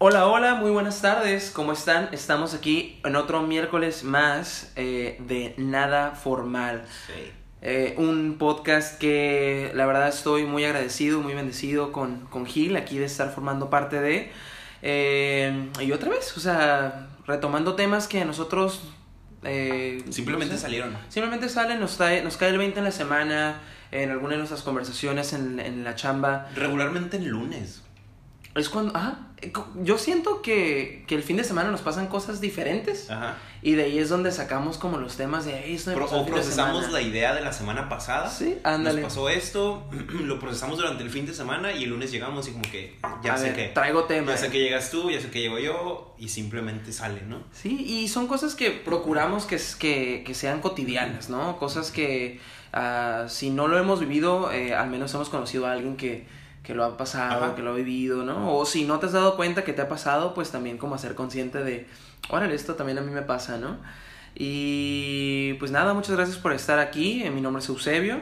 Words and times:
Hola, 0.00 0.28
hola, 0.28 0.54
muy 0.54 0.70
buenas 0.70 1.00
tardes, 1.02 1.50
¿cómo 1.50 1.72
están? 1.72 2.08
Estamos 2.12 2.54
aquí 2.54 3.00
en 3.04 3.16
otro 3.16 3.42
miércoles 3.42 4.04
más 4.04 4.70
eh, 4.76 5.16
de 5.26 5.54
Nada 5.56 6.12
Formal. 6.12 6.84
Sí. 7.08 7.32
Eh, 7.62 7.96
un 7.98 8.36
podcast 8.38 8.96
que 9.00 9.72
la 9.74 9.86
verdad 9.86 10.06
estoy 10.08 10.44
muy 10.44 10.64
agradecido, 10.64 11.20
muy 11.20 11.34
bendecido 11.34 11.90
con, 11.90 12.20
con 12.26 12.46
Gil, 12.46 12.76
aquí 12.76 12.98
de 12.98 13.06
estar 13.06 13.32
formando 13.34 13.70
parte 13.70 14.00
de. 14.00 14.30
Eh, 14.82 15.68
y 15.80 15.90
otra 15.90 16.10
vez, 16.10 16.36
o 16.36 16.40
sea, 16.40 17.08
retomando 17.26 17.74
temas 17.74 18.06
que 18.06 18.24
nosotros... 18.24 18.82
eh, 19.42 20.04
Simplemente 20.10 20.52
no 20.54 20.58
sé, 20.58 20.62
salieron. 20.62 20.96
Simplemente 21.08 21.48
salen, 21.48 21.80
nos, 21.80 21.98
cae- 21.98 22.22
nos 22.22 22.36
cae 22.36 22.50
el 22.50 22.58
20 22.58 22.78
en 22.78 22.84
la 22.84 22.92
semana, 22.92 23.60
en 23.90 24.12
alguna 24.12 24.32
de 24.34 24.38
nuestras 24.38 24.62
conversaciones 24.62 25.32
en, 25.32 25.58
en 25.58 25.82
la 25.82 25.96
chamba. 25.96 26.46
Regularmente 26.54 27.16
en 27.16 27.28
lunes. 27.28 27.82
Es 28.54 28.68
cuando, 28.68 28.96
ajá, 28.96 29.18
co- 29.52 29.68
yo 29.82 29.98
siento 29.98 30.42
que, 30.42 31.04
que 31.06 31.14
el 31.14 31.22
fin 31.22 31.36
de 31.36 31.44
semana 31.44 31.70
nos 31.70 31.80
pasan 31.82 32.08
cosas 32.08 32.40
diferentes 32.40 33.08
Ajá. 33.08 33.36
y 33.62 33.72
de 33.72 33.84
ahí 33.84 33.98
es 33.98 34.08
donde 34.08 34.32
sacamos 34.32 34.78
como 34.78 34.96
los 34.98 35.16
temas 35.16 35.44
de 35.44 35.64
"Ey, 35.66 35.74
esto 35.76 35.90
me 35.90 35.96
Pro- 35.96 36.06
pasó 36.06 36.16
el 36.16 36.22
o 36.22 36.24
fin 36.24 36.34
de 36.34 36.40
procesamos 36.40 36.84
semana". 36.86 36.98
la 37.00 37.02
idea 37.06 37.34
de 37.34 37.42
la 37.42 37.52
semana 37.52 37.88
pasada. 37.88 38.28
Sí, 38.28 38.56
ándale. 38.64 39.02
Nos 39.02 39.10
pasó 39.10 39.28
esto, 39.28 39.88
lo 40.24 40.40
procesamos 40.40 40.78
durante 40.78 41.04
el 41.04 41.10
fin 41.10 41.24
de 41.26 41.34
semana 41.34 41.72
y 41.72 41.84
el 41.84 41.90
lunes 41.90 42.10
llegamos 42.10 42.48
y 42.48 42.52
como 42.52 42.64
que 42.70 42.98
ya 43.22 43.34
A 43.34 43.36
sé 43.38 43.44
ver, 43.50 43.54
que 43.56 43.68
traigo 43.68 44.04
tema. 44.04 44.32
ya 44.32 44.38
sé 44.38 44.50
que 44.50 44.58
llegas 44.58 44.90
tú, 44.90 45.08
ya 45.10 45.20
sé 45.20 45.30
que 45.30 45.40
llego 45.40 45.58
yo 45.60 46.14
y 46.18 46.28
simplemente 46.30 46.92
sale, 46.92 47.20
¿no? 47.28 47.42
Sí, 47.52 47.84
y 47.86 48.08
son 48.08 48.26
cosas 48.26 48.56
que 48.56 48.70
procuramos 48.72 49.44
que, 49.44 49.60
que, 49.78 50.24
que 50.26 50.34
sean 50.34 50.60
cotidianas, 50.60 51.28
¿no? 51.28 51.58
Cosas 51.58 51.92
que 51.92 52.40
ah, 52.72 53.26
si 53.28 53.50
no 53.50 53.68
lo 53.68 53.78
hemos 53.78 54.00
vivido, 54.00 54.50
eh, 54.50 54.74
al 54.74 54.90
menos 54.90 55.14
hemos 55.14 55.28
conocido 55.28 55.66
a 55.66 55.72
alguien 55.72 55.96
que, 55.96 56.26
que 56.68 56.74
lo 56.74 56.84
ha 56.84 56.98
pasado, 56.98 57.46
Ajá. 57.46 57.54
que 57.54 57.62
lo 57.62 57.70
ha 57.70 57.74
vivido, 57.74 58.24
¿no? 58.24 58.54
O 58.54 58.66
si 58.66 58.84
no 58.84 58.98
te 58.98 59.06
has 59.06 59.12
dado 59.12 59.36
cuenta 59.36 59.64
que 59.64 59.72
te 59.72 59.80
ha 59.80 59.88
pasado, 59.88 60.34
pues 60.34 60.50
también 60.50 60.76
como 60.76 60.98
ser 60.98 61.14
consciente 61.14 61.64
de, 61.64 61.86
órale, 62.28 62.54
esto 62.54 62.74
también 62.74 62.98
a 62.98 63.00
mí 63.00 63.10
me 63.10 63.22
pasa, 63.22 63.56
¿no? 63.56 63.78
Y 64.34 65.54
pues 65.54 65.70
nada, 65.70 65.94
muchas 65.94 66.14
gracias 66.14 66.36
por 66.36 66.52
estar 66.52 66.78
aquí. 66.78 67.22
Eh, 67.22 67.30
Mi 67.30 67.40
nombre 67.40 67.62
es 67.62 67.68
Eusebio 67.70 68.20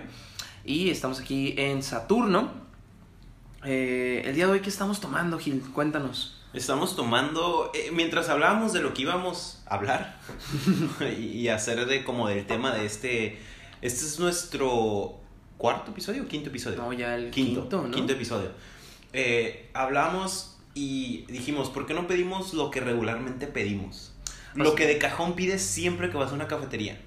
y 0.65 0.91
estamos 0.91 1.19
aquí 1.19 1.57
en 1.59 1.83
Saturno. 1.83 2.53
Eh, 3.65 4.23
el 4.25 4.37
día 4.37 4.47
de 4.47 4.53
hoy, 4.53 4.61
¿qué 4.61 4.69
estamos 4.69 5.01
tomando, 5.01 5.41
Gil? 5.41 5.61
Cuéntanos. 5.75 6.41
Estamos 6.55 6.95
tomando, 6.95 7.73
eh, 7.75 7.91
mientras 7.93 8.29
hablábamos 8.29 8.73
de 8.73 8.81
lo 8.81 8.95
que 8.95 9.03
íbamos 9.03 9.61
a 9.67 9.75
hablar 9.75 10.21
y 11.19 11.49
hacer 11.49 11.85
de 11.87 12.05
como 12.05 12.29
del 12.29 12.47
tema 12.47 12.73
de 12.73 12.87
este, 12.87 13.41
este 13.83 14.05
es 14.05 14.21
nuestro 14.21 15.26
cuarto 15.59 15.91
episodio 15.91 16.23
o 16.25 16.27
quinto 16.29 16.49
episodio. 16.51 16.77
No, 16.79 16.93
ya 16.93 17.15
el 17.15 17.31
quinto, 17.31 17.61
quinto, 17.63 17.83
¿no? 17.83 17.91
quinto 17.95 18.13
episodio. 18.13 18.51
Eh, 19.13 19.71
hablamos 19.75 20.57
y 20.75 21.25
dijimos, 21.29 21.71
¿por 21.71 21.87
qué 21.87 21.95
no 21.95 22.07
pedimos 22.07 22.53
lo 22.55 22.71
que 22.71 22.81
regularmente 22.81 23.47
pedimos? 23.47 24.13
O 24.55 24.59
Lo 24.59 24.65
sea- 24.71 24.75
que 24.77 24.87
de 24.87 24.99
cajón 24.99 25.35
pides 25.35 25.63
siempre 25.63 26.11
que 26.11 26.17
vas 26.17 26.31
a 26.33 26.35
una 26.35 26.47
cafetería. 26.49 26.99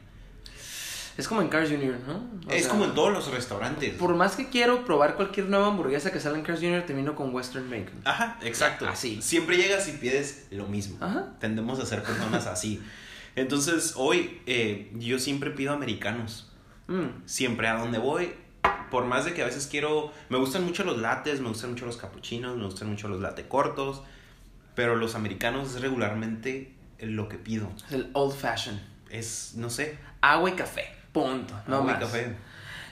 Es 1.18 1.28
como 1.28 1.42
en 1.42 1.50
Cars 1.50 1.70
Jr., 1.70 1.98
¿no? 2.08 2.16
O 2.48 2.52
es 2.52 2.62
sea, 2.64 2.72
como 2.72 2.86
en 2.86 2.94
todos 2.96 3.12
los 3.12 3.30
restaurantes. 3.30 3.94
Por 3.96 4.16
más 4.16 4.38
que 4.38 4.48
quiero 4.48 4.86
probar 4.86 5.16
cualquier 5.18 5.48
nueva 5.50 5.68
hamburguesa 5.68 6.12
que 6.14 6.20
salga 6.22 6.38
en 6.40 6.46
Cars 6.46 6.62
Jr., 6.62 6.86
termino 6.86 7.14
con 7.14 7.36
Western 7.36 7.70
Bacon. 7.70 8.00
Ajá, 8.06 8.40
exacto. 8.42 8.88
Así. 8.88 9.22
Siempre 9.22 9.58
llegas 9.58 9.90
y 9.90 9.92
pides 9.94 10.48
lo 10.52 10.66
mismo. 10.68 10.98
Ajá. 11.02 11.34
Tendemos 11.42 11.78
a 11.82 11.86
ser 11.86 12.04
personas 12.04 12.48
así. 12.48 12.82
Entonces, 13.36 13.94
hoy 13.98 14.40
eh, 14.46 14.90
yo 14.98 15.20
siempre 15.20 15.52
pido 15.52 15.74
americanos. 15.74 16.49
Mm, 16.90 17.26
Siempre 17.26 17.68
a 17.68 17.76
donde 17.78 17.98
voy. 18.00 18.34
Por 18.92 19.06
más 19.06 19.24
de 19.26 19.34
que 19.34 19.42
a 19.42 19.46
veces 19.46 19.68
quiero. 19.68 20.12
Me 20.30 20.38
gustan 20.38 20.66
mucho 20.66 20.84
los 20.84 20.98
lates, 20.98 21.40
me 21.42 21.48
gustan 21.50 21.72
mucho 21.72 21.86
los 21.86 21.98
capuchinos, 21.98 22.58
me 22.58 22.66
gustan 22.66 22.90
mucho 22.90 23.08
los 23.08 23.22
latte 23.22 23.48
cortos. 23.48 24.02
Pero 24.76 24.96
los 24.96 25.16
americanos 25.16 25.76
es 25.76 25.82
regularmente 25.82 26.74
lo 27.00 27.30
que 27.30 27.38
pido. 27.38 27.70
es 27.88 27.94
el 27.94 28.10
old 28.14 28.36
fashion. 28.36 28.80
Es, 29.10 29.54
no 29.56 29.70
sé. 29.70 29.98
Agua 30.22 30.50
y 30.50 30.54
café. 30.54 30.86
Punto. 31.14 31.54
No 31.68 31.78
agua 31.78 31.92
y 31.92 31.94
más. 31.94 32.04
café. 32.04 32.36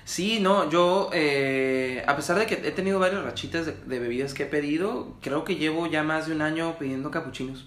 Sí, 0.06 0.40
no, 0.40 0.70
yo, 0.70 1.10
eh, 1.14 2.02
a 2.08 2.16
pesar 2.16 2.40
de 2.40 2.46
que 2.46 2.56
he 2.56 2.72
tenido 2.72 2.98
varias 3.00 3.24
rachitas 3.26 3.66
de, 3.66 3.74
de 3.74 4.00
bebidas 4.00 4.34
que 4.34 4.44
he 4.44 4.46
pedido, 4.46 5.18
creo 5.22 5.44
que 5.44 5.56
llevo 5.58 5.86
ya 5.88 6.02
más 6.04 6.28
de 6.28 6.34
un 6.36 6.42
año 6.42 6.78
pidiendo 6.80 7.12
capuchinos. 7.12 7.66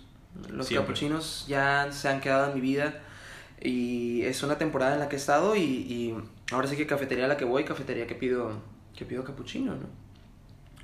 Los 0.48 0.68
Siempre. 0.68 0.86
capuchinos 0.94 1.44
ya 1.48 1.88
se 1.92 2.08
han 2.08 2.20
quedado 2.20 2.48
en 2.48 2.54
mi 2.54 2.60
vida 2.62 3.02
y 3.60 4.22
es 4.22 4.42
una 4.42 4.56
temporada 4.58 4.94
en 4.94 5.00
la 5.00 5.08
que 5.08 5.16
he 5.16 5.18
estado 5.18 5.54
y, 5.56 5.60
y 5.62 6.14
ahora 6.52 6.66
sí 6.68 6.76
que 6.76 6.86
cafetería 6.86 7.26
a 7.26 7.28
la 7.28 7.36
que 7.36 7.44
voy, 7.44 7.64
cafetería 7.64 8.06
que 8.06 8.14
pido, 8.14 8.52
que 8.96 9.04
pido 9.04 9.24
capuchino, 9.24 9.74
¿no? 9.74 10.00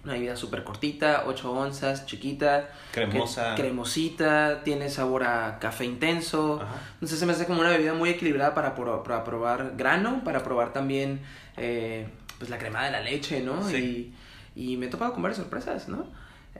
Una 0.05 0.13
bebida 0.13 0.37
súper 0.37 0.63
cortita, 0.63 1.25
8 1.27 1.51
onzas, 1.51 2.07
chiquita, 2.07 2.69
Cremosa. 2.93 3.57
cremosita, 3.57 4.63
tiene 4.63 4.89
sabor 4.89 5.25
a 5.25 5.59
café 5.59 5.85
intenso. 5.85 6.61
Ajá. 6.63 6.81
Entonces 6.95 7.19
se 7.19 7.27
me 7.27 7.33
hace 7.33 7.45
como 7.47 7.61
una 7.61 7.71
bebida 7.71 7.93
muy 7.93 8.11
equilibrada 8.11 8.55
para, 8.55 8.77
pro- 8.77 9.03
para 9.03 9.25
probar 9.25 9.73
grano, 9.77 10.23
para 10.23 10.45
probar 10.45 10.73
también 10.73 11.23
eh, 11.57 12.07
pues 12.39 12.51
la 12.51 12.59
crema 12.59 12.85
de 12.85 12.93
la 12.93 13.01
leche, 13.01 13.43
¿no? 13.43 13.69
Sí. 13.69 14.15
Y, 14.55 14.73
y 14.73 14.77
me 14.77 14.87
he 14.87 14.89
topado 14.89 15.13
con 15.13 15.23
varias 15.23 15.39
sorpresas, 15.39 15.89
¿no? 15.89 16.07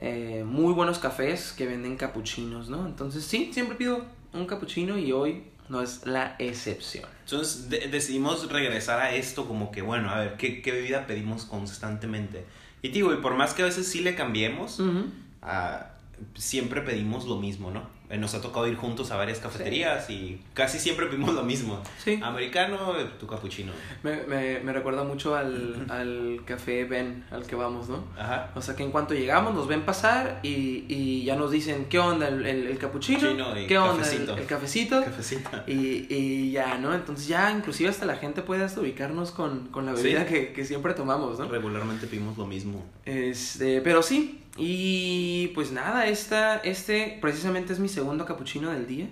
Eh, 0.01 0.43
muy 0.45 0.73
buenos 0.73 0.99
cafés 0.99 1.53
que 1.53 1.67
venden 1.67 1.95
capuchinos, 1.95 2.67
¿no? 2.69 2.85
Entonces 2.85 3.23
sí, 3.23 3.51
siempre 3.53 3.77
pido 3.77 4.03
un 4.33 4.45
capuchino 4.45 4.97
y 4.97 5.13
hoy 5.13 5.43
no 5.69 5.81
es 5.81 6.05
la 6.05 6.35
excepción. 6.39 7.05
Entonces 7.25 7.69
de- 7.69 7.87
decidimos 7.89 8.49
regresar 8.51 8.99
a 8.99 9.11
esto 9.13 9.47
como 9.47 9.71
que, 9.71 9.81
bueno, 9.81 10.09
a 10.09 10.19
ver, 10.19 10.37
¿qué, 10.37 10.61
qué 10.61 10.71
bebida 10.71 11.07
pedimos 11.07 11.45
constantemente? 11.45 12.45
Y 12.81 12.89
digo, 12.89 13.13
y 13.13 13.17
por 13.17 13.35
más 13.35 13.53
que 13.53 13.63
a 13.63 13.65
veces 13.65 13.87
sí 13.87 14.01
le 14.01 14.15
cambiemos, 14.15 14.79
Ujú. 14.79 15.05
ah, 15.41 15.91
siempre 16.35 16.81
pedimos 16.81 17.25
lo 17.25 17.37
mismo, 17.37 17.71
¿no? 17.71 17.89
Eh, 18.09 18.17
Nos 18.17 18.33
ha 18.35 18.41
tocado 18.41 18.67
ir 18.67 18.75
juntos 18.77 19.11
a 19.11 19.17
varias 19.17 19.39
cafeterías 19.39 20.09
y 20.09 20.41
casi 20.53 20.79
siempre 20.79 21.07
pedimos 21.07 21.33
lo 21.35 21.43
mismo. 21.43 21.81
Sí. 22.03 22.19
Americano, 22.23 22.93
tu 23.19 23.27
capuchino. 23.27 23.73
Me, 24.03 24.23
me, 24.23 24.59
me 24.61 24.71
recuerda 24.71 25.03
mucho 25.03 25.35
al, 25.35 25.85
al 25.89 26.41
café 26.45 26.85
Ben 26.85 27.25
al 27.31 27.45
que 27.45 27.55
vamos, 27.55 27.89
¿no? 27.89 28.05
Ajá. 28.17 28.51
O 28.55 28.61
sea 28.61 28.75
que 28.77 28.83
en 28.83 28.91
cuanto 28.91 29.13
llegamos 29.13 29.53
nos 29.53 29.67
ven 29.67 29.81
pasar 29.81 30.39
y, 30.41 30.85
y 30.87 31.25
ya 31.25 31.35
nos 31.35 31.51
dicen 31.51 31.85
qué 31.89 31.99
onda 31.99 32.29
el, 32.29 32.45
el, 32.45 32.67
el 32.67 32.77
capuchino, 32.77 33.19
qué 33.67 33.77
onda 33.77 34.03
el, 34.09 34.45
cafecito. 34.45 34.99
el 34.99 35.05
cafecito. 35.05 35.57
Y, 35.67 36.07
y 36.09 36.51
ya, 36.51 36.77
¿no? 36.77 36.93
Entonces 36.93 37.27
ya 37.27 37.51
inclusive 37.51 37.89
hasta 37.89 38.05
la 38.05 38.15
gente 38.15 38.41
puede 38.41 38.63
hasta 38.63 38.79
ubicarnos 38.79 39.31
con, 39.31 39.67
con 39.67 39.85
la 39.85 39.91
bebida 39.93 40.25
Sí. 40.25 40.33
que, 40.33 40.53
que 40.53 40.63
siempre 40.65 40.93
tomamos, 40.93 41.39
¿no? 41.39 41.47
Regularmente 41.49 42.07
pedimos 42.07 42.37
lo 42.37 42.45
mismo. 42.47 42.85
Este, 43.05 43.81
pero 43.81 44.01
sí, 44.01 44.43
y 44.57 45.47
pues 45.55 45.71
nada, 45.71 46.07
esta, 46.07 46.57
este 46.57 47.17
precisamente 47.21 47.73
es 47.73 47.79
mi 47.79 47.87
segundo 47.89 48.25
capuchino 48.25 48.71
del 48.71 48.87
día. 48.87 49.07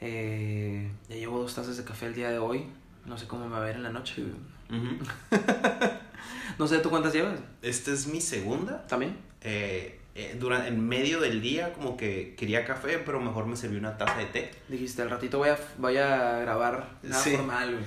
Eh, 0.00 0.90
ya 1.08 1.16
llevo 1.16 1.38
dos 1.40 1.54
tazas 1.54 1.76
de 1.76 1.84
café 1.84 2.06
el 2.06 2.14
día 2.14 2.30
de 2.30 2.38
hoy. 2.38 2.66
No 3.06 3.16
sé 3.16 3.26
cómo 3.26 3.46
me 3.46 3.50
va 3.52 3.58
a 3.58 3.64
ver 3.64 3.76
en 3.76 3.82
la 3.82 3.90
noche. 3.90 4.22
No 6.58 6.66
sé, 6.66 6.78
¿tú 6.78 6.88
cuántas 6.90 7.12
llevas? 7.12 7.38
Esta 7.60 7.90
es 7.92 8.06
mi 8.06 8.20
segunda. 8.20 8.86
¿También? 8.86 9.16
Eh, 9.42 10.00
eh, 10.14 10.36
dura- 10.40 10.66
en 10.66 10.80
medio 10.88 11.20
del 11.20 11.42
día 11.42 11.74
como 11.74 11.96
que 11.98 12.34
quería 12.36 12.64
café, 12.64 12.98
pero 12.98 13.20
mejor 13.20 13.44
me 13.46 13.56
serví 13.56 13.76
una 13.76 13.98
taza 13.98 14.16
de 14.16 14.24
té. 14.26 14.50
Dijiste, 14.68 15.02
al 15.02 15.10
ratito 15.10 15.36
voy 15.38 15.50
a, 15.50 15.58
voy 15.76 15.98
a 15.98 16.38
grabar 16.38 16.88
nada 17.02 17.22
Sí. 17.22 17.32
formal. 17.36 17.78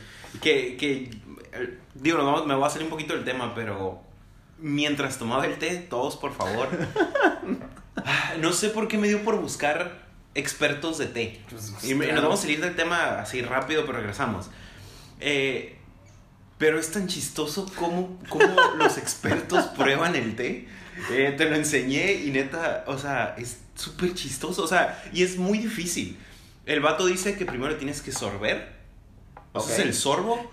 Que, 0.41 0.77
que 0.77 1.09
digo, 1.95 2.19
no, 2.19 2.45
me 2.45 2.53
voy 2.53 2.63
a 2.66 2.69
salir 2.69 2.83
un 2.85 2.91
poquito 2.91 3.16
del 3.16 3.23
tema, 3.25 3.56
pero 3.56 4.01
mientras 4.62 5.18
tomaba 5.18 5.46
el 5.46 5.58
té, 5.58 5.78
todos 5.90 6.16
por 6.18 6.34
favor. 6.36 6.68
Ah, 8.06 8.34
no 8.40 8.53
sé 8.53 8.70
por 8.70 8.88
qué 8.88 8.97
me 8.97 9.08
dio 9.08 9.24
por 9.24 9.40
buscar 9.42 10.08
expertos 10.36 10.97
de 10.97 11.08
té. 11.08 11.42
Pues, 11.50 11.74
Y, 11.84 11.96
claro. 11.96 12.14
nos 12.14 12.24
vamos 12.24 12.40
a 12.40 12.42
salir 12.44 12.62
del 12.62 12.75
tema 12.75 13.19
así 13.19 13.42
rápido, 13.42 13.86
pero 13.86 13.98
regresamos. 14.00 14.50
Eh, 15.19 15.78
pero 16.57 16.80
es 16.80 16.92
tan 16.92 17.07
chistoso 17.07 17.69
como, 17.75 18.19
como 18.30 18.45
los 18.78 18.98
expertos 18.98 19.66
prueban 19.68 20.16
el 20.16 20.36
té. 20.36 20.68
Eh, 21.12 21.33
te 21.38 21.50
lo 21.50 21.56
enseñé 21.56 22.13
y 22.13 22.31
neta, 22.31 22.83
o 22.88 22.98
sea, 22.98 23.36
es 23.38 23.60
súper 23.75 24.13
chistoso. 24.13 24.63
O 24.63 24.68
sea, 24.68 25.01
y 25.13 25.24
es 25.24 25.38
muy 25.38 25.57
difícil. 25.60 26.18
El 26.66 26.81
vato 26.81 27.06
dice 27.06 27.36
que 27.38 27.45
primero 27.45 27.75
tienes 27.78 28.01
que 28.01 28.12
sorber. 28.12 28.74
O 29.54 29.62
sea, 29.62 29.74
es 29.75 29.80
el 29.81 29.94
sorbo. 29.94 30.51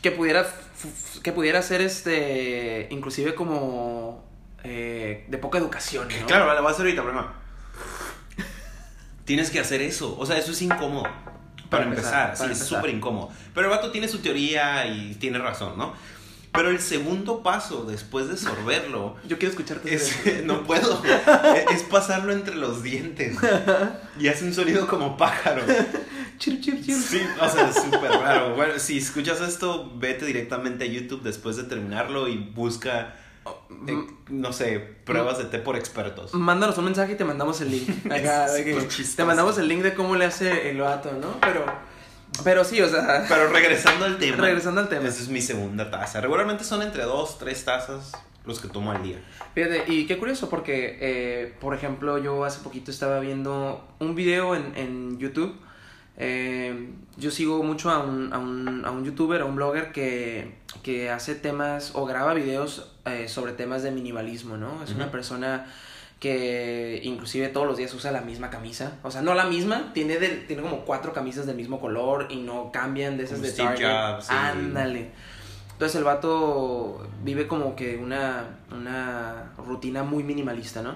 Que 0.00 0.10
pudiera, 0.12 0.40
f- 0.42 0.50
f- 0.50 0.69
que 1.22 1.32
pudiera 1.32 1.62
ser 1.62 1.80
este, 1.80 2.88
inclusive 2.90 3.34
como 3.34 4.24
eh, 4.64 5.24
de 5.28 5.38
poca 5.38 5.58
educación, 5.58 6.08
¿no? 6.08 6.26
Claro, 6.26 6.46
lo 6.46 6.62
voy 6.62 6.68
a 6.68 6.74
hacer 6.74 6.86
ahorita, 6.86 7.02
problema. 7.02 7.34
Tienes 9.24 9.50
que 9.50 9.60
hacer 9.60 9.80
eso. 9.80 10.16
O 10.18 10.26
sea, 10.26 10.38
eso 10.38 10.52
es 10.52 10.62
incómodo. 10.62 11.04
Para, 11.04 11.84
Para 11.84 11.84
empezar, 11.84 12.24
empezar, 12.26 12.38
para 12.38 12.54
sí, 12.54 12.62
es 12.62 12.68
súper 12.68 12.90
incómodo. 12.90 13.30
Pero 13.54 13.66
el 13.68 13.70
vato 13.70 13.92
tiene 13.92 14.08
su 14.08 14.18
teoría 14.18 14.86
y 14.86 15.14
tiene 15.14 15.38
razón, 15.38 15.78
¿no? 15.78 15.94
Pero 16.52 16.70
el 16.70 16.80
segundo 16.80 17.44
paso 17.44 17.84
después 17.84 18.28
de 18.28 18.36
sorberlo 18.36 19.16
Yo 19.24 19.38
quiero 19.38 19.50
escucharte. 19.50 19.94
es, 19.94 20.16
no 20.44 20.64
puedo, 20.64 21.00
es 21.72 21.82
pasarlo 21.84 22.32
entre 22.32 22.56
los 22.56 22.82
dientes. 22.82 23.36
Y 24.18 24.28
hace 24.28 24.44
un 24.44 24.52
sonido 24.52 24.86
como 24.88 25.16
pájaro. 25.16 25.62
Chir, 26.40 26.60
chir, 26.60 26.82
chir. 26.84 26.96
Sí, 26.96 27.20
o 27.40 27.48
sea, 27.48 27.68
es 27.68 27.76
súper 27.76 28.10
raro. 28.10 28.56
Bueno, 28.56 28.78
si 28.78 28.96
escuchas 28.98 29.40
esto, 29.42 29.92
vete 29.96 30.24
directamente 30.24 30.84
a 30.84 30.86
YouTube 30.88 31.22
después 31.22 31.56
de 31.56 31.64
terminarlo 31.64 32.28
y 32.28 32.38
busca 32.38 33.14
eh, 33.86 34.06
no 34.28 34.52
sé, 34.52 34.78
pruebas 35.04 35.38
de 35.38 35.44
té 35.44 35.58
por 35.58 35.76
expertos. 35.76 36.34
Mándanos 36.34 36.76
un 36.78 36.86
mensaje 36.86 37.12
y 37.12 37.16
te 37.16 37.24
mandamos 37.24 37.60
el 37.60 37.70
link. 37.70 38.06
Acá, 38.12 38.46
Es 38.56 38.64
que 38.64 39.04
te 39.16 39.24
mandamos 39.24 39.58
el 39.58 39.68
link 39.68 39.82
de 39.82 39.94
cómo 39.94 40.16
le 40.16 40.24
hace 40.24 40.70
el 40.70 40.78
vato, 40.80 41.12
¿no? 41.12 41.40
Pero, 41.40 41.64
pero 42.42 42.64
sí, 42.64 42.80
o 42.80 42.88
sea, 42.88 43.24
Pero 43.28 43.48
regresando 43.48 44.06
al 44.06 44.18
tema. 44.18 44.36
regresando 44.38 44.80
al 44.80 44.88
tema. 44.88 45.08
Esa 45.08 45.22
es 45.22 45.28
mi 45.28 45.42
segunda 45.42 45.90
taza. 45.90 46.20
Regularmente 46.20 46.64
son 46.64 46.82
entre 46.82 47.04
dos, 47.04 47.38
tres 47.38 47.64
tazas 47.64 48.12
los 48.46 48.60
que 48.60 48.68
tomo 48.68 48.92
al 48.92 49.02
día. 49.02 49.22
Fíjate, 49.54 49.84
y 49.88 50.06
qué 50.06 50.16
curioso 50.18 50.48
porque, 50.48 50.98
eh, 51.00 51.54
por 51.60 51.74
ejemplo, 51.74 52.16
yo 52.18 52.44
hace 52.44 52.60
poquito 52.60 52.90
estaba 52.90 53.20
viendo 53.20 53.86
un 53.98 54.14
video 54.14 54.56
en, 54.56 54.72
en 54.76 55.18
YouTube. 55.18 55.54
Eh, 56.22 56.90
yo 57.16 57.30
sigo 57.30 57.62
mucho 57.62 57.90
a 57.90 58.00
un, 58.00 58.30
a, 58.32 58.38
un, 58.38 58.84
a 58.84 58.90
un 58.90 59.04
youtuber, 59.04 59.40
a 59.40 59.46
un 59.46 59.56
blogger 59.56 59.90
que, 59.90 60.54
que 60.82 61.08
hace 61.10 61.34
temas 61.34 61.92
o 61.94 62.04
graba 62.04 62.34
videos 62.34 62.92
eh, 63.06 63.26
sobre 63.28 63.52
temas 63.52 63.82
de 63.82 63.90
minimalismo, 63.90 64.58
¿no? 64.58 64.82
Es 64.84 64.90
una 64.92 65.10
persona 65.10 65.66
que 66.20 67.00
inclusive 67.02 67.48
todos 67.48 67.66
los 67.66 67.78
días 67.78 67.92
usa 67.94 68.12
la 68.12 68.20
misma 68.20 68.50
camisa. 68.50 68.98
O 69.02 69.10
sea, 69.10 69.22
no 69.22 69.32
la 69.34 69.44
misma, 69.46 69.92
tiene, 69.94 70.18
del- 70.18 70.46
tiene 70.46 70.60
como 70.62 70.84
cuatro 70.84 71.14
camisas 71.14 71.46
del 71.46 71.56
mismo 71.56 71.80
color 71.80 72.26
y 72.28 72.36
no 72.36 72.70
cambian 72.70 73.16
de 73.16 73.24
esas 73.24 73.38
Como 73.38 73.46
de 73.46 73.52
Steve 73.54 73.68
Target. 73.76 74.14
Jobs 74.16 74.30
y- 74.30 74.34
Ándale. 74.34 75.10
Entonces 75.80 75.96
el 75.96 76.04
vato 76.04 77.08
vive 77.24 77.48
como 77.48 77.74
que 77.74 77.96
una, 77.96 78.58
una 78.70 79.52
rutina 79.56 80.02
muy 80.02 80.22
minimalista, 80.22 80.82
¿no? 80.82 80.94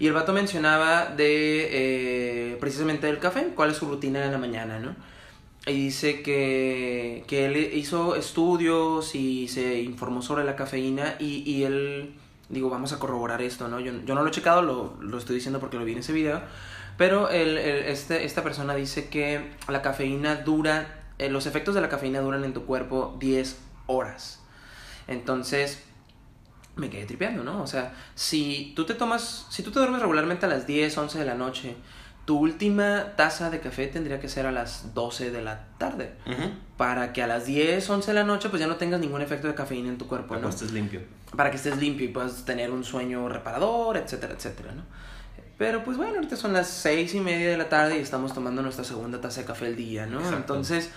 Y 0.00 0.06
el 0.06 0.14
vato 0.14 0.32
mencionaba 0.32 1.04
de 1.04 1.68
eh, 2.52 2.56
precisamente 2.58 3.08
del 3.08 3.18
café, 3.18 3.48
cuál 3.54 3.72
es 3.72 3.76
su 3.76 3.86
rutina 3.90 4.24
en 4.24 4.32
la 4.32 4.38
mañana, 4.38 4.78
¿no? 4.78 4.96
Y 5.66 5.72
dice 5.74 6.22
que, 6.22 7.24
que 7.28 7.44
él 7.44 7.56
hizo 7.74 8.16
estudios 8.16 9.14
y 9.14 9.48
se 9.48 9.82
informó 9.82 10.22
sobre 10.22 10.44
la 10.44 10.56
cafeína 10.56 11.16
y, 11.18 11.42
y 11.46 11.64
él, 11.64 12.14
digo, 12.48 12.70
vamos 12.70 12.94
a 12.94 12.98
corroborar 12.98 13.42
esto, 13.42 13.68
¿no? 13.68 13.80
Yo, 13.80 13.92
yo 14.06 14.14
no 14.14 14.22
lo 14.22 14.28
he 14.28 14.32
checado, 14.32 14.62
lo, 14.62 14.94
lo 14.98 15.18
estoy 15.18 15.34
diciendo 15.34 15.60
porque 15.60 15.76
lo 15.76 15.84
vi 15.84 15.92
en 15.92 15.98
ese 15.98 16.14
video, 16.14 16.40
pero 16.96 17.28
el, 17.28 17.58
el- 17.58 17.84
este, 17.84 18.24
esta 18.24 18.42
persona 18.42 18.74
dice 18.74 19.10
que 19.10 19.50
la 19.68 19.82
cafeína 19.82 20.36
dura, 20.36 21.02
eh, 21.18 21.28
los 21.28 21.44
efectos 21.44 21.74
de 21.74 21.82
la 21.82 21.90
cafeína 21.90 22.20
duran 22.20 22.44
en 22.44 22.54
tu 22.54 22.64
cuerpo 22.64 23.14
10 23.20 23.58
horas. 23.92 24.40
Entonces, 25.08 25.82
me 26.76 26.88
quedé 26.90 27.04
tripeando, 27.04 27.44
¿no? 27.44 27.62
O 27.62 27.66
sea, 27.66 27.92
si 28.14 28.72
tú 28.74 28.86
te 28.86 28.94
tomas, 28.94 29.46
si 29.50 29.62
tú 29.62 29.70
te 29.70 29.78
duermes 29.78 30.00
regularmente 30.00 30.46
a 30.46 30.48
las 30.48 30.66
10, 30.66 30.96
11 30.96 31.18
de 31.18 31.24
la 31.24 31.34
noche, 31.34 31.76
tu 32.24 32.38
última 32.38 33.14
taza 33.16 33.50
de 33.50 33.60
café 33.60 33.88
tendría 33.88 34.20
que 34.20 34.28
ser 34.28 34.46
a 34.46 34.52
las 34.52 34.94
12 34.94 35.30
de 35.32 35.42
la 35.42 35.64
tarde. 35.78 36.12
Para 36.76 37.12
que 37.12 37.22
a 37.22 37.26
las 37.26 37.46
10, 37.46 37.88
11 37.90 38.06
de 38.12 38.14
la 38.14 38.24
noche, 38.24 38.48
pues 38.48 38.60
ya 38.60 38.68
no 38.68 38.76
tengas 38.76 39.00
ningún 39.00 39.22
efecto 39.22 39.48
de 39.48 39.54
cafeína 39.54 39.88
en 39.88 39.98
tu 39.98 40.06
cuerpo, 40.06 40.28
Para 40.28 40.40
¿no? 40.40 40.48
que 40.48 40.54
estés 40.54 40.72
limpio. 40.72 41.00
Para 41.36 41.50
que 41.50 41.56
estés 41.56 41.76
limpio 41.78 42.06
y 42.06 42.08
puedas 42.08 42.44
tener 42.44 42.70
un 42.70 42.84
sueño 42.84 43.28
reparador, 43.28 43.96
etcétera, 43.96 44.34
etcétera, 44.34 44.72
¿no? 44.72 44.82
Pero 45.58 45.84
pues 45.84 45.96
bueno, 45.96 46.14
ahorita 46.14 46.36
son 46.36 46.52
las 46.52 46.68
seis 46.68 47.14
y 47.14 47.20
media 47.20 47.50
de 47.50 47.56
la 47.56 47.68
tarde 47.68 47.98
y 47.98 48.00
estamos 48.00 48.32
tomando 48.32 48.62
nuestra 48.62 48.84
segunda 48.84 49.20
taza 49.20 49.42
de 49.42 49.46
café 49.46 49.66
al 49.66 49.76
día, 49.76 50.06
¿no? 50.06 50.18
Exacto. 50.18 50.36
Entonces, 50.38 50.90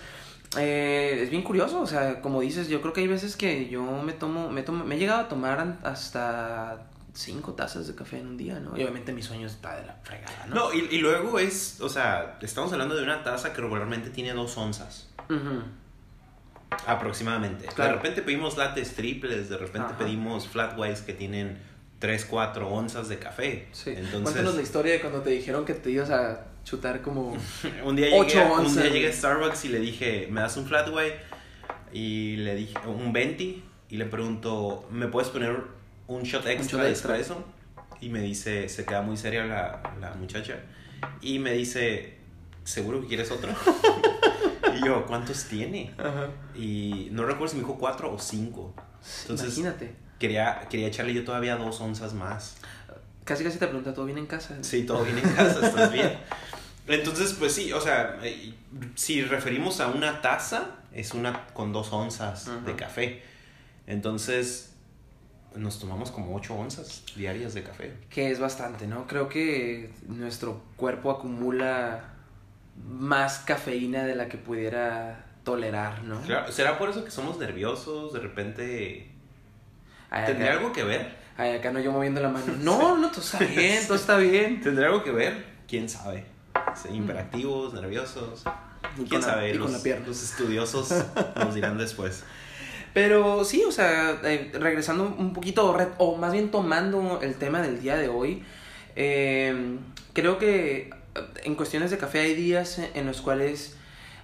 eh, 0.57 1.19
es 1.23 1.29
bien 1.29 1.43
curioso, 1.43 1.81
o 1.81 1.87
sea, 1.87 2.21
como 2.21 2.41
dices, 2.41 2.67
yo 2.67 2.81
creo 2.81 2.93
que 2.93 3.01
hay 3.01 3.07
veces 3.07 3.35
que 3.35 3.67
yo 3.69 3.83
me 3.83 4.13
tomo, 4.13 4.49
me 4.49 4.63
tomo, 4.63 4.83
me 4.83 4.95
he 4.95 4.97
llegado 4.99 5.21
a 5.21 5.27
tomar 5.27 5.79
hasta 5.83 6.87
cinco 7.13 7.53
tazas 7.53 7.87
de 7.87 7.95
café 7.95 8.19
en 8.19 8.27
un 8.27 8.37
día, 8.37 8.59
¿no? 8.59 8.77
Y 8.77 8.83
obviamente 8.83 9.13
mi 9.13 9.21
sueño 9.21 9.47
está 9.47 9.75
de 9.77 9.85
la 9.85 9.93
fregada, 10.03 10.45
¿no? 10.47 10.55
No, 10.55 10.73
y, 10.73 10.87
y 10.91 10.97
luego 10.97 11.39
es, 11.39 11.79
o 11.81 11.89
sea, 11.89 12.37
estamos 12.41 12.71
hablando 12.73 12.95
de 12.95 13.03
una 13.03 13.23
taza 13.23 13.53
que 13.53 13.61
regularmente 13.61 14.09
tiene 14.09 14.33
dos 14.33 14.57
onzas. 14.57 15.09
Ujú. 15.29 15.63
Aproximadamente. 16.87 17.67
Claro. 17.67 17.91
De 17.91 17.97
repente 17.97 18.21
pedimos 18.21 18.57
lates 18.57 18.95
triples, 18.95 19.49
de 19.49 19.57
repente 19.57 19.89
Ajá. 19.89 19.97
pedimos 19.97 20.47
flat 20.47 20.77
whites 20.77 21.01
que 21.01 21.13
tienen 21.13 21.57
3, 21.99 22.25
4 22.25 22.67
onzas 22.67 23.07
de 23.07 23.17
café. 23.17 23.67
Sí. 23.71 23.91
Entonces, 23.91 24.21
Cuéntanos 24.21 24.55
la 24.55 24.61
historia 24.61 24.93
de 24.93 25.01
cuando 25.01 25.21
te 25.21 25.29
dijeron 25.29 25.65
que 25.65 25.73
te 25.73 25.91
ibas 25.91 26.09
a 26.09 26.45
chutar 26.65 27.01
como... 27.01 27.37
un 27.85 27.95
día, 27.95 28.07
llegué, 28.09 28.43
un 28.43 28.51
onzas. 28.51 28.83
día 28.83 28.91
llegué 28.91 29.07
a 29.09 29.13
Starbucks 29.13 29.63
y 29.65 29.69
le 29.69 29.79
dije, 29.79 30.27
¿me 30.29 30.41
das 30.41 30.57
un 30.57 30.65
flat 30.65 30.89
white? 30.93 31.17
Y 31.93 32.35
le 32.37 32.55
dije, 32.55 32.75
un 32.85 33.13
20. 33.13 33.43
Y 33.89 33.97
le 33.97 34.05
pregunto, 34.05 34.85
¿me 34.91 35.07
puedes 35.07 35.29
poner 35.29 35.55
un 36.07 36.23
shot 36.23 36.45
extra 36.47 36.79
shot 36.79 36.81
de 36.81 36.89
extra. 36.89 37.17
espresso? 37.17 37.45
Y 38.01 38.09
me 38.09 38.19
dice, 38.19 38.67
se 38.67 38.83
queda 38.83 39.01
muy 39.01 39.15
seria 39.15 39.45
la, 39.45 39.81
la 40.01 40.13
muchacha. 40.15 40.59
Y 41.21 41.39
me 41.39 41.53
dice, 41.53 42.17
¿seguro 42.65 42.99
que 43.01 43.07
quieres 43.07 43.31
otro? 43.31 43.51
y 44.75 44.85
yo, 44.85 45.05
¿cuántos 45.05 45.45
tiene? 45.45 45.93
Ajá. 45.97 46.27
Y 46.55 47.07
no 47.11 47.23
recuerdo 47.23 47.49
si 47.49 47.55
me 47.57 47.61
dijo 47.61 47.77
4 47.77 48.11
o 48.13 48.19
5. 48.19 48.73
Entonces- 49.21 49.57
Imagínate. 49.57 49.95
Quería, 50.19 50.61
quería 50.69 50.87
echarle 50.87 51.13
yo 51.13 51.23
todavía 51.25 51.57
dos 51.57 51.79
onzas 51.81 52.13
más. 52.13 52.55
Casi 53.25 53.43
casi 53.43 53.57
te 53.59 53.67
pregunta, 53.67 53.93
¿todo 53.93 54.05
bien 54.05 54.17
en 54.17 54.27
casa? 54.27 54.57
Sí, 54.61 54.83
todo 54.83 55.03
bien 55.03 55.17
en 55.17 55.29
casa, 55.33 55.65
estás 55.67 55.91
bien. 55.91 56.17
Entonces, 56.87 57.33
pues 57.33 57.53
sí, 57.53 57.73
o 57.73 57.81
sea, 57.81 58.19
eh, 58.21 58.53
si 58.95 59.23
referimos 59.23 59.79
a 59.79 59.87
una 59.87 60.21
taza, 60.21 60.67
es 60.93 61.13
una 61.13 61.47
con 61.47 61.73
dos 61.73 61.91
onzas 61.91 62.49
de 62.65 62.75
café. 62.75 63.23
Entonces, 63.87 64.73
nos 65.55 65.79
tomamos 65.79 66.11
como 66.11 66.35
ocho 66.35 66.53
onzas 66.55 67.03
diarias 67.15 67.53
de 67.53 67.63
café. 67.63 67.93
Que 68.09 68.29
es 68.31 68.39
bastante, 68.39 68.87
¿no? 68.87 69.07
Creo 69.07 69.29
que 69.29 69.91
nuestro 70.07 70.61
cuerpo 70.75 71.11
acumula 71.11 72.13
más 72.87 73.39
cafeína 73.39 74.03
de 74.03 74.15
la 74.15 74.27
que 74.27 74.37
pudiera 74.37 75.25
tolerar, 75.43 76.03
¿no? 76.03 76.21
Claro, 76.21 76.51
¿será 76.51 76.77
por 76.77 76.89
eso 76.89 77.03
que 77.05 77.11
somos 77.11 77.37
nerviosos? 77.39 78.13
De 78.13 78.19
repente, 78.19 79.11
Ay, 80.09 80.25
¿tendría 80.25 80.51
acá, 80.51 80.59
algo 80.59 80.73
que 80.73 80.83
ver? 80.83 81.15
ay, 81.37 81.53
acá 81.53 81.71
no 81.71 81.79
yo 81.79 81.91
moviendo 81.91 82.21
la 82.21 82.29
mano. 82.29 82.53
No, 82.59 82.97
no, 82.97 83.09
todo 83.09 83.21
está 83.21 83.39
bien, 83.39 83.85
todo 83.87 83.95
está 83.97 84.17
bien. 84.17 84.61
¿Tendría 84.61 84.87
algo 84.87 85.03
que 85.03 85.11
ver? 85.11 85.45
¿Quién 85.67 85.87
sabe? 85.89 86.25
Sí, 86.75 86.89
Hiperactivos, 86.93 87.73
nerviosos. 87.73 88.43
Y 88.97 89.03
¿Quién 89.05 89.21
la- 89.21 89.27
sabe? 89.27 89.51
con 89.51 89.59
los, 89.61 89.71
la 89.71 89.79
pierna. 89.79 90.07
los 90.07 90.23
estudiosos 90.23 90.93
nos 91.35 91.55
dirán 91.55 91.77
después. 91.77 92.23
Pero 92.93 93.43
sí, 93.43 93.63
o 93.67 93.71
sea, 93.71 94.19
eh, 94.23 94.51
regresando 94.53 95.03
un 95.17 95.33
poquito, 95.33 95.75
o 95.97 96.15
más 96.17 96.31
bien 96.31 96.49
tomando 96.51 97.19
el 97.21 97.35
tema 97.35 97.61
del 97.61 97.81
día 97.81 97.97
de 97.97 98.07
hoy, 98.07 98.43
eh, 98.95 99.77
creo 100.13 100.37
que 100.37 100.89
eh, 101.15 101.21
en 101.43 101.55
cuestiones 101.55 101.91
de 101.91 101.97
café 101.97 102.19
hay 102.21 102.35
días 102.35 102.79
en 102.93 103.05
los 103.05 103.21
cuales 103.21 103.75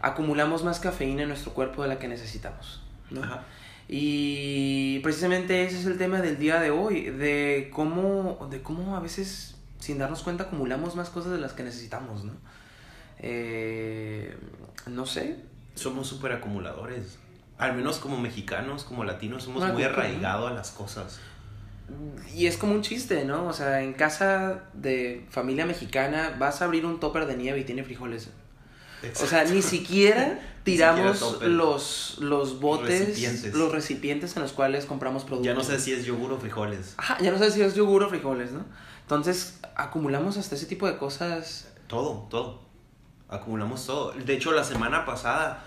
acumulamos 0.02 0.64
más 0.64 0.80
cafeína 0.80 1.24
en 1.24 1.28
nuestro 1.28 1.54
cuerpo 1.54 1.84
de 1.84 1.90
la 1.90 2.00
que 2.00 2.08
necesitamos. 2.08 2.82
¿no? 3.10 3.24
Ajá. 3.24 3.44
Y 3.90 5.00
precisamente 5.00 5.66
ese 5.66 5.78
es 5.78 5.86
el 5.86 5.98
tema 5.98 6.22
del 6.22 6.38
día 6.40 6.62
de 6.62 6.72
hoy, 6.72 7.10
de 7.10 7.70
cómo, 7.74 8.48
de 8.50 8.62
cómo 8.62 8.96
a 8.96 9.02
veces 9.02 9.56
sin 9.82 9.98
darnos 9.98 10.22
cuenta 10.22 10.46
acumulamos 10.46 10.96
más 10.96 11.10
cosas 11.10 11.32
de 11.34 11.40
las 11.40 11.54
que 11.54 11.64
necesitamos, 11.64 12.24
¿no? 12.24 12.34
Eh, 13.20 14.38
no 14.88 15.06
sé. 15.06 15.38
Somos 15.76 16.08
súper 16.08 16.32
acumuladores. 16.32 17.18
Al 17.58 17.76
menos 17.76 17.98
como 18.00 18.20
mexicanos, 18.20 18.84
como 18.84 19.04
latinos, 19.04 19.44
somos 19.44 19.64
Una 19.64 19.74
muy 19.74 19.84
arraigados 19.84 20.52
a 20.52 20.54
las 20.54 20.72
cosas. 20.72 21.20
Y 22.34 22.46
es 22.46 22.58
como 22.58 22.74
un 22.74 22.82
chiste, 22.82 23.26
¿no? 23.26 23.48
O 23.48 23.54
sea, 23.54 23.82
en 23.82 23.94
casa 23.94 24.64
de 24.74 25.26
familia 25.30 25.66
mexicana 25.66 26.36
vas 26.40 26.62
a 26.62 26.66
abrir 26.66 26.86
un 26.86 27.00
topper 27.00 27.26
de 27.26 27.36
nieve 27.36 27.60
y 27.60 27.64
tiene 27.64 27.84
frijoles. 27.84 28.30
O 29.22 29.26
sea, 29.26 29.44
ni 29.46 29.62
siquiera 29.62 30.40
tiramos 30.64 31.18
siquiera 31.18 31.48
los, 31.48 32.18
los 32.20 32.60
botes, 32.60 33.08
Recipientes. 33.08 33.54
los 33.56 33.72
recipientes 33.72 34.36
en 34.36 34.44
los 34.44 34.52
cuales 34.52 34.86
compramos 34.86 35.24
productos. 35.24 35.48
Ya 35.48 35.54
no 35.56 35.64
sé 35.64 35.80
si 35.80 35.92
es 35.92 36.06
yogur 36.06 36.34
o 36.34 36.38
frijoles. 36.38 36.94
Ajá, 36.98 37.18
ya 37.20 37.32
no 37.32 37.40
sé 37.40 37.52
si 37.52 37.62
es 37.62 37.74
yogur 37.76 38.04
o 38.04 38.10
frijoles, 38.10 38.52
¿no? 38.52 38.64
Entonces, 39.12 39.60
acumulamos 39.76 40.38
hasta 40.38 40.56
ese 40.56 40.68
tipo 40.68 40.88
de 40.88 40.98
cosas. 40.98 41.70
Todo, 41.88 42.28
todo. 42.30 42.62
Acumulamos 43.28 43.86
todo. 43.86 44.14
De 44.14 44.34
hecho, 44.34 44.54
la 44.54 44.64
semana 44.64 45.06
pasada 45.06 45.66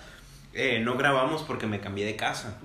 eh, 0.54 0.80
no 0.80 0.96
grabamos 0.96 1.42
porque 1.42 1.66
me 1.66 1.78
cambié 1.78 2.06
de 2.06 2.16
casa. 2.16 2.56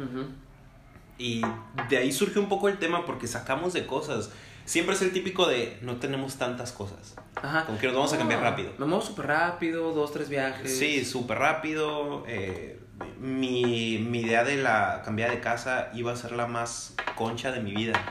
Y 1.17 1.41
de 1.89 1.97
ahí 1.97 2.13
surge 2.13 2.39
un 2.39 2.47
poco 2.47 2.69
el 2.69 2.77
tema 2.79 3.05
porque 3.05 3.27
sacamos 3.27 3.73
de 3.73 3.85
cosas. 3.85 4.31
Siempre 4.63 4.95
es 4.95 5.01
el 5.01 5.11
típico 5.11 5.47
de 5.47 5.77
no 5.81 5.97
tenemos 5.97 6.37
tantas 6.37 6.71
cosas. 6.71 7.15
Ajá. 7.35 7.65
Como 7.65 7.77
que 7.77 7.87
nos 7.87 7.95
vamos 7.97 8.13
a 8.13 8.17
cambiar 8.17 8.39
rápido. 8.39 8.71
Me 8.77 8.85
muevo 8.85 9.03
súper 9.03 9.27
rápido, 9.27 9.91
dos, 9.91 10.13
tres 10.13 10.29
viajes. 10.29 10.79
Sí, 10.79 11.03
súper 11.03 11.39
rápido. 11.39 12.23
eh, 12.25 12.79
mi, 13.19 13.97
mi 13.97 14.21
idea 14.21 14.45
de 14.45 14.55
la 14.55 15.01
cambiada 15.03 15.33
de 15.33 15.41
casa 15.41 15.89
iba 15.93 16.13
a 16.13 16.15
ser 16.15 16.31
la 16.31 16.47
más 16.47 16.93
concha 17.15 17.51
de 17.51 17.59
mi 17.59 17.73
vida. 17.73 18.01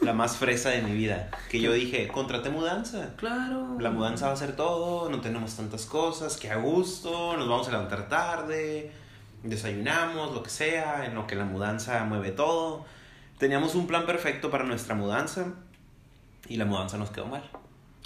La 0.00 0.12
más 0.12 0.36
fresa 0.36 0.70
de 0.70 0.82
mi 0.82 0.92
vida. 0.92 1.30
Que 1.50 1.60
yo 1.60 1.72
dije, 1.72 2.08
contraté 2.08 2.50
mudanza. 2.50 3.14
Claro. 3.16 3.76
La 3.80 3.90
mudanza 3.90 4.26
va 4.26 4.34
a 4.34 4.36
ser 4.36 4.54
todo, 4.54 5.08
no 5.08 5.20
tenemos 5.20 5.56
tantas 5.56 5.86
cosas, 5.86 6.36
que 6.36 6.50
a 6.50 6.56
gusto, 6.56 7.36
nos 7.36 7.48
vamos 7.48 7.68
a 7.68 7.72
levantar 7.72 8.08
tarde, 8.08 8.92
desayunamos, 9.42 10.34
lo 10.34 10.42
que 10.42 10.50
sea, 10.50 11.06
en 11.06 11.14
lo 11.14 11.26
que 11.26 11.34
la 11.34 11.44
mudanza 11.44 12.04
mueve 12.04 12.30
todo. 12.32 12.84
Teníamos 13.38 13.74
un 13.74 13.86
plan 13.86 14.06
perfecto 14.06 14.50
para 14.50 14.64
nuestra 14.64 14.94
mudanza 14.94 15.52
y 16.48 16.56
la 16.56 16.64
mudanza 16.64 16.96
nos 16.98 17.10
quedó 17.10 17.26
mal, 17.26 17.42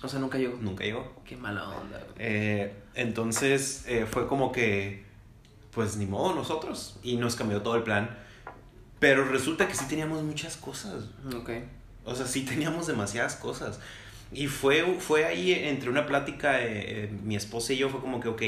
O 0.02 0.08
sea, 0.08 0.18
nunca 0.18 0.38
llegó. 0.38 0.56
nunca 0.60 0.84
llegó. 0.84 1.12
Qué 1.24 1.36
mala 1.36 1.68
onda. 1.68 2.00
Eh, 2.18 2.74
entonces 2.94 3.84
eh, 3.86 4.06
fue 4.10 4.26
como 4.26 4.52
que, 4.52 5.04
pues 5.72 5.96
ni 5.96 6.06
modo 6.06 6.34
nosotros, 6.34 6.98
y 7.02 7.16
nos 7.16 7.36
cambió 7.36 7.62
todo 7.62 7.76
el 7.76 7.82
plan. 7.82 8.10
Pero 9.00 9.24
resulta 9.24 9.66
que 9.66 9.74
sí 9.74 9.86
teníamos 9.88 10.22
muchas 10.22 10.56
cosas. 10.56 11.04
Ok. 11.34 11.50
O 12.04 12.14
sea, 12.14 12.26
sí 12.26 12.42
teníamos 12.44 12.86
demasiadas 12.86 13.34
cosas. 13.34 13.80
Y 14.32 14.46
fue, 14.46 14.96
fue 15.00 15.24
ahí 15.24 15.52
entre 15.52 15.90
una 15.90 16.06
plática, 16.06 16.60
eh, 16.62 17.04
eh, 17.04 17.10
mi 17.24 17.34
esposa 17.34 17.72
y 17.72 17.78
yo, 17.78 17.88
fue 17.88 18.00
como 18.00 18.20
que, 18.20 18.28
ok, 18.28 18.42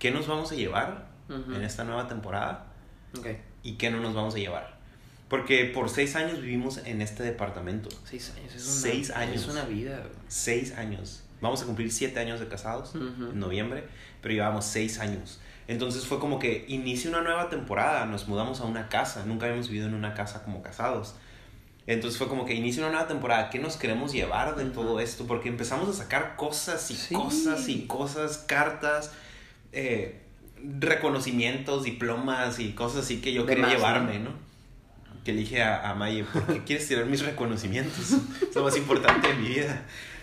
¿qué 0.00 0.10
nos 0.10 0.26
vamos 0.26 0.50
a 0.50 0.56
llevar 0.56 1.06
Ujú. 1.28 1.54
en 1.54 1.62
esta 1.62 1.84
nueva 1.84 2.08
temporada? 2.08 2.66
Ok. 3.16 3.26
¿Y 3.62 3.74
qué 3.74 3.90
no 3.90 4.00
nos 4.00 4.14
vamos 4.14 4.34
a 4.34 4.38
llevar? 4.38 4.76
Porque 5.28 5.64
por 5.66 5.90
seis 5.90 6.16
años 6.16 6.40
vivimos 6.40 6.78
en 6.84 7.02
este 7.02 7.22
departamento. 7.22 7.88
Seis 8.04 8.32
años. 8.36 8.54
Es 8.54 8.62
una, 8.64 8.72
Seis 8.72 9.10
años. 9.10 9.42
Es 9.42 9.48
una 9.48 9.64
vida. 9.64 10.02
Seis 10.28 10.72
años. 10.72 11.22
Vamos 11.40 11.62
a 11.62 11.66
cumplir 11.66 11.92
siete 11.92 12.18
años 12.20 12.40
de 12.40 12.48
casados 12.48 12.94
Ujú. 12.94 13.30
en 13.30 13.38
noviembre, 13.38 13.84
pero 14.22 14.34
llevamos 14.34 14.64
seis 14.64 14.98
años. 15.00 15.40
Entonces 15.68 16.06
fue 16.06 16.18
como 16.20 16.38
que 16.38 16.64
inicia 16.68 17.10
una 17.10 17.22
nueva 17.22 17.48
temporada, 17.48 18.06
nos 18.06 18.28
mudamos 18.28 18.60
a 18.60 18.64
una 18.64 18.88
casa, 18.88 19.24
nunca 19.26 19.46
habíamos 19.46 19.68
vivido 19.68 19.88
en 19.88 19.94
una 19.94 20.14
casa 20.14 20.44
como 20.44 20.62
casados. 20.62 21.14
Entonces 21.88 22.18
fue 22.18 22.28
como 22.28 22.44
que 22.46 22.54
inicia 22.54 22.82
una 22.82 22.92
nueva 22.92 23.08
temporada, 23.08 23.50
¿qué 23.50 23.58
nos 23.58 23.76
queremos 23.76 24.12
llevar 24.12 24.56
de 24.56 24.64
todo 24.66 24.98
esto? 25.00 25.26
Porque 25.26 25.48
empezamos 25.48 25.88
a 25.88 25.92
sacar 25.92 26.36
cosas 26.36 26.90
y 26.90 26.94
Sí. 26.96 27.14
cosas 27.14 27.68
y 27.68 27.86
cosas, 27.86 28.38
cartas, 28.38 29.12
eh, 29.72 30.20
reconocimientos, 30.80 31.84
diplomas 31.84 32.58
y 32.58 32.72
cosas 32.72 33.04
así 33.04 33.20
que 33.20 33.32
yo 33.32 33.42
De 33.42 33.48
quería 33.48 33.64
más, 33.66 33.74
llevarme, 33.74 34.18
¿no? 34.18 34.30
¿no? 34.30 34.46
Que 35.24 35.32
le 35.32 35.40
dije 35.40 35.62
a, 35.62 35.90
a 35.90 35.94
Maye, 35.94 36.24
¿por 36.24 36.46
qué 36.46 36.62
quieres 36.64 36.86
tirar 36.88 37.06
mis 37.06 37.24
reconocimientos? 37.24 38.12
es 38.48 38.54
lo 38.54 38.62
más 38.64 38.76
importante 38.76 39.28
de 39.28 39.34
mi 39.34 39.48
vida. 39.48 39.82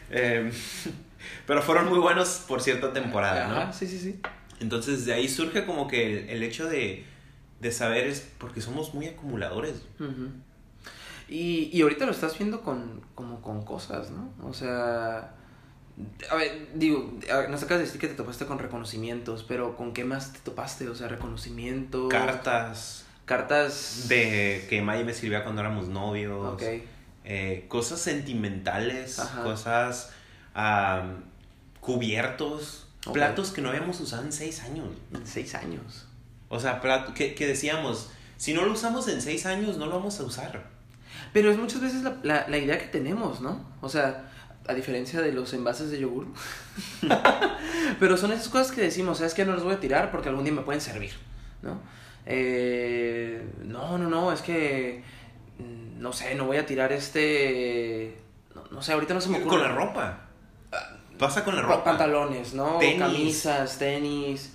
Eh, 0.10 0.52
pero 1.48 1.62
fueron 1.62 1.90
muy 1.90 2.00
buenos 2.00 2.44
por 2.48 2.62
cierta 2.62 2.92
temporada, 2.94 3.48
¿no? 3.48 3.58
Ajá, 3.58 3.74
sí, 3.74 3.88
sí, 3.88 4.00
sí. 4.00 4.20
Entonces 4.64 5.06
de 5.06 5.14
ahí 5.14 5.28
surge 5.28 5.66
como 5.66 5.88
que 5.88 6.24
el, 6.24 6.30
el 6.30 6.44
hecho 6.44 6.68
de, 6.68 7.04
de 7.60 7.72
saber 7.72 8.08
es 8.08 8.28
porque 8.38 8.62
somos 8.62 8.94
muy 8.94 9.08
acumuladores. 9.08 9.76
Y, 11.30 11.70
y 11.72 11.82
ahorita 11.82 12.06
lo 12.06 12.12
estás 12.12 12.38
viendo 12.38 12.62
con, 12.62 13.02
como 13.14 13.42
con 13.42 13.64
cosas, 13.64 14.12
¿no? 14.12 14.34
O 14.48 14.54
sea, 14.54 15.36
a 16.30 16.36
ver, 16.36 16.70
digo, 16.74 17.14
a 17.32 17.38
ver, 17.38 17.50
nos 17.50 17.62
acabas 17.64 17.80
de 17.80 17.86
decir 17.86 18.02
que 18.02 18.08
te 18.08 18.16
topaste 18.16 18.46
con 18.46 18.60
reconocimientos, 18.60 19.44
pero 19.48 19.76
¿con 19.76 19.94
qué 19.94 20.04
más 20.04 20.34
te 20.34 20.40
topaste? 20.40 20.90
O 20.90 20.96
sea, 20.96 21.08
reconocimientos, 21.08 22.10
Cartas 22.10 23.06
cartas 23.26 24.08
de 24.10 24.66
que 24.70 24.82
Maya 24.82 25.04
me 25.06 25.14
sirvió 25.14 25.42
cuando 25.44 25.62
éramos 25.62 25.88
novios. 25.88 26.54
Ok, 26.56 26.64
eh, 27.26 27.66
cosas 27.70 28.02
sentimentales, 28.02 29.20
Ajá. 29.20 29.44
cosas 29.44 30.12
cubiertos, 31.80 32.83
Platos 33.12 33.52
que 33.52 33.62
no 33.62 33.70
habíamos 33.70 34.00
usado 34.00 34.24
en 34.24 34.32
seis 34.32 34.62
años. 34.62 34.88
en 35.14 35.28
seis 35.28 35.56
años. 35.56 36.06
O 36.50 36.60
sea, 36.60 36.80
plato, 36.80 37.14
que, 37.14 37.36
que 37.36 37.48
decíamos, 37.48 38.12
si 38.38 38.54
no 38.54 38.64
lo 38.64 38.72
usamos 38.74 39.08
en 39.08 39.22
seis 39.22 39.46
años, 39.46 39.78
no 39.78 39.88
lo 39.88 39.96
vamos 39.96 40.20
a 40.20 40.24
usar. 40.24 40.64
Pero 41.34 41.52
es 41.52 41.58
muchas 41.58 41.82
veces 41.82 42.04
la, 42.04 42.18
la, 42.24 42.48
la 42.48 42.58
idea 42.58 42.78
que 42.78 42.86
tenemos, 42.86 43.42
¿no? 43.42 43.66
O 43.82 43.90
sea, 43.90 44.30
a 44.68 44.74
diferencia 44.74 45.22
de 45.22 45.32
los 45.32 45.54
envases 45.54 45.92
de 45.92 46.00
yogur. 46.00 46.28
Pero 48.00 48.18
son 48.18 48.32
esas 48.32 48.50
cosas 48.50 48.72
que 48.72 48.82
decimos, 48.82 49.18
¿sabes 49.18 49.34
qué? 49.34 49.46
No 49.46 49.54
los 49.54 49.64
voy 49.64 49.74
a 49.74 49.80
tirar 49.80 50.12
porque 50.12 50.30
algún 50.30 50.44
día 50.44 50.54
me 50.54 50.62
pueden 50.62 50.82
servir, 50.82 51.12
¿no? 51.62 51.80
Eh, 52.26 53.46
no, 53.66 53.98
no, 53.98 54.10
no, 54.10 54.32
es 54.32 54.42
que, 54.42 55.04
mm, 55.60 56.00
no 56.02 56.14
sé, 56.14 56.36
no 56.36 56.46
voy 56.46 56.58
a 56.58 56.66
tirar 56.66 56.94
este... 56.94 58.18
No, 58.56 58.64
no 58.72 58.82
sé, 58.82 58.94
ahorita 58.94 59.14
no 59.14 59.22
se 59.22 59.30
me 59.30 59.38
ocurre. 59.40 59.50
Con 59.50 59.62
la 59.62 59.70
ropa. 59.70 60.23
Pasa 61.18 61.44
con 61.44 61.56
la 61.56 61.62
Pa- 61.62 61.68
ropa. 61.68 61.84
Pantalones, 61.84 62.54
¿no? 62.54 62.78
Tenis. 62.80 63.00
Camisas, 63.00 63.78
tenis. 63.80 64.54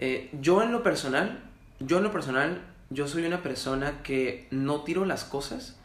Eh, 0.00 0.30
yo 0.40 0.62
en 0.62 0.72
lo 0.72 0.82
personal, 0.82 1.42
yo 1.80 1.98
en 1.98 2.04
lo 2.04 2.12
personal, 2.12 2.62
yo 2.90 3.08
soy 3.08 3.24
una 3.26 3.42
persona 3.42 4.02
que 4.02 4.46
no 4.50 4.82
tiro 4.82 5.04
las 5.04 5.24
cosas 5.24 5.76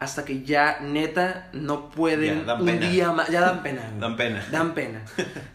hasta 0.00 0.24
que 0.24 0.44
ya 0.44 0.78
neta 0.80 1.48
no 1.52 1.90
pueden 1.90 2.40
Ya, 2.40 2.44
dan 2.44 2.60
un 2.60 2.66
pena. 2.66 2.88
día 2.88 3.12
más. 3.12 3.28
Ya 3.28 3.40
dan 3.42 3.62
pena. 3.62 3.90
Dan 3.98 4.16
pena. 4.16 4.46
Dan 4.50 4.74
pena. 4.74 5.02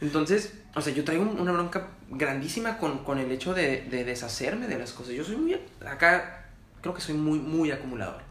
Entonces, 0.01 0.53
o 0.75 0.82
sea, 0.82 0.93
yo 0.93 1.03
traigo 1.03 1.24
un- 1.24 1.39
una 1.39 1.51
bronca 1.51 1.88
grandísima 2.10 2.77
con, 2.77 3.00
con 3.05 3.20
el 3.20 3.32
hecho 3.32 3.53
de, 3.53 3.82
de 3.89 4.03
deshacerme 4.03 4.67
de 4.67 4.77
las 4.77 4.91
cosas. 4.91 5.13
Yo 5.13 5.24
soy 5.24 5.38
muy. 5.38 5.58
Acá, 5.88 6.43
creo 6.84 6.94
que 6.94 7.02
soy 7.02 7.16
muy, 7.16 7.40
muy 7.40 7.72
acumulador. 7.72 8.22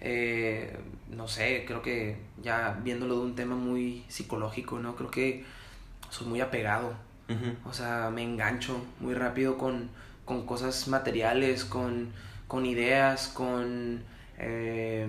Eh, 0.00 0.74
no 1.10 1.28
sé, 1.28 1.64
creo 1.66 1.82
que 1.82 2.16
ya 2.42 2.80
viéndolo 2.82 3.16
de 3.16 3.20
un 3.22 3.34
tema 3.36 3.54
muy 3.54 4.04
psicológico, 4.08 4.78
¿no? 4.80 4.96
Creo 4.96 5.10
que 5.10 5.44
soy 6.08 6.26
muy 6.28 6.40
apegado. 6.40 6.94
O 7.64 7.72
sea, 7.72 8.10
me 8.10 8.22
engancho 8.22 8.84
muy 9.00 9.14
rápido 9.14 9.56
con, 9.56 9.88
con 10.26 10.44
cosas 10.46 10.86
materiales, 10.88 11.64
con, 11.64 12.12
con 12.46 12.66
ideas, 12.66 13.28
con 13.28 14.02
eh, 14.38 15.06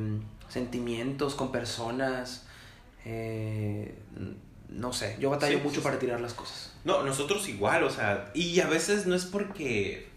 sentimientos, 0.48 1.36
con 1.36 1.51
personas. 1.51 2.46
eh, 3.06 3.96
no 4.70 4.92
sé, 4.94 5.18
yo 5.20 5.30
batallo 5.30 5.58
Sí, 5.60 5.63
mucho 5.63 5.75
sí, 5.82 5.84
para 5.84 6.00
tirar 6.00 6.20
las 6.22 6.34
cosas. 6.34 6.74
No, 6.84 7.03
nosotros 7.03 7.48
igual, 7.50 7.84
o 7.84 7.89
sea, 7.89 8.32
y 8.34 8.60
a 8.60 8.68
veces 8.68 9.06
no 9.06 9.13
es 9.15 9.25
porque... 9.25 10.08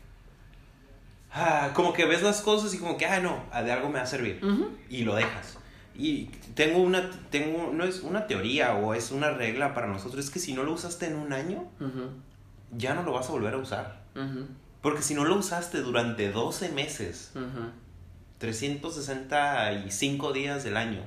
Ah, 1.38 1.72
como 1.74 1.92
que 1.92 2.06
ves 2.06 2.22
las 2.22 2.40
cosas 2.40 2.72
y 2.72 2.78
como 2.78 2.96
que, 2.96 3.04
ah, 3.04 3.20
no, 3.20 3.44
de 3.62 3.70
algo 3.70 3.88
me 3.88 3.98
va 3.98 4.04
a 4.04 4.06
servir. 4.06 4.40
Y 4.88 5.04
lo 5.04 5.14
dejas. 5.14 5.58
Y 5.94 6.30
tengo 6.54 6.78
una, 6.78 7.10
tengo, 7.30 7.72
no 7.74 7.84
es 7.84 8.00
una 8.00 8.26
teoría 8.26 8.74
o 8.74 8.94
es 8.94 9.10
una 9.10 9.30
regla 9.30 9.74
para 9.74 9.86
nosotros, 9.86 10.24
es 10.24 10.30
que 10.30 10.38
si 10.38 10.54
no 10.54 10.62
lo 10.62 10.72
usaste 10.72 11.06
en 11.06 11.16
un 11.16 11.34
año, 11.34 11.68
ya 12.76 12.94
no 12.94 13.02
lo 13.02 13.12
vas 13.12 13.28
a 13.28 13.32
volver 13.32 13.52
a 13.52 13.58
usar. 13.58 14.00
Porque 14.80 15.02
si 15.02 15.14
no 15.14 15.24
lo 15.24 15.36
usaste 15.36 15.82
durante 15.82 16.30
12 16.30 16.70
meses, 16.70 17.32
ujú. 17.34 17.70
365 18.38 20.32
días 20.32 20.64
del 20.64 20.76
año, 20.76 21.02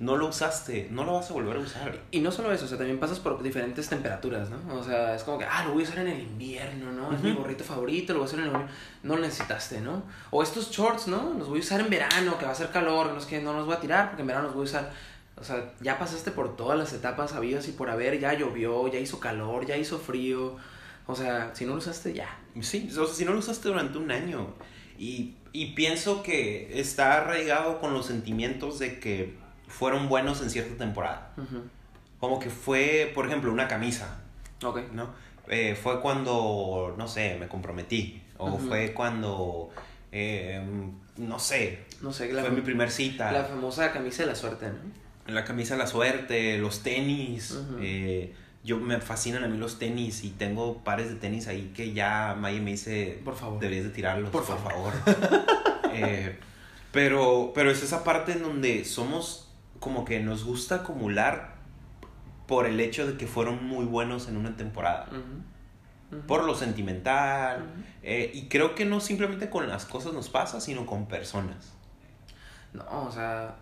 no 0.00 0.16
lo 0.16 0.28
usaste, 0.28 0.88
no 0.90 1.04
lo 1.04 1.14
vas 1.14 1.30
a 1.30 1.32
volver 1.32 1.56
a 1.56 1.60
usar. 1.60 1.98
Y 2.12 2.20
no 2.20 2.30
solo 2.30 2.52
eso, 2.52 2.66
o 2.66 2.68
sea, 2.68 2.78
también 2.78 3.00
pasas 3.00 3.18
por 3.18 3.42
diferentes 3.42 3.88
temperaturas, 3.88 4.48
¿no? 4.48 4.76
O 4.76 4.84
sea, 4.84 5.14
es 5.16 5.24
como 5.24 5.38
que, 5.38 5.44
ah, 5.44 5.64
lo 5.64 5.72
voy 5.72 5.82
a 5.82 5.86
usar 5.86 5.98
en 5.98 6.08
el 6.08 6.20
invierno, 6.20 6.92
¿no? 6.92 7.12
Es 7.12 7.20
mi 7.20 7.32
gorrito 7.32 7.64
favorito, 7.64 8.12
lo 8.12 8.20
voy 8.20 8.26
a 8.26 8.28
usar 8.28 8.38
en 8.40 8.46
el 8.46 8.52
invierno. 8.52 8.72
No 9.02 9.16
lo 9.16 9.22
necesitaste, 9.22 9.80
¿no? 9.80 10.04
O 10.30 10.42
estos 10.42 10.70
shorts, 10.70 11.08
¿no? 11.08 11.34
Los 11.36 11.48
voy 11.48 11.58
a 11.58 11.62
usar 11.62 11.80
en 11.80 11.90
verano, 11.90 12.38
que 12.38 12.44
va 12.44 12.50
a 12.50 12.54
hacer 12.54 12.70
calor, 12.70 13.12
no 13.12 13.18
es 13.18 13.26
que 13.26 13.40
no 13.40 13.52
los 13.54 13.66
voy 13.66 13.74
a 13.74 13.80
tirar 13.80 14.08
porque 14.08 14.22
en 14.22 14.28
verano 14.28 14.46
los 14.46 14.54
voy 14.54 14.62
a 14.62 14.64
usar. 14.64 14.92
O 15.36 15.44
sea, 15.44 15.72
ya 15.80 15.98
pasaste 15.98 16.30
por 16.30 16.56
todas 16.56 16.78
las 16.78 16.92
etapas 16.92 17.32
habidas 17.32 17.66
y 17.68 17.72
por 17.72 17.90
haber, 17.90 18.20
ya 18.20 18.34
llovió, 18.34 18.86
ya 18.88 19.00
hizo 19.00 19.18
calor, 19.18 19.66
ya 19.66 19.76
hizo 19.76 19.98
frío. 19.98 20.56
O 21.06 21.16
sea, 21.16 21.50
si 21.54 21.64
no 21.64 21.72
lo 21.72 21.78
usaste, 21.78 22.12
ya. 22.12 22.38
Sí, 22.60 22.88
o 22.90 23.06
sea, 23.06 23.14
si 23.14 23.24
no 23.24 23.32
lo 23.32 23.38
usaste 23.38 23.68
durante 23.68 23.98
un 23.98 24.10
año. 24.12 24.54
Y, 24.96 25.36
y 25.52 25.74
pienso 25.74 26.22
que 26.22 26.80
está 26.80 27.18
arraigado 27.18 27.80
con 27.80 27.94
los 27.94 28.06
sentimientos 28.06 28.78
de 28.78 29.00
que 29.00 29.47
fueron 29.68 30.08
buenos 30.08 30.40
en 30.42 30.50
cierta 30.50 30.76
temporada. 30.76 31.32
Como 32.20 32.38
que 32.40 32.50
fue, 32.50 33.12
por 33.14 33.26
ejemplo, 33.26 33.52
una 33.52 33.68
camisa, 33.68 34.18
Ok. 34.64 34.80
¿no? 34.92 35.08
Eh, 35.48 35.78
fue 35.80 36.00
cuando, 36.00 36.94
no 36.98 37.06
sé, 37.08 37.36
me 37.38 37.48
comprometí. 37.48 38.22
O 38.38 38.58
fue 38.58 38.92
cuando, 38.92 39.70
eh, 40.12 40.62
no 41.16 41.38
sé, 41.38 41.84
No 42.02 42.12
sé, 42.12 42.32
la, 42.32 42.42
fue 42.42 42.50
mi 42.50 42.60
primer 42.60 42.90
cita. 42.90 43.32
la 43.32 43.44
famosa 43.44 43.90
camisa 43.92 44.22
de 44.24 44.28
la 44.30 44.34
suerte, 44.34 44.66
¿no? 44.68 45.32
La 45.32 45.44
camisa 45.44 45.74
de 45.74 45.78
la 45.80 45.86
suerte, 45.86 46.58
los 46.58 46.82
tenis. 46.82 47.58
Eh, 47.80 48.34
yo 48.64 48.78
me 48.78 48.98
fascinan 49.00 49.44
a 49.44 49.48
mí 49.48 49.56
los 49.58 49.78
tenis 49.78 50.24
y 50.24 50.30
tengo 50.30 50.78
pares 50.78 51.08
de 51.08 51.14
tenis 51.16 51.46
ahí 51.48 51.72
que 51.74 51.92
ya 51.92 52.36
Maya 52.38 52.60
me 52.60 52.72
dice, 52.72 53.20
Por 53.24 53.36
favor. 53.36 53.58
deberías 53.60 53.84
de 53.84 53.90
tirarlos, 53.90 54.30
por, 54.30 54.44
Por 54.44 54.58
favor. 54.58 54.92
Eh, 55.92 56.38
pero, 56.92 57.50
pero 57.54 57.70
es 57.72 57.82
esa 57.82 58.04
parte 58.04 58.32
en 58.32 58.42
donde 58.42 58.84
somos 58.84 59.47
como 59.80 60.04
que 60.04 60.20
nos 60.20 60.44
gusta 60.44 60.76
acumular 60.76 61.58
por 62.46 62.66
el 62.66 62.80
hecho 62.80 63.06
de 63.06 63.16
que 63.16 63.26
fueron 63.26 63.64
muy 63.64 63.84
buenos 63.84 64.28
en 64.28 64.36
una 64.36 64.56
temporada. 64.56 65.06
Por 66.26 66.44
lo 66.44 66.54
sentimental. 66.54 67.66
Eh, 68.02 68.30
y 68.32 68.48
creo 68.48 68.74
que 68.74 68.86
no 68.86 69.00
simplemente 69.00 69.50
con 69.50 69.68
las 69.68 69.84
cosas 69.84 70.14
nos 70.14 70.30
pasa, 70.30 70.60
sino 70.60 70.86
con 70.86 71.06
personas. 71.06 71.74
No, 72.72 72.84
o 73.04 73.12
sea, 73.12 73.56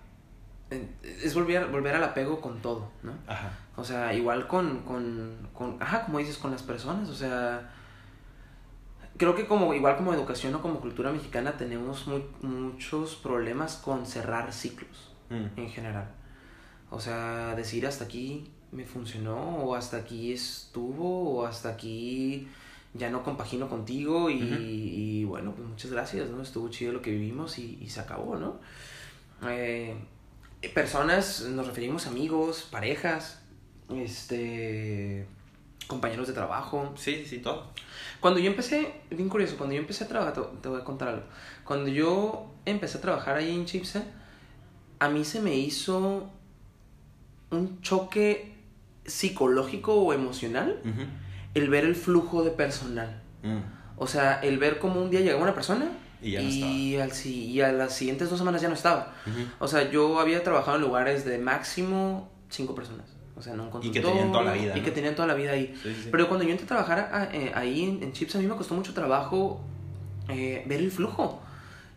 es 1.02 1.34
volver, 1.34 1.66
volver 1.66 1.96
al 1.96 2.04
apego 2.04 2.40
con 2.40 2.62
todo, 2.62 2.90
¿no? 3.02 3.12
Ajá. 3.26 3.50
O 3.76 3.84
sea, 3.84 4.14
igual 4.14 4.46
con, 4.46 4.82
con, 4.82 5.48
con, 5.52 5.82
ajá, 5.82 6.04
como 6.04 6.18
dices, 6.18 6.38
con 6.38 6.52
las 6.52 6.62
personas, 6.62 7.08
o 7.08 7.14
sea, 7.14 7.72
creo 9.16 9.34
que 9.34 9.46
como, 9.46 9.74
igual 9.74 9.96
como 9.96 10.14
educación 10.14 10.54
o 10.54 10.62
como 10.62 10.80
cultura 10.80 11.10
mexicana 11.10 11.56
tenemos 11.56 12.06
muy, 12.06 12.24
muchos 12.42 13.16
problemas 13.16 13.76
con 13.76 14.06
cerrar 14.06 14.52
ciclos 14.52 15.15
Mm. 15.30 15.58
en 15.58 15.70
general. 15.70 16.08
O 16.90 17.00
sea, 17.00 17.54
decir 17.56 17.86
hasta 17.86 18.04
aquí 18.04 18.50
me 18.72 18.84
funcionó 18.84 19.58
o 19.58 19.74
hasta 19.74 19.96
aquí 19.98 20.32
estuvo 20.32 21.30
o 21.30 21.46
hasta 21.46 21.70
aquí 21.70 22.48
ya 22.94 23.10
no 23.10 23.22
compagino 23.22 23.68
contigo 23.68 24.30
y, 24.30 24.40
y 24.40 25.24
bueno, 25.24 25.52
pues 25.54 25.68
muchas 25.68 25.90
gracias, 25.90 26.30
¿no? 26.30 26.42
Estuvo 26.42 26.68
chido 26.68 26.92
lo 26.92 27.02
que 27.02 27.10
vivimos 27.10 27.58
y, 27.58 27.78
y 27.80 27.90
se 27.90 28.00
acabó, 28.00 28.36
¿no? 28.36 28.58
Eh, 29.48 29.96
personas, 30.74 31.42
nos 31.42 31.66
referimos 31.66 32.06
a 32.06 32.10
amigos, 32.10 32.66
parejas, 32.70 33.42
este, 33.94 35.26
compañeros 35.86 36.26
de 36.26 36.32
trabajo. 36.32 36.92
Sí, 36.96 37.24
sí, 37.26 37.38
todo. 37.38 37.70
Cuando 38.20 38.40
yo 38.40 38.50
empecé, 38.50 38.94
bien 39.10 39.28
curioso, 39.28 39.56
cuando 39.56 39.74
yo 39.74 39.80
empecé 39.80 40.04
a 40.04 40.08
trabajar, 40.08 40.32
te, 40.34 40.40
te 40.62 40.68
voy 40.68 40.80
a 40.80 40.84
contar 40.84 41.08
algo. 41.08 41.26
Cuando 41.64 41.88
yo 41.88 42.54
empecé 42.64 42.98
a 42.98 43.00
trabajar 43.00 43.36
ahí 43.36 43.54
en 43.54 43.66
Chipsa, 43.66 44.04
a 44.98 45.08
mí 45.08 45.24
se 45.24 45.40
me 45.40 45.54
hizo 45.56 46.30
un 47.50 47.80
choque 47.80 48.54
psicológico 49.04 49.94
o 49.94 50.12
emocional 50.12 50.80
el 51.54 51.68
ver 51.70 51.84
el 51.84 51.94
flujo 51.94 52.42
de 52.44 52.50
personal. 52.50 53.22
Mm. 53.42 53.58
O 53.98 54.06
sea, 54.06 54.40
el 54.42 54.58
ver 54.58 54.78
cómo 54.78 55.00
un 55.00 55.10
día 55.10 55.20
llegaba 55.20 55.42
una 55.42 55.54
persona 55.54 55.86
Y 56.22 56.32
ya 56.32 56.42
no 56.42 56.48
y, 56.48 56.96
al, 56.96 57.12
si- 57.12 57.46
y 57.46 57.60
a 57.60 57.72
las 57.72 57.94
siguientes 57.94 58.28
dos 58.28 58.38
semanas 58.38 58.60
ya 58.60 58.68
no 58.68 58.74
estaba. 58.74 59.14
O 59.58 59.68
sea, 59.68 59.90
yo 59.90 60.18
había 60.20 60.42
trabajado 60.42 60.76
en 60.76 60.82
lugares 60.82 61.24
de 61.24 61.38
máximo 61.38 62.30
cinco 62.50 62.74
personas. 62.74 63.06
O 63.36 63.42
sea, 63.42 63.52
un 63.52 63.68
Y 63.82 63.90
que 63.90 64.00
tenían 64.00 64.32
toda 64.32 64.44
la 64.44 64.52
vida, 64.54 64.74
Y 64.76 64.80
¿no? 64.80 64.84
que 64.84 64.90
tenían 64.92 65.14
toda 65.14 65.28
la 65.28 65.34
vida 65.34 65.52
ahí. 65.52 65.74
Sí, 65.82 65.94
sí, 65.94 66.02
sí. 66.04 66.08
Pero 66.10 66.26
cuando 66.28 66.44
yo 66.44 66.50
entré 66.52 66.64
a 66.64 66.68
trabajar 66.68 66.98
a- 67.12 67.28
eh, 67.34 67.52
ahí 67.54 67.84
en, 67.84 68.02
en 68.02 68.12
Chips, 68.12 68.34
a 68.36 68.38
mí 68.38 68.46
me 68.46 68.56
costó 68.56 68.74
mucho 68.74 68.92
trabajo 68.94 69.60
eh, 70.28 70.64
ver 70.66 70.80
el 70.80 70.90
flujo. 70.90 71.42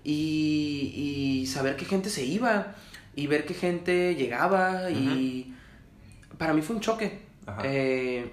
Y, 0.04 0.94
y 1.42 1.48
saber 1.48 1.76
qué 1.76 1.86
gente 1.86 2.10
se 2.10 2.26
iba. 2.26 2.76
Y 3.20 3.28
ver 3.28 3.46
qué 3.46 3.54
gente 3.54 4.16
llegaba. 4.16 4.90
Y 4.90 5.54
para 6.38 6.54
mí 6.54 6.62
fue 6.62 6.76
un 6.76 6.82
choque. 6.82 7.20
Ajá. 7.46 7.62
Eh, 7.66 8.32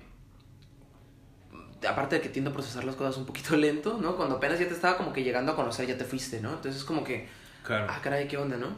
aparte 1.88 2.16
de 2.16 2.20
que 2.22 2.28
tiendo 2.28 2.50
a 2.50 2.52
procesar 2.52 2.84
las 2.84 2.96
cosas 2.96 3.16
un 3.16 3.26
poquito 3.26 3.56
lento, 3.66 3.98
¿no? 4.00 4.16
Cuando 4.16 4.36
apenas 4.36 4.58
ya 4.58 4.68
te 4.68 4.74
estaba 4.74 4.96
como 4.96 5.12
que 5.12 5.22
llegando 5.22 5.52
a 5.52 5.56
conocer, 5.56 5.86
ya 5.86 5.96
te 5.98 6.04
fuiste, 6.04 6.40
¿no? 6.40 6.50
Entonces 6.50 6.76
es 6.76 6.84
como 6.84 7.04
que, 7.04 7.28
Claro. 7.64 7.86
ah, 7.88 8.00
caray, 8.02 8.28
¿qué 8.28 8.36
onda, 8.36 8.56
no? 8.56 8.68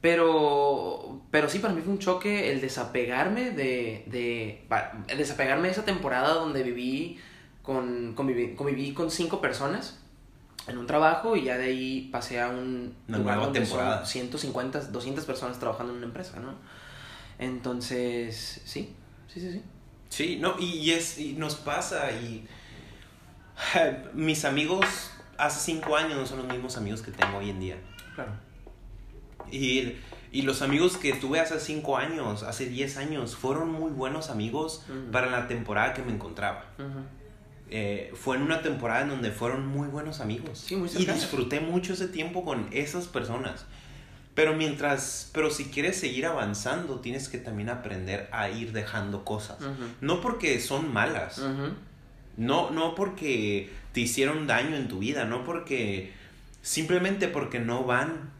Pero, 0.00 1.22
pero 1.30 1.48
sí, 1.48 1.60
para 1.60 1.74
mí 1.74 1.80
fue 1.80 1.92
un 1.92 2.00
choque 2.00 2.50
el 2.50 2.60
desapegarme 2.60 3.52
de, 3.52 4.04
de, 4.06 4.66
el 5.08 5.18
desapegarme 5.18 5.68
de 5.68 5.72
esa 5.72 5.84
temporada 5.84 6.34
donde 6.34 6.64
viví 6.64 7.20
con, 7.62 8.14
conviví, 8.14 8.54
conviví 8.56 8.94
con 8.94 9.12
cinco 9.12 9.40
personas 9.40 10.01
en 10.68 10.78
un 10.78 10.86
trabajo 10.86 11.36
y 11.36 11.44
ya 11.44 11.58
de 11.58 11.64
ahí 11.64 12.08
pasé 12.12 12.40
a 12.40 12.48
un 12.48 12.94
Una 13.08 13.18
lugar 13.18 13.36
nueva 13.36 13.44
donde 13.46 13.60
temporada. 13.60 13.98
son 13.98 14.06
150, 14.06 14.80
200 14.80 15.24
personas 15.24 15.58
trabajando 15.58 15.92
en 15.92 15.98
una 15.98 16.06
empresa, 16.06 16.38
¿no? 16.40 16.54
Entonces, 17.38 18.62
sí, 18.64 18.94
sí, 19.28 19.40
sí, 19.40 19.52
sí. 19.52 19.62
Sí, 20.08 20.36
no, 20.40 20.56
y, 20.58 20.66
y 20.78 20.90
es, 20.92 21.18
y 21.18 21.32
nos 21.32 21.56
pasa, 21.56 22.12
y 22.12 22.46
mis 24.14 24.44
amigos 24.44 24.84
hace 25.38 25.60
cinco 25.72 25.96
años 25.96 26.18
no 26.18 26.26
son 26.26 26.38
los 26.38 26.46
mismos 26.46 26.76
amigos 26.76 27.02
que 27.02 27.10
tengo 27.10 27.38
hoy 27.38 27.50
en 27.50 27.58
día. 27.60 27.76
Claro. 28.14 28.32
Y, 29.50 29.94
y 30.30 30.42
los 30.42 30.62
amigos 30.62 30.96
que 30.96 31.12
tuve 31.14 31.40
hace 31.40 31.58
cinco 31.58 31.96
años, 31.96 32.42
hace 32.42 32.66
10 32.66 32.96
años, 32.96 33.36
fueron 33.36 33.70
muy 33.72 33.90
buenos 33.90 34.30
amigos 34.30 34.84
Ujú. 34.88 35.10
para 35.10 35.30
la 35.30 35.48
temporada 35.48 35.92
que 35.94 36.02
me 36.02 36.12
encontraba. 36.12 36.66
Ujú. 36.78 37.00
Eh, 37.74 38.12
fue 38.14 38.36
en 38.36 38.42
una 38.42 38.60
temporada 38.60 39.00
en 39.00 39.08
donde 39.08 39.30
fueron 39.30 39.66
muy 39.66 39.88
buenos 39.88 40.20
amigos. 40.20 40.58
Sí, 40.58 40.76
muy 40.76 40.90
y 40.94 41.06
disfruté 41.06 41.60
mucho 41.60 41.94
ese 41.94 42.06
tiempo 42.06 42.44
con 42.44 42.68
esas 42.70 43.06
personas. 43.06 43.64
Pero 44.34 44.54
mientras, 44.54 45.30
pero 45.32 45.50
si 45.50 45.64
quieres 45.64 45.96
seguir 45.96 46.26
avanzando, 46.26 47.00
tienes 47.00 47.30
que 47.30 47.38
también 47.38 47.70
aprender 47.70 48.28
a 48.30 48.50
ir 48.50 48.72
dejando 48.72 49.24
cosas. 49.24 49.56
No 50.02 50.20
porque 50.20 50.60
son 50.60 50.92
malas, 50.92 51.40
no, 52.36 52.70
no 52.70 52.94
porque 52.94 53.70
te 53.92 54.00
hicieron 54.00 54.46
daño 54.46 54.76
en 54.76 54.88
tu 54.88 54.98
vida, 54.98 55.24
no 55.24 55.42
porque, 55.42 56.12
simplemente 56.60 57.28
porque 57.28 57.58
no 57.58 57.84
van 57.84 58.30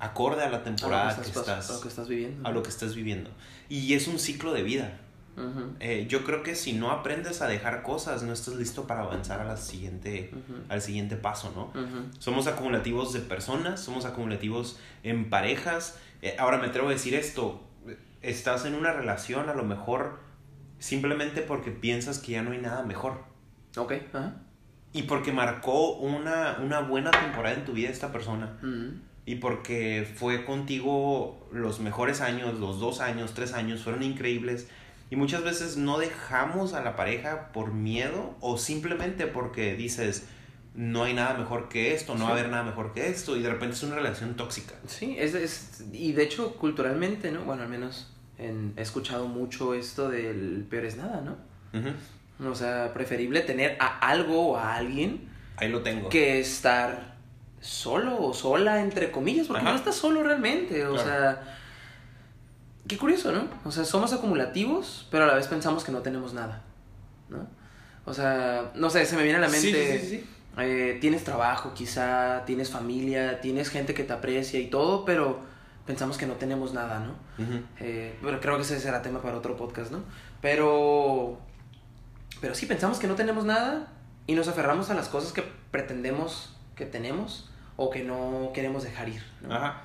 acorde 0.00 0.42
a 0.42 0.48
la 0.48 0.58
A 0.58 0.64
temporada 0.64 1.14
que 1.14 1.28
estás, 1.28 1.70
a 1.70 1.74
lo 1.74 1.80
que 1.80 1.88
estás 1.88 2.08
viviendo. 2.08 2.48
a 2.48 2.52
lo 2.52 2.62
que 2.64 2.70
estás 2.70 2.94
viviendo. 2.96 3.30
Y 3.68 3.94
es 3.94 4.08
un 4.08 4.18
ciclo 4.18 4.52
de 4.52 4.64
vida. 4.64 4.98
Ujú. 5.36 5.74
Eh, 5.80 6.06
yo 6.08 6.24
creo 6.24 6.42
que 6.42 6.54
si 6.54 6.72
no 6.72 6.90
aprendes 6.90 7.40
a 7.42 7.46
dejar 7.46 7.82
cosas, 7.82 8.22
no 8.22 8.32
estás 8.32 8.54
listo 8.54 8.86
para 8.86 9.02
avanzar 9.02 9.40
a 9.40 9.44
la 9.44 9.56
siguiente, 9.56 10.30
Ujú. 10.32 10.60
al 10.68 10.82
siguiente 10.82 11.16
paso, 11.16 11.52
¿no? 11.54 11.66
Ujú. 11.80 12.04
Somos 12.18 12.46
acumulativos 12.46 13.12
de 13.12 13.20
personas, 13.20 13.80
somos 13.80 14.04
acumulativos 14.04 14.78
en 15.02 15.30
parejas. 15.30 15.98
Eh, 16.22 16.36
ahora 16.38 16.58
me 16.58 16.66
atrevo 16.66 16.88
a 16.88 16.92
decir 16.92 17.14
esto, 17.14 17.62
estás 18.22 18.64
en 18.66 18.74
una 18.74 18.92
relación 18.92 19.48
a 19.48 19.54
lo 19.54 19.64
mejor 19.64 20.18
simplemente 20.78 21.42
porque 21.42 21.70
piensas 21.70 22.18
que 22.18 22.32
ya 22.32 22.42
no 22.42 22.52
hay 22.52 22.58
nada 22.58 22.82
mejor. 22.82 23.24
Ok, 23.76 23.92
ajá. 24.12 24.36
Y 24.92 25.02
porque 25.04 25.32
marcó 25.32 25.92
una, 25.92 26.58
una 26.60 26.80
buena 26.80 27.12
temporada 27.12 27.54
en 27.54 27.64
tu 27.64 27.72
vida 27.72 27.88
esta 27.90 28.10
persona. 28.10 28.58
Y 29.24 29.36
porque 29.36 30.10
fue 30.16 30.44
contigo 30.44 31.48
los 31.52 31.78
mejores 31.78 32.20
años, 32.20 32.58
los 32.58 32.80
dos 32.80 33.00
años, 33.00 33.32
tres 33.32 33.52
años, 33.52 33.82
fueron 33.84 34.02
increíbles. 34.02 34.68
Y 35.10 35.16
muchas 35.16 35.42
veces 35.42 35.76
no 35.76 35.98
dejamos 35.98 36.72
a 36.72 36.82
la 36.82 36.94
pareja 36.96 37.50
por 37.52 37.72
miedo 37.72 38.36
o 38.40 38.56
simplemente 38.58 39.26
porque 39.26 39.74
dices, 39.74 40.26
no 40.74 41.02
hay 41.02 41.14
nada 41.14 41.34
mejor 41.36 41.68
que 41.68 41.94
esto, 41.94 42.14
no 42.14 42.24
va 42.26 42.30
a 42.30 42.34
Sí. 42.34 42.38
haber 42.40 42.50
nada 42.52 42.62
mejor 42.62 42.92
que 42.94 43.08
esto. 43.08 43.36
Y 43.36 43.42
de 43.42 43.50
repente 43.50 43.74
es 43.74 43.82
una 43.82 43.96
relación 43.96 44.34
tóxica. 44.36 44.74
Sí, 44.86 45.16
es, 45.18 45.34
es, 45.34 45.84
y 45.92 46.12
de 46.12 46.22
hecho 46.22 46.54
culturalmente, 46.54 47.32
¿no? 47.32 47.42
Bueno, 47.42 47.62
al 47.64 47.68
menos 47.68 48.12
en- 48.38 48.72
he 48.76 48.82
escuchado 48.82 49.26
mucho 49.26 49.74
esto 49.74 50.08
del 50.08 50.64
peor 50.70 50.84
es 50.84 50.96
nada, 50.96 51.20
¿no? 51.22 51.36
O 52.48 52.54
sea, 52.54 52.92
preferible 52.94 53.40
tener 53.40 53.76
a 53.80 53.98
algo 54.08 54.50
o 54.52 54.56
a 54.56 54.76
alguien 54.76 55.28
Ahí 55.56 55.68
lo 55.68 55.82
tengo. 55.82 56.08
que 56.08 56.38
estar 56.40 57.16
solo 57.60 58.22
o 58.22 58.32
sola, 58.32 58.80
entre 58.80 59.10
comillas, 59.10 59.48
porque 59.48 59.60
Ajá. 59.62 59.72
no 59.72 59.76
estás 59.76 59.96
solo 59.96 60.22
realmente, 60.22 60.86
o 60.86 60.94
Claro. 60.94 61.08
sea... 61.08 61.56
Qué 62.90 62.98
curioso, 62.98 63.30
¿no? 63.30 63.46
O 63.64 63.70
sea, 63.70 63.84
somos 63.84 64.12
acumulativos, 64.12 65.06
pero 65.12 65.22
a 65.22 65.28
la 65.28 65.34
vez 65.34 65.46
pensamos 65.46 65.84
que 65.84 65.92
no 65.92 66.00
tenemos 66.00 66.34
nada, 66.34 66.64
¿no? 67.28 67.46
O 68.04 68.12
sea, 68.12 68.72
no 68.74 68.90
sé, 68.90 69.06
se 69.06 69.14
me 69.14 69.22
viene 69.22 69.38
a 69.38 69.40
la 69.42 69.48
mente... 69.48 70.00
sí, 70.00 70.04
sí, 70.04 70.18
sí. 70.18 70.30
eh, 70.58 70.98
tienes 71.00 71.22
trabajo 71.22 71.72
quizá, 71.72 72.44
tienes 72.46 72.68
familia, 72.68 73.40
tienes 73.40 73.68
gente 73.68 73.94
que 73.94 74.02
te 74.02 74.12
aprecia 74.12 74.58
y 74.58 74.66
todo, 74.70 75.04
pero 75.04 75.38
pensamos 75.86 76.18
que 76.18 76.26
no 76.26 76.32
tenemos 76.32 76.74
nada, 76.74 76.98
¿no? 76.98 77.12
Ujú. 77.44 77.62
Eh, 77.78 78.18
pero 78.20 78.40
creo 78.40 78.56
que 78.56 78.62
ese 78.62 78.80
será 78.80 79.02
tema 79.02 79.22
para 79.22 79.36
otro 79.36 79.56
podcast, 79.56 79.92
¿no? 79.92 80.00
Pero, 80.42 81.38
pero 82.40 82.56
sí, 82.56 82.66
pensamos 82.66 82.98
que 82.98 83.06
no 83.06 83.14
tenemos 83.14 83.44
nada 83.44 83.86
y 84.26 84.34
nos 84.34 84.48
aferramos 84.48 84.90
a 84.90 84.94
las 84.94 85.08
cosas 85.08 85.32
que 85.32 85.44
pretendemos 85.70 86.56
que 86.74 86.86
tenemos 86.86 87.48
o 87.76 87.88
que 87.88 88.02
no 88.02 88.50
queremos 88.52 88.82
dejar 88.82 89.10
ir, 89.10 89.22
¿no? 89.42 89.54
Ajá. 89.54 89.84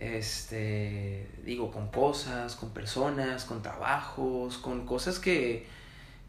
Este, 0.00 1.28
digo, 1.44 1.70
con 1.70 1.88
cosas, 1.90 2.56
con 2.56 2.70
personas, 2.70 3.44
con 3.44 3.62
trabajos, 3.62 4.56
con 4.58 4.86
cosas 4.86 5.18
que, 5.18 5.66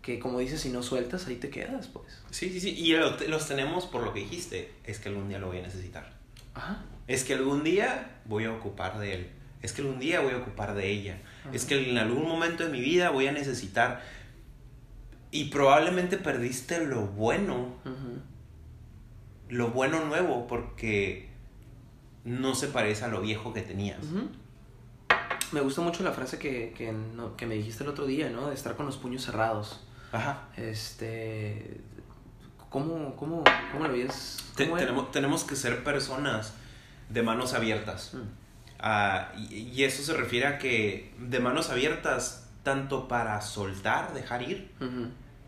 que 0.02 0.20
como 0.20 0.40
dices, 0.40 0.60
si 0.62 0.70
no 0.70 0.84
sueltas, 0.84 1.26
ahí 1.28 1.38
te 1.38 1.50
quedas, 1.50 1.88
pues. 1.88 2.22
Sí, 2.32 2.50
sí, 2.52 2.60
sí. 2.60 2.70
Y 2.78 2.94
lo- 2.98 3.18
los 3.28 3.48
tenemos 3.48 3.86
por 3.86 4.04
lo 4.04 4.14
que 4.14 4.20
dijiste. 4.20 4.72
Es 4.84 5.00
que 5.00 5.10
algún 5.10 5.30
día 5.30 5.40
lo 5.40 5.48
voy 5.48 5.60
a 5.60 5.62
necesitar. 5.62 6.12
Ajá. 6.54 6.84
Es 7.08 7.24
que 7.24 7.34
algún 7.34 7.64
día 7.64 8.20
voy 8.26 8.44
a 8.46 8.52
ocupar 8.52 9.00
de 9.00 9.14
él. 9.16 9.30
Es 9.62 9.74
que 9.74 9.82
algún 9.82 10.00
día 10.00 10.20
voy 10.22 10.34
a 10.34 10.38
ocupar 10.38 10.74
de 10.76 10.90
ella. 10.90 11.22
Ajá. 11.42 11.52
Es 11.56 11.66
que 11.66 11.90
en 11.92 11.98
algún 11.98 12.28
momento 12.28 12.66
de 12.66 12.70
mi 12.72 12.82
vida 12.82 13.10
voy 13.10 13.28
a 13.28 13.32
necesitar. 13.32 14.02
Y 15.32 15.46
probablemente 15.46 16.18
perdiste 16.18 16.86
lo 16.86 17.08
bueno, 17.08 17.76
lo 19.48 19.70
bueno 19.70 20.04
nuevo, 20.06 20.46
porque 20.48 21.30
no 22.24 22.56
se 22.56 22.68
parece 22.68 23.06
a 23.06 23.08
lo 23.08 23.22
viejo 23.22 23.54
que 23.54 23.62
tenías. 23.62 24.00
Me 25.52 25.60
gusta 25.62 25.82
mucho 25.82 26.04
la 26.04 26.12
frase 26.12 26.40
que, 26.40 26.74
que, 26.78 26.92
no- 26.92 27.36
que 27.36 27.46
me 27.46 27.56
dijiste 27.56 27.84
el 27.84 27.90
otro 27.90 28.06
día, 28.06 28.30
¿no? 28.30 28.48
De 28.50 28.56
estar 28.56 28.76
con 28.76 28.86
los 28.86 28.98
puños 28.98 29.24
cerrados. 29.24 29.82
Ajá. 30.12 30.48
Este. 30.56 31.82
¿Cómo, 32.70 33.16
cómo, 33.18 33.44
cómo 33.74 33.86
lo 33.88 33.92
ves? 33.94 34.38
Te- 34.56 34.66
tenemos, 34.68 35.12
tenemos 35.12 35.44
que 35.44 35.56
ser 35.58 35.84
personas 35.84 36.54
de 37.10 37.22
manos 37.22 37.54
abiertas. 37.54 38.14
Mm. 38.14 38.20
Ah, 38.80 39.32
y, 39.38 39.56
y 39.56 39.84
eso 39.84 40.02
se 40.04 40.14
refiere 40.14 40.48
a 40.48 40.58
que 40.58 41.14
de 41.20 41.40
manos 41.42 41.70
abiertas, 41.70 42.48
tanto 42.64 43.08
para 43.10 43.42
soltar, 43.42 44.14
dejar 44.14 44.42
ir, 44.44 44.72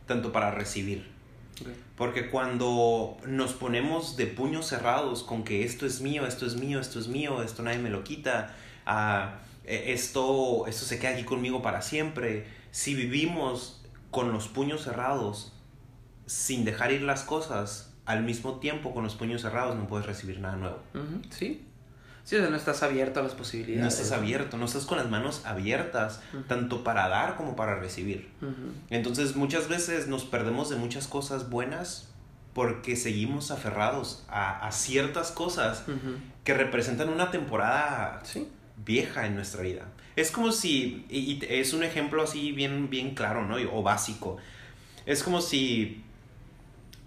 tanto 0.05 0.31
para 0.33 0.51
recibir. 0.51 1.12
Porque 1.95 2.29
cuando 2.29 3.17
nos 3.25 3.53
ponemos 3.53 4.17
de 4.17 4.27
puños 4.27 4.67
cerrados 4.67 5.23
con 5.23 5.43
que 5.43 5.63
esto 5.63 5.85
es 5.85 6.01
mío, 6.01 6.25
esto 6.25 6.45
es 6.45 6.55
mío, 6.55 6.79
esto 6.79 6.99
es 6.99 7.07
mío, 7.07 7.43
esto 7.43 7.63
nadie 7.63 7.79
me 7.79 7.89
lo 7.89 8.03
quita, 8.03 8.55
eh, 9.65 9.93
esto, 9.93 10.67
esto 10.67 10.85
se 10.85 10.99
queda 10.99 11.11
aquí 11.11 11.23
conmigo 11.23 11.61
para 11.61 11.81
siempre, 11.81 12.47
si 12.71 12.95
vivimos 12.95 13.81
con 14.11 14.31
los 14.31 14.47
puños 14.47 14.83
cerrados 14.83 15.53
sin 16.25 16.65
dejar 16.65 16.91
ir 16.91 17.01
las 17.01 17.23
cosas, 17.23 17.93
al 18.05 18.23
mismo 18.23 18.59
tiempo 18.59 18.93
con 18.93 19.03
los 19.03 19.15
puños 19.15 19.41
cerrados 19.41 19.75
no 19.75 19.87
puedes 19.87 20.05
recibir 20.05 20.39
nada 20.39 20.55
nuevo. 20.55 20.79
Sí. 21.29 21.65
Sí, 22.23 22.37
o 22.37 22.39
sea, 22.39 22.49
no 22.49 22.55
estás 22.55 22.83
abierto 22.83 23.19
a 23.19 23.23
las 23.23 23.33
posibilidades. 23.33 23.81
No 23.81 23.87
estás 23.89 24.11
abierto, 24.17 24.57
no 24.57 24.65
estás 24.65 24.85
con 24.85 24.97
las 24.97 25.09
manos 25.09 25.41
abiertas, 25.45 26.21
tanto 26.47 26.83
para 26.83 27.09
dar 27.09 27.35
como 27.35 27.55
para 27.55 27.75
recibir. 27.75 28.29
Entonces 28.89 29.35
muchas 29.35 29.67
veces 29.67 30.07
nos 30.07 30.23
perdemos 30.23 30.69
de 30.69 30.77
muchas 30.77 31.07
cosas 31.07 31.49
buenas 31.49 32.09
porque 32.53 32.95
seguimos 32.95 33.51
aferrados 33.51 34.23
a, 34.29 34.65
a 34.65 34.71
ciertas 34.71 35.31
cosas 35.31 35.83
que 36.43 36.53
representan 36.53 37.09
una 37.09 37.29
temporada 37.31 38.21
Sí. 38.23 38.47
vieja 38.85 39.25
en 39.25 39.35
nuestra 39.35 39.61
vida. 39.63 39.85
Es 40.15 40.29
como 40.31 40.51
si, 40.51 41.05
y, 41.09 41.17
y 41.19 41.39
es 41.49 41.73
un 41.73 41.83
ejemplo 41.83 42.21
así 42.23 42.51
bien, 42.51 42.89
bien 42.89 43.15
claro, 43.15 43.45
¿no? 43.45 43.55
O 43.73 43.81
básico. 43.83 44.37
Es 45.05 45.23
como 45.23 45.41
si 45.41 46.03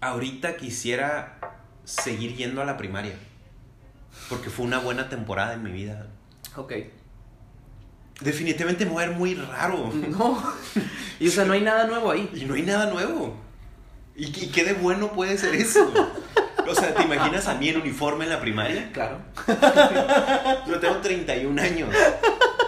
ahorita 0.01 0.57
quisiera 0.57 1.39
seguir 1.85 2.35
yendo 2.35 2.61
a 2.61 2.65
la 2.65 2.77
primaria. 2.77 3.13
Porque 4.29 4.49
fue 4.49 4.65
una 4.65 4.79
buena 4.79 5.09
temporada 5.09 5.53
en 5.53 5.63
mi 5.63 5.71
vida. 5.71 6.07
Ok. 6.55 6.73
Definitivamente 8.21 8.85
me 8.85 8.91
voy 8.91 9.03
a 9.03 9.07
ver 9.09 9.15
muy 9.17 9.35
raro. 9.35 9.91
No. 10.09 10.43
Y 11.19 11.27
o 11.27 11.31
sea, 11.31 11.45
no 11.45 11.53
hay 11.53 11.61
nada 11.61 11.85
nuevo 11.87 12.11
ahí. 12.11 12.29
Y 12.33 12.45
no 12.45 12.55
hay 12.55 12.63
nada 12.63 12.87
nuevo. 12.91 13.35
¿Y, 14.15 14.25
y 14.27 14.47
qué 14.51 14.63
de 14.63 14.73
bueno 14.73 15.11
puede 15.13 15.37
ser 15.37 15.53
eso? 15.55 15.91
O 16.67 16.75
sea, 16.75 16.93
¿te 16.95 17.03
imaginas 17.03 17.47
a 17.47 17.53
mí 17.55 17.69
en 17.69 17.79
uniforme 17.79 18.25
en 18.25 18.31
la 18.31 18.41
primaria? 18.41 18.91
Claro. 18.91 19.19
Yo 20.67 20.79
tengo 20.79 20.97
31 20.97 21.61
años. 21.61 21.89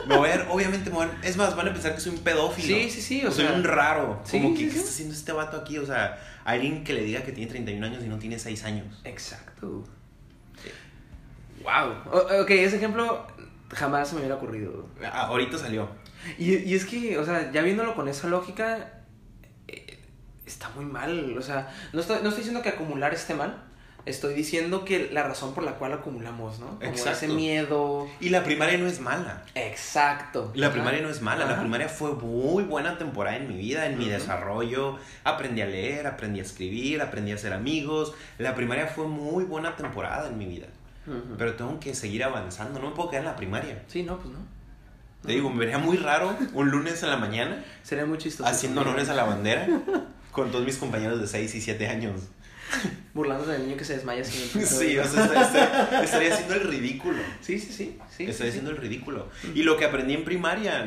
Me 0.07 0.15
voy 0.17 0.29
a 0.29 0.37
ver, 0.37 0.47
obviamente 0.49 0.89
me 0.89 0.95
voy 0.97 1.05
a 1.05 1.09
ver- 1.09 1.17
Es 1.23 1.35
más, 1.37 1.55
van 1.55 1.67
a 1.67 1.73
pensar 1.73 1.93
que 1.95 2.01
soy 2.01 2.13
un 2.13 2.19
pedófilo. 2.19 2.67
Sí, 2.77 2.89
sí, 2.89 3.01
sí, 3.01 3.25
o 3.25 3.31
soy 3.31 3.45
sea- 3.45 3.55
un 3.55 3.63
raro. 3.63 4.21
Sí, 4.23 4.39
Como 4.41 4.53
que, 4.55 4.61
sí, 4.61 4.69
¿qué 4.69 4.77
está 4.77 4.89
haciendo 4.89 5.13
este 5.15 5.31
vato 5.33 5.57
aquí? 5.57 5.77
O 5.79 5.85
sea, 5.85 6.17
alguien 6.45 6.83
que 6.83 6.93
le 6.93 7.01
diga 7.03 7.23
que 7.23 7.31
tiene 7.31 7.49
31 7.51 7.85
años 7.85 8.03
y 8.03 8.07
no 8.07 8.17
tiene 8.19 8.39
6 8.39 8.63
años. 8.63 9.01
Exacto. 9.03 9.83
Wow. 11.69 12.41
ok, 12.41 12.49
ese 12.51 12.77
ejemplo 12.77 13.25
jamás 13.73 14.07
se 14.09 14.15
me 14.15 14.21
hubiera 14.21 14.35
ocurrido. 14.35 14.87
Ah, 15.03 15.27
ahorita 15.27 15.57
salió. 15.57 15.87
Y, 16.37 16.55
y 16.55 16.73
es 16.75 16.85
que, 16.85 17.17
o 17.17 17.25
sea, 17.25 17.51
ya 17.51 17.61
viéndolo 17.61 17.95
con 17.95 18.07
esa 18.07 18.27
lógica, 18.27 18.89
eh, 19.67 19.99
está 20.45 20.69
muy 20.69 20.85
mal. 20.85 21.37
O 21.37 21.41
sea, 21.41 21.73
no 21.93 22.01
estoy, 22.01 22.17
no 22.21 22.29
estoy 22.29 22.39
diciendo 22.43 22.61
que 22.61 22.69
acumular 22.69 23.13
esté 23.13 23.35
mal. 23.35 23.63
Estoy 24.05 24.33
diciendo 24.33 24.85
que 24.85 25.09
la 25.11 25.23
razón 25.23 25.53
por 25.53 25.63
la 25.63 25.73
cual 25.73 25.91
acumulamos, 25.93 26.59
¿no? 26.59 26.67
Como 26.79 26.83
Exacto. 26.83 27.11
ese 27.11 27.27
miedo. 27.27 28.07
Y 28.21 28.29
la 28.29 28.43
primaria 28.43 28.77
no 28.77 28.87
es 28.87 29.01
mala. 29.01 29.43
Exacto. 29.55 30.51
La 30.55 30.67
Ajá. 30.67 30.73
primaria 30.75 31.01
no 31.01 31.09
es 31.09 31.21
mala, 31.21 31.45
la 31.45 31.51
Ajá. 31.51 31.61
primaria 31.61 31.89
fue 31.89 32.13
muy 32.13 32.63
buena 32.63 32.97
temporada 32.97 33.35
en 33.37 33.49
mi 33.49 33.57
vida, 33.57 33.85
en 33.85 33.97
mi 33.97 34.05
Ujú. 34.05 34.13
desarrollo. 34.13 34.97
Aprendí 35.25 35.61
a 35.61 35.65
leer, 35.65 36.07
aprendí 36.07 36.39
a 36.39 36.43
escribir, 36.43 37.01
aprendí 37.01 37.33
a 37.33 37.35
hacer 37.35 37.51
amigos. 37.53 38.13
La 38.39 38.55
primaria 38.55 38.87
fue 38.87 39.05
muy 39.05 39.43
buena 39.43 39.75
temporada 39.75 40.27
en 40.29 40.37
mi 40.37 40.45
vida. 40.45 40.67
Pero 41.37 41.55
tengo 41.55 41.79
que 41.79 41.93
seguir 41.95 42.23
avanzando, 42.23 42.79
no 42.79 42.89
me 42.89 42.95
puedo 42.95 43.09
quedar 43.09 43.23
en 43.23 43.29
la 43.29 43.35
primaria. 43.35 43.83
Sí, 43.87 44.03
no, 44.03 44.17
pues 44.17 44.29
no. 44.29 44.39
Te 45.25 45.33
digo, 45.33 45.49
me 45.49 45.59
vería 45.59 45.77
muy 45.77 45.97
raro 45.97 46.35
un 46.53 46.69
lunes 46.71 47.03
en 47.03 47.09
la 47.09 47.17
mañana 47.17 47.63
Sería 47.83 48.05
muy 48.05 48.17
chistoso. 48.17 48.49
haciendo 48.49 48.81
honores 48.81 49.09
a 49.09 49.13
la 49.13 49.25
bandera 49.25 49.67
con 50.31 50.49
todos 50.51 50.63
mis 50.63 50.77
compañeros 50.77 51.19
de 51.19 51.27
6 51.27 51.55
y 51.55 51.61
7 51.61 51.87
años. 51.87 52.21
Burlándose 53.13 53.51
del 53.53 53.63
niño 53.65 53.75
que 53.75 53.83
se 53.83 53.95
desmaya 53.95 54.23
siempre. 54.23 54.61
Sí, 54.65 54.97
o 54.97 55.03
sea, 55.05 55.25
estaría, 56.03 56.33
haciendo 56.33 56.53
el 56.55 56.67
ridículo. 56.69 57.17
Sí, 57.41 57.59
sí, 57.59 57.73
sí. 57.73 57.97
sí 58.09 58.23
Estaría 58.23 58.33
sí, 58.33 58.41
sí. 58.43 58.47
haciendo 58.49 58.71
el 58.71 58.77
ridículo. 58.77 59.27
Y 59.55 59.63
lo 59.63 59.75
que 59.75 59.85
aprendí 59.85 60.13
en 60.13 60.23
primaria 60.23 60.85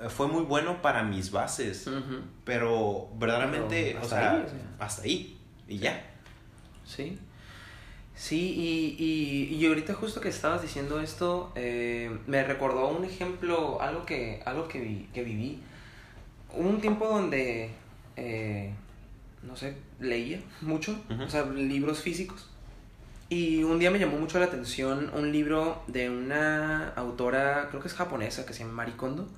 eh, 0.00 0.08
fue 0.08 0.28
muy 0.28 0.44
bueno 0.44 0.80
para 0.80 1.02
mis 1.02 1.30
bases. 1.30 1.86
Ujú. 1.86 2.22
Pero 2.44 3.10
verdaderamente, 3.18 3.84
Pero 3.88 3.98
o, 3.98 4.02
hasta 4.02 4.16
sea, 4.16 4.30
ahí, 4.32 4.42
o 4.46 4.48
sea. 4.48 4.58
hasta 4.78 5.02
ahí. 5.02 5.38
Y 5.68 5.78
ya. 5.78 6.02
Sí. 6.86 7.18
Sí, 8.16 8.54
y, 8.56 9.02
y, 9.02 9.54
y 9.56 9.66
ahorita 9.66 9.92
justo 9.94 10.20
que 10.20 10.28
estabas 10.28 10.62
diciendo 10.62 11.00
esto, 11.00 11.52
eh, 11.56 12.16
me 12.26 12.44
recordó 12.44 12.88
un 12.88 13.04
ejemplo, 13.04 13.80
algo 13.82 14.06
que, 14.06 14.40
algo 14.46 14.68
que, 14.68 14.80
vi- 14.80 15.08
que 15.12 15.24
viví. 15.24 15.60
Hubo 16.52 16.68
un 16.68 16.80
tiempo 16.80 17.08
donde, 17.08 17.70
eh, 18.16 18.72
no 19.42 19.56
sé, 19.56 19.76
leía 19.98 20.40
mucho, 20.60 20.96
o 21.24 21.28
sea, 21.28 21.44
libros 21.46 22.00
físicos. 22.00 22.48
Y 23.30 23.64
un 23.64 23.78
día 23.80 23.90
me 23.90 23.98
llamó 23.98 24.16
mucho 24.18 24.38
la 24.38 24.44
atención 24.44 25.10
un 25.14 25.32
libro 25.32 25.82
de 25.88 26.08
una 26.08 26.90
autora, 26.90 27.66
creo 27.70 27.80
que 27.82 27.88
es 27.88 27.94
japonesa, 27.94 28.46
que 28.46 28.52
se 28.52 28.60
llama 28.60 28.74
Marikondo, 28.74 29.28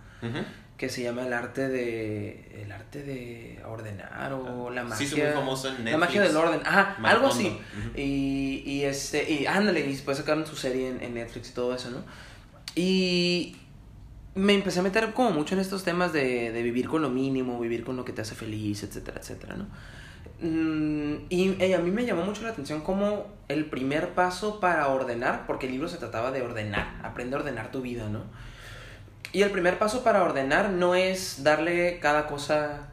que 0.76 0.88
se 0.90 1.02
llama 1.02 1.26
El 1.26 1.32
arte 1.32 1.68
de, 1.68 2.62
el 2.62 2.70
arte 2.70 3.02
de 3.02 3.60
ordenar 3.66 4.32
o 4.34 4.70
la 4.70 4.84
magia. 4.84 5.06
Sí, 5.06 5.14
muy 5.20 5.30
famoso 5.32 5.68
en 5.68 5.74
Netflix. 5.84 5.92
La 5.92 5.98
magia 5.98 6.22
del 6.22 6.36
orden, 6.36 6.60
ajá, 6.64 6.96
algo 7.02 7.28
así. 7.28 7.58
Y, 7.96 8.62
y 8.66 8.82
este, 8.84 9.30
y 9.30 9.46
ándale, 9.46 9.80
y 9.80 9.92
después 9.92 10.18
sacaron 10.18 10.46
su 10.46 10.56
serie 10.56 10.90
en, 10.90 11.02
en 11.02 11.14
Netflix 11.14 11.50
y 11.50 11.54
todo 11.54 11.74
eso, 11.74 11.90
¿no? 11.90 12.04
Y 12.74 13.56
me 14.34 14.52
empecé 14.54 14.80
a 14.80 14.82
meter 14.82 15.14
como 15.14 15.30
mucho 15.30 15.54
en 15.54 15.60
estos 15.62 15.82
temas 15.82 16.12
de, 16.12 16.52
de 16.52 16.62
vivir 16.62 16.88
con 16.88 17.00
lo 17.00 17.08
mínimo, 17.08 17.58
vivir 17.58 17.82
con 17.82 17.96
lo 17.96 18.04
que 18.04 18.12
te 18.12 18.20
hace 18.20 18.34
feliz, 18.34 18.82
etcétera, 18.82 19.18
etcétera, 19.18 19.56
¿no? 19.56 19.66
Mm, 20.42 21.24
Y 21.30 21.56
eh, 21.58 21.74
a 21.74 21.78
mí 21.78 21.90
me 21.90 22.04
llamó 22.04 22.22
mucho 22.22 22.42
la 22.42 22.50
atención 22.50 22.82
como 22.82 23.26
el 23.48 23.64
primer 23.64 24.10
paso 24.10 24.60
para 24.60 24.88
ordenar, 24.88 25.46
porque 25.46 25.64
el 25.64 25.72
libro 25.72 25.88
se 25.88 25.96
trataba 25.96 26.32
de 26.32 26.42
ordenar, 26.42 27.00
aprende 27.02 27.36
a 27.36 27.38
ordenar 27.38 27.70
tu 27.70 27.80
vida, 27.80 28.10
¿no? 28.10 28.24
Y 29.32 29.42
el 29.42 29.50
primer 29.50 29.78
paso 29.78 30.02
para 30.02 30.22
ordenar 30.22 30.70
no 30.70 30.94
es 30.94 31.42
darle 31.42 31.98
cada 32.00 32.26
cosa 32.26 32.88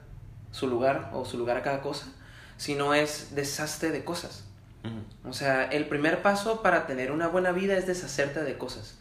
su 0.51 0.67
lugar 0.67 1.09
o 1.13 1.25
su 1.25 1.37
lugar 1.37 1.57
a 1.57 1.61
cada 1.61 1.81
cosa, 1.81 2.07
sino 2.57 2.93
es 2.93 3.35
deshazte 3.35 3.91
de 3.91 4.03
cosas. 4.03 4.45
O 5.23 5.31
sea, 5.31 5.63
el 5.63 5.85
primer 5.85 6.21
paso 6.21 6.61
para 6.61 6.85
tener 6.85 7.11
una 7.11 7.29
buena 7.29 7.53
vida 7.53 7.77
es 7.77 7.87
deshacerte 7.87 8.43
de 8.43 8.57
cosas. 8.57 8.97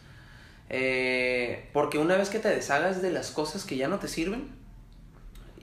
Eh, 0.69 1.69
porque 1.73 1.97
una 1.97 2.15
vez 2.15 2.29
que 2.29 2.39
te 2.39 2.47
deshagas 2.47 3.01
de 3.01 3.11
las 3.11 3.31
cosas 3.31 3.65
que 3.65 3.75
ya 3.75 3.89
no 3.89 3.99
te 3.99 4.07
sirven, 4.07 4.47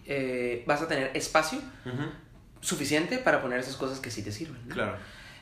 eh, 0.07 0.63
vas 0.67 0.83
a 0.83 0.89
tener 0.89 1.11
espacio 1.15 1.61
suficiente 2.61 3.17
para 3.17 3.41
poner 3.41 3.61
esas 3.61 3.77
cosas 3.77 4.01
que 4.01 4.11
sí 4.11 4.23
te 4.23 4.33
sirven. 4.33 4.61
¿no? 4.69 4.75
Claro. 4.75 4.97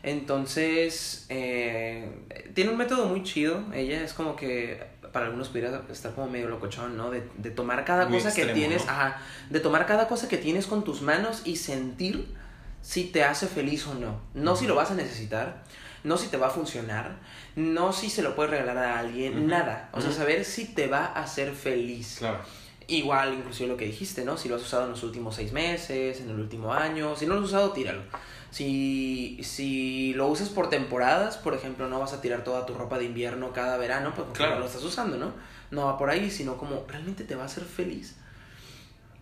Entonces, 0.04 1.26
eh, 1.28 2.08
tiene 2.54 2.70
un 2.70 2.76
método 2.76 3.06
muy 3.06 3.24
chido. 3.24 3.64
Ella 3.74 4.02
es 4.02 4.12
como 4.12 4.36
que 4.36 4.86
para 5.12 5.26
algunos 5.26 5.48
pudiera 5.48 5.82
estar 5.90 6.12
como 6.14 6.28
medio 6.28 6.48
locochón, 6.48 6.96
¿no? 6.96 7.10
De, 7.10 7.28
de 7.36 7.50
tomar 7.50 7.84
cada 7.84 8.06
Muy 8.06 8.18
cosa 8.18 8.34
que 8.34 8.46
tienes, 8.46 8.84
¿no? 8.86 8.92
ajá, 8.92 9.20
de 9.50 9.60
tomar 9.60 9.86
cada 9.86 10.08
cosa 10.08 10.28
que 10.28 10.38
tienes 10.38 10.66
con 10.66 10.84
tus 10.84 11.02
manos 11.02 11.42
y 11.44 11.56
sentir 11.56 12.34
si 12.82 13.04
te 13.04 13.24
hace 13.24 13.46
feliz 13.46 13.86
o 13.86 13.94
no. 13.94 14.20
No 14.34 14.56
si 14.56 14.66
lo 14.66 14.74
vas 14.74 14.90
a 14.90 14.94
necesitar, 14.94 15.62
no 16.04 16.16
si 16.16 16.28
te 16.28 16.36
va 16.36 16.48
a 16.48 16.50
funcionar, 16.50 17.16
no 17.56 17.92
si 17.92 18.10
se 18.10 18.22
lo 18.22 18.34
puedes 18.36 18.50
regalar 18.50 18.78
a 18.78 18.98
alguien, 18.98 19.46
nada. 19.46 19.90
O 19.92 20.00
sea, 20.00 20.12
saber 20.12 20.44
si 20.44 20.66
te 20.66 20.86
va 20.86 21.06
a 21.06 21.22
hacer 21.22 21.52
feliz. 21.52 22.16
Claro. 22.18 22.38
Igual, 22.86 23.34
inclusive 23.34 23.68
lo 23.68 23.76
que 23.76 23.84
dijiste, 23.84 24.24
¿no? 24.24 24.38
Si 24.38 24.48
lo 24.48 24.56
has 24.56 24.62
usado 24.62 24.84
en 24.84 24.90
los 24.90 25.02
últimos 25.02 25.34
seis 25.34 25.52
meses, 25.52 26.20
en 26.20 26.30
el 26.30 26.40
último 26.40 26.72
año. 26.72 27.14
Si 27.16 27.26
no 27.26 27.34
lo 27.34 27.40
has 27.40 27.46
usado, 27.48 27.72
tíralo. 27.72 28.02
Si, 28.50 29.38
si 29.42 30.14
lo 30.14 30.26
usas 30.28 30.48
por 30.48 30.70
temporadas, 30.70 31.36
por 31.36 31.54
ejemplo, 31.54 31.88
no 31.88 32.00
vas 32.00 32.12
a 32.14 32.20
tirar 32.20 32.44
toda 32.44 32.64
tu 32.66 32.74
ropa 32.74 32.98
de 32.98 33.04
invierno 33.04 33.52
cada 33.52 33.76
verano, 33.76 34.12
pues 34.16 34.26
Claro. 34.32 34.54
no 34.54 34.60
lo 34.60 34.66
estás 34.66 34.82
usando, 34.82 35.16
¿no? 35.18 35.32
No 35.70 35.84
va 35.86 35.98
por 35.98 36.08
ahí, 36.10 36.30
sino 36.30 36.56
como 36.56 36.84
realmente 36.88 37.24
te 37.24 37.34
va 37.34 37.42
a 37.42 37.46
hacer 37.46 37.64
feliz. 37.64 38.16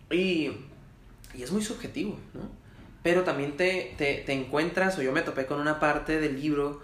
Y, 0.09 0.51
y 1.33 1.43
es 1.43 1.51
muy 1.51 1.61
subjetivo, 1.61 2.17
¿no? 2.33 2.41
Pero 3.03 3.23
también 3.23 3.57
te, 3.57 3.93
te, 3.97 4.23
te 4.25 4.33
encuentras, 4.33 4.97
o 4.97 5.01
yo 5.01 5.11
me 5.11 5.21
topé 5.21 5.45
con 5.45 5.59
una 5.59 5.79
parte 5.79 6.19
del 6.19 6.39
libro 6.41 6.81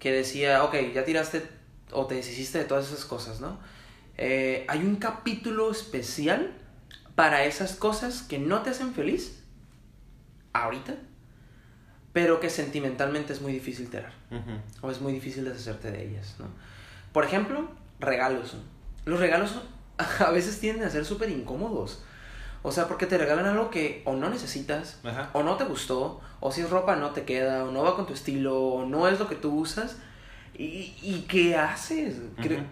que 0.00 0.10
decía, 0.12 0.64
ok, 0.64 0.74
ya 0.92 1.04
tiraste 1.04 1.42
o 1.92 2.06
te 2.06 2.16
deshiciste 2.16 2.58
de 2.58 2.64
todas 2.64 2.86
esas 2.88 3.04
cosas, 3.04 3.40
¿no? 3.40 3.58
Eh, 4.16 4.64
hay 4.68 4.80
un 4.80 4.96
capítulo 4.96 5.70
especial 5.70 6.52
para 7.14 7.44
esas 7.44 7.76
cosas 7.76 8.22
que 8.22 8.38
no 8.38 8.62
te 8.62 8.70
hacen 8.70 8.92
feliz 8.94 9.40
ahorita, 10.52 10.96
pero 12.14 12.40
que 12.40 12.48
sentimentalmente 12.48 13.32
es 13.34 13.42
muy 13.42 13.52
difícil 13.52 13.90
tirar 13.90 14.12
o 14.80 14.90
es 14.90 15.00
muy 15.00 15.12
difícil 15.12 15.44
deshacerte 15.44 15.90
de 15.90 16.04
ellas, 16.04 16.36
¿no? 16.38 16.46
Por 17.12 17.24
ejemplo, 17.24 17.68
regalos. 18.00 18.56
Los 19.04 19.20
regalos 19.20 19.60
a 20.20 20.30
veces 20.30 20.58
tienden 20.60 20.86
a 20.86 20.90
ser 20.90 21.04
súper 21.04 21.28
incómodos. 21.28 22.02
O 22.62 22.72
sea, 22.72 22.88
porque 22.88 23.06
te 23.06 23.18
regalan 23.18 23.44
algo 23.44 23.68
que 23.68 24.00
o 24.06 24.14
no 24.14 24.30
necesitas, 24.30 24.98
Ajá. 25.04 25.28
o 25.34 25.42
no 25.42 25.56
te 25.56 25.64
gustó, 25.64 26.22
o 26.40 26.50
si 26.50 26.62
es 26.62 26.70
ropa 26.70 26.96
no 26.96 27.10
te 27.10 27.24
queda, 27.24 27.64
o 27.64 27.70
no 27.70 27.82
va 27.82 27.94
con 27.94 28.06
tu 28.06 28.14
estilo, 28.14 28.58
o 28.58 28.86
no 28.86 29.06
es 29.06 29.18
lo 29.18 29.28
que 29.28 29.34
tú 29.34 29.52
usas. 29.54 29.96
¿Y, 30.56 30.94
y 31.02 31.26
qué 31.28 31.56
haces? 31.56 32.16
Creo-. 32.40 32.64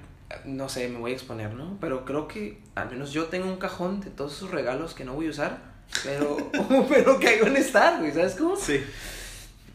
No 0.46 0.68
sé, 0.68 0.88
me 0.88 0.98
voy 0.98 1.10
a 1.10 1.14
exponer, 1.14 1.52
¿no? 1.52 1.76
Pero 1.80 2.06
creo 2.06 2.26
que 2.26 2.62
al 2.74 2.88
menos 2.90 3.12
yo 3.12 3.26
tengo 3.26 3.48
un 3.48 3.58
cajón 3.58 4.00
de 4.00 4.10
todos 4.10 4.34
esos 4.34 4.50
regalos 4.50 4.94
que 4.94 5.04
no 5.04 5.12
voy 5.14 5.26
a 5.26 5.30
usar, 5.30 5.58
pero, 6.04 6.36
pero 6.88 7.18
que 7.18 7.42
van 7.42 7.56
a 7.56 7.58
estar, 7.58 7.98
güey, 7.98 8.12
¿sabes 8.12 8.36
cómo? 8.36 8.56
Sí. 8.56 8.82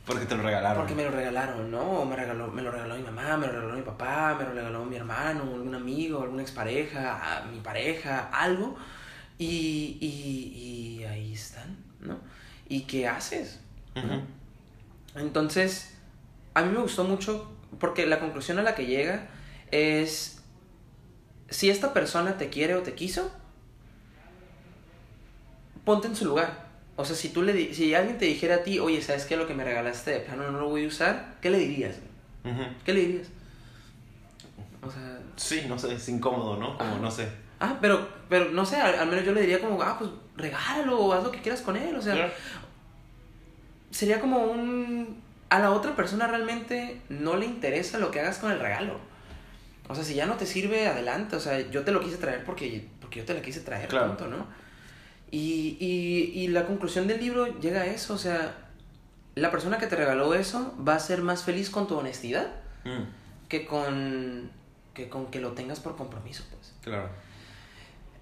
Porque 0.08 0.26
te 0.26 0.38
lo 0.38 0.44
regalaron. 0.44 0.78
Porque 0.78 0.96
me 0.96 1.04
lo 1.04 1.12
regalaron, 1.12 1.70
¿no? 1.70 1.82
O 1.82 2.06
me, 2.06 2.16
regaló, 2.16 2.48
me 2.48 2.62
lo 2.62 2.72
regaló 2.72 2.96
mi 2.96 3.04
mamá, 3.04 3.36
me 3.36 3.46
lo 3.48 3.52
regaló 3.52 3.76
mi 3.76 3.82
papá, 3.82 4.36
me 4.40 4.46
lo 4.46 4.54
regaló 4.54 4.86
mi 4.86 4.96
hermano, 4.96 5.44
algún 5.44 5.76
amigo, 5.76 6.24
alguna 6.24 6.42
expareja, 6.42 7.46
mi 7.52 7.60
pareja, 7.60 8.30
algo. 8.32 8.78
Y, 9.38 9.98
y, 10.00 11.00
y 11.00 11.04
ahí 11.04 11.34
están, 11.34 11.76
¿no? 12.00 12.20
¿Y 12.70 12.84
qué 12.84 13.06
haces? 13.06 13.60
Entonces, 15.14 15.98
a 16.54 16.62
mí 16.62 16.72
me 16.72 16.80
gustó 16.80 17.04
mucho 17.04 17.52
porque 17.78 18.06
la 18.06 18.20
conclusión 18.20 18.60
a 18.60 18.64
la 18.64 18.76
que 18.76 18.86
llega 18.86 19.28
es, 19.72 20.42
si 21.50 21.70
esta 21.70 21.94
persona 21.94 22.38
te 22.38 22.50
quiere 22.50 22.76
o 22.76 22.82
te 22.82 22.94
quiso, 22.94 23.30
ponte 25.84 26.08
en 26.08 26.16
su 26.16 26.24
lugar. 26.26 26.67
O 26.98 27.06
sea, 27.06 27.16
si 27.16 27.30
tú 27.30 27.44
le 27.44 27.54
di- 27.54 27.74
si 27.74 27.94
alguien 27.96 28.18
te 28.18 28.26
dijera 28.26 28.56
a 28.56 28.64
ti, 28.64 28.80
oye, 28.80 29.02
¿sabes 29.02 29.26
qué? 29.26 29.38
Lo 29.38 29.48
que 29.48 29.54
me 29.54 29.64
regalaste 29.64 30.12
de 30.12 30.20
plano 30.20 30.52
no 30.52 30.60
lo 30.60 30.68
voy 30.70 30.84
a 30.84 30.88
usar, 30.88 31.36
¿qué 31.42 31.50
le 31.50 31.60
dirías? 31.60 31.96
¿Qué 32.84 32.94
le 32.94 33.00
dirías? 33.02 33.28
O 34.82 34.90
sea, 34.92 35.20
Sí, 35.36 35.66
no 35.68 35.78
sé, 35.78 35.94
es 35.94 36.10
incómodo, 36.10 36.58
¿no? 36.58 36.78
Como 36.78 36.92
Ajá. 36.92 37.00
no 37.00 37.12
sé. 37.12 37.28
ah, 37.60 37.78
pero, 37.82 38.08
pero 38.30 38.50
no 38.52 38.66
sé, 38.66 38.78
al, 38.78 38.96
al 38.98 39.08
menos 39.08 39.24
yo 39.26 39.32
le 39.34 39.42
diría 39.42 39.60
como, 39.60 39.82
ah, 39.82 39.98
pues 40.00 40.10
regálalo 40.38 41.00
o 41.00 41.14
haz 41.14 41.24
lo 41.24 41.32
que 41.32 41.42
quieras 41.42 41.62
con 41.62 41.76
él. 41.78 41.96
O 41.96 42.02
sea, 42.02 42.16
sería 43.92 44.20
como 44.20 44.40
un... 44.44 45.22
A 45.50 45.60
la 45.60 45.72
otra 45.72 45.96
persona 45.96 46.28
realmente 46.28 47.00
no 47.10 47.38
le 47.38 47.46
interesa 47.46 48.00
lo 48.00 48.12
que 48.12 48.20
hagas 48.20 48.38
con 48.40 48.52
el 48.52 48.60
regalo. 48.60 49.00
O 49.88 49.96
sea, 49.96 50.04
si 50.04 50.14
ya 50.14 50.26
no 50.26 50.34
te 50.36 50.46
sirve, 50.46 50.88
adelante. 50.88 51.36
O 51.36 51.40
sea, 51.40 51.60
yo 51.70 51.84
te 51.84 51.92
lo 51.92 52.02
quise 52.02 52.18
traer 52.18 52.44
porque, 52.44 52.86
porque 53.00 53.20
yo 53.20 53.26
te 53.26 53.34
la 53.34 53.42
quise 53.42 53.62
traer, 53.62 53.88
Claro. 53.88 54.08
punto, 54.08 54.28
¿no? 54.28 54.46
Y, 55.32 55.78
y, 55.80 56.40
y 56.42 56.48
la 56.48 56.66
conclusión 56.66 57.08
del 57.08 57.20
libro 57.20 57.60
llega 57.60 57.82
a 57.82 57.86
eso, 57.86 58.14
o 58.14 58.18
sea, 58.18 58.56
la 59.36 59.52
persona 59.52 59.78
que 59.78 59.88
te 59.88 59.96
regaló 59.96 60.34
eso 60.34 60.74
va 60.88 60.96
a 60.96 61.00
ser 61.00 61.22
más 61.22 61.44
feliz 61.44 61.70
con 61.70 61.88
tu 61.88 61.98
honestidad 61.98 62.48
Mm, 62.86 63.04
que 63.50 63.66
con 63.66 64.50
que 64.94 65.10
con 65.10 65.28
que 65.28 65.40
lo 65.42 65.52
tengas 65.52 65.80
por 65.82 65.96
compromiso, 65.98 66.44
pues. 66.50 66.74
claro. 66.82 67.10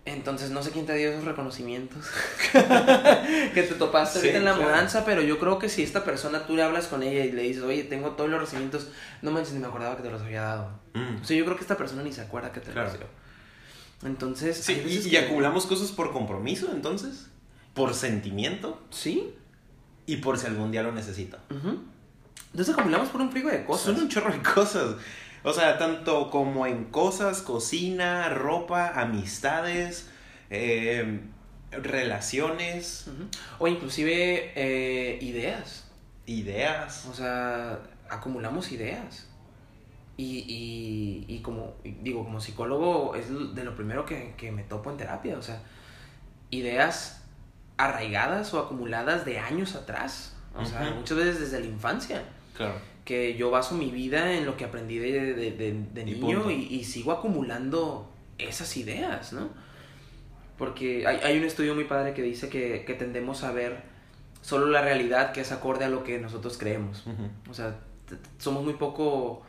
Entonces, 0.07 0.51
no 0.51 0.61
sé 0.61 0.69
quién 0.71 0.85
te 0.85 0.93
dio 0.95 1.09
esos 1.09 1.23
reconocimientos 1.23 2.05
que 2.51 3.63
te 3.63 3.73
topaste 3.75 4.19
Sí, 4.19 4.27
ahorita 4.27 4.37
en 4.39 4.45
la 4.45 4.53
claro. 4.53 4.69
mudanza, 4.69 5.03
pero 5.05 5.21
yo 5.21 5.39
creo 5.39 5.57
que 5.57 5.67
si 5.69 5.81
esta 5.83 6.03
persona 6.03 6.45
tú 6.45 6.55
le 6.55 6.61
hablas 6.63 6.87
con 6.87 7.01
ella 7.01 7.25
y 7.25 7.31
le 7.31 7.41
dices, 7.43 7.63
oye, 7.63 7.83
tengo 7.85 8.11
todos 8.11 8.29
los 8.29 8.39
recibimientos, 8.39 8.89
no 9.23 9.31
manches, 9.31 9.53
ni 9.53 9.59
me 9.61 9.67
acordaba 9.67 9.97
que 9.97 10.03
te 10.03 10.11
los 10.11 10.21
había 10.21 10.41
dado. 10.43 10.79
Mm. 10.93 11.21
O 11.21 11.25
sea, 11.25 11.35
yo 11.37 11.43
creo 11.45 11.55
que 11.57 11.63
esta 11.63 11.75
persona 11.77 12.03
ni 12.03 12.11
se 12.13 12.21
acuerda 12.21 12.51
que 12.51 12.59
te 12.59 12.71
Claro. 12.71 12.89
los 12.89 12.99
dio. 12.99 13.07
Entonces, 14.03 14.57
Sí, 14.57 14.83
y, 15.09 15.15
acumulamos 15.15 15.65
cosas 15.65 15.91
por 15.91 16.11
compromiso, 16.11 16.69
entonces. 16.71 17.27
Por 17.73 17.93
sentimiento 17.93 18.81
Sí. 18.89 19.33
y 20.05 20.17
por 20.17 20.37
si 20.37 20.47
algún 20.47 20.71
día 20.71 20.83
lo 20.83 20.91
necesita. 20.91 21.39
Entonces 21.49 22.73
acumulamos 22.73 23.09
por 23.09 23.21
un 23.21 23.31
frigo 23.31 23.49
de 23.49 23.65
cosas. 23.65 23.85
Son 23.95 24.03
un 24.03 24.09
chorro 24.09 24.31
de 24.31 24.41
cosas. 24.41 24.95
O 25.43 25.53
sea, 25.53 25.77
tanto 25.77 26.29
como 26.31 26.65
en 26.65 26.85
cosas, 26.85 27.41
cocina, 27.41 28.29
ropa, 28.29 28.99
amistades, 28.99 30.07
eh, 30.49 31.19
relaciones. 31.71 33.07
O 33.59 33.67
inclusive 33.67 34.51
eh, 34.55 35.19
ideas. 35.21 35.83
ideas. 36.27 37.05
O 37.09 37.13
sea, 37.13 37.79
acumulamos 38.09 38.71
ideas. 38.71 39.27
Y, 40.17 40.45
y, 40.47 41.25
y 41.27 41.39
como, 41.39 41.73
digo, 41.83 42.23
como 42.23 42.39
psicólogo 42.39 43.15
es 43.15 43.27
de 43.53 43.63
lo 43.65 43.75
primero 43.75 44.05
que, 44.05 44.33
que 44.37 44.51
me 44.51 44.63
topo 44.63 44.89
en 44.91 44.97
terapia. 44.97 45.37
O 45.37 45.41
sea, 45.41 45.61
ideas 46.51 47.23
arraigadas 47.77 48.53
o 48.53 48.59
acumuladas 48.59 49.25
de 49.25 49.39
años 49.39 49.75
atrás. 49.75 50.35
O 50.55 50.63
sea, 50.65 50.93
muchas 50.95 51.17
veces 51.17 51.39
desde 51.41 51.59
la 51.59 51.65
infancia. 51.65 52.23
Claro. 52.55 52.75
Que 53.03 53.35
yo 53.35 53.51
baso 53.51 53.75
mi 53.75 53.91
vida 53.91 54.33
en 54.33 54.45
lo 54.45 54.55
que 54.57 54.63
aprendí 54.65 54.97
de, 54.97 55.33
de, 55.33 55.51
de- 55.51 55.85
de 55.93 56.01
Y 56.01 56.05
niño 56.05 56.49
y, 56.49 56.53
y 56.73 56.83
sigo 56.85 57.11
acumulando 57.11 58.09
esas 58.37 58.75
ideas, 58.77 59.33
¿no? 59.33 59.49
Porque 60.57 61.05
hay, 61.05 61.17
hay 61.17 61.37
un 61.37 61.43
estudio 61.43 61.75
muy 61.75 61.83
padre 61.83 62.13
que 62.13 62.21
dice 62.21 62.47
que, 62.47 62.85
que 62.85 62.93
tendemos 62.93 63.43
a 63.43 63.51
ver 63.51 63.83
solo 64.41 64.67
la 64.67 64.81
realidad 64.81 65.33
que 65.33 65.41
es 65.41 65.51
acorde 65.51 65.83
a 65.85 65.89
lo 65.89 66.03
que 66.05 66.17
nosotros 66.19 66.57
creemos. 66.57 67.03
O 67.49 67.53
sea, 67.53 67.75
somos 68.37 68.63
muy 68.63 68.73
poco... 68.75 69.44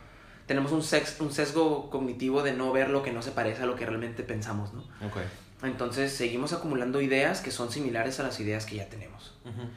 Tenemos 0.47 0.71
un, 0.71 0.81
sex, 0.81 1.19
un 1.19 1.31
sesgo 1.31 1.89
cognitivo 1.89 2.41
de 2.41 2.53
no 2.53 2.71
ver 2.71 2.89
lo 2.89 3.03
que 3.03 3.11
no 3.11 3.21
se 3.21 3.31
parece 3.31 3.63
a 3.63 3.65
lo 3.65 3.75
que 3.75 3.85
realmente 3.85 4.23
pensamos, 4.23 4.73
¿no? 4.73 4.81
Ok. 5.05 5.17
Entonces 5.63 6.13
seguimos 6.13 6.53
acumulando 6.53 7.01
ideas 7.01 7.41
que 7.41 7.51
son 7.51 7.71
similares 7.71 8.19
a 8.19 8.23
las 8.23 8.39
ideas 8.39 8.65
que 8.65 8.77
ya 8.77 8.87
tenemos. 8.87 9.33
Ujú. 9.43 9.67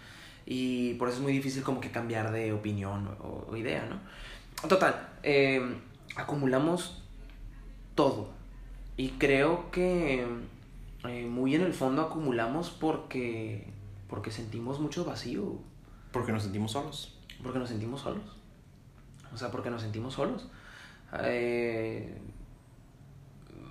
Y 0.47 0.95
por 0.95 1.09
eso 1.09 1.19
es 1.19 1.23
muy 1.23 1.33
difícil 1.33 1.63
como 1.63 1.81
que 1.81 1.91
cambiar 1.91 2.33
de 2.33 2.53
opinión 2.53 3.09
o, 3.21 3.47
o 3.49 3.57
idea, 3.57 3.85
¿no? 3.87 4.01
Total, 4.69 5.09
eh, 5.23 5.77
acumulamos 6.17 7.03
todo. 7.95 8.29
Y 8.97 9.11
creo 9.11 9.71
que 9.71 10.27
eh, 11.05 11.27
muy 11.27 11.55
en 11.55 11.63
el 11.63 11.73
fondo 11.73 12.03
acumulamos 12.03 12.71
porque, 12.71 13.67
porque 14.09 14.31
sentimos 14.31 14.81
mucho 14.81 15.05
vacío. 15.05 15.59
Porque 16.13 16.33
nos 16.33 16.43
sentimos 16.43 16.73
solos. 16.73 17.17
Porque 17.43 17.59
nos 17.59 17.71
sentimos 17.71 18.03
solos. 18.03 18.37
O 19.33 19.39
sea, 19.39 19.51
porque 19.51 19.71
nos 19.71 19.81
sentimos 19.81 20.15
solos. 20.15 20.49
Eh, 21.25 22.18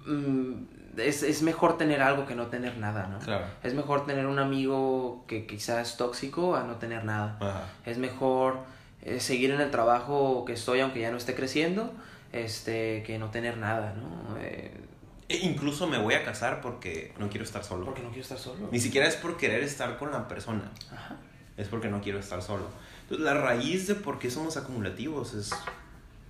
mm, 0.05 0.53
es, 0.97 1.23
es 1.23 1.41
mejor 1.41 1.77
tener 1.77 2.01
algo 2.01 2.25
que 2.25 2.35
no 2.35 2.47
tener 2.47 2.77
nada, 2.77 3.07
¿no? 3.07 3.19
Claro. 3.19 3.45
Es 3.63 3.73
mejor 3.73 4.05
tener 4.05 4.25
un 4.25 4.39
amigo 4.39 5.23
que 5.27 5.45
quizás 5.45 5.89
es 5.89 5.97
tóxico 5.97 6.55
a 6.55 6.63
no 6.63 6.75
tener 6.75 7.05
nada. 7.05 7.37
Ajá. 7.39 7.63
Es 7.85 7.97
mejor 7.97 8.59
eh, 9.01 9.19
seguir 9.19 9.51
en 9.51 9.61
el 9.61 9.71
trabajo 9.71 10.43
que 10.45 10.53
estoy 10.53 10.81
aunque 10.81 10.99
ya 10.99 11.11
no 11.11 11.17
esté 11.17 11.35
creciendo 11.35 11.93
este, 12.33 13.03
que 13.03 13.17
no 13.17 13.29
tener 13.29 13.57
nada, 13.57 13.93
¿no? 13.95 14.37
Eh, 14.39 14.71
E 15.29 15.37
incluso 15.37 15.87
me 15.87 15.97
voy 15.99 16.15
a 16.15 16.23
casar 16.25 16.59
porque 16.59 17.13
no 17.17 17.29
quiero 17.29 17.43
estar 17.45 17.63
solo. 17.63 17.85
porque 17.85 18.01
no 18.01 18.09
quiero 18.09 18.23
estar 18.23 18.37
solo. 18.37 18.67
Ni 18.71 18.79
siquiera 18.79 19.07
es 19.07 19.15
por 19.15 19.37
querer 19.37 19.63
estar 19.63 19.97
con 19.97 20.11
la 20.11 20.27
persona. 20.27 20.69
Ajá. 20.91 21.15
Es 21.55 21.67
porque 21.67 21.87
no 21.87 22.01
quiero 22.01 22.19
estar 22.19 22.41
solo. 22.41 22.65
Entonces, 23.03 23.25
la 23.25 23.33
raíz 23.35 23.87
de 23.87 23.95
por 23.95 24.17
qué 24.19 24.29
somos 24.31 24.57
acumulativos 24.57 25.33
es 25.33 25.51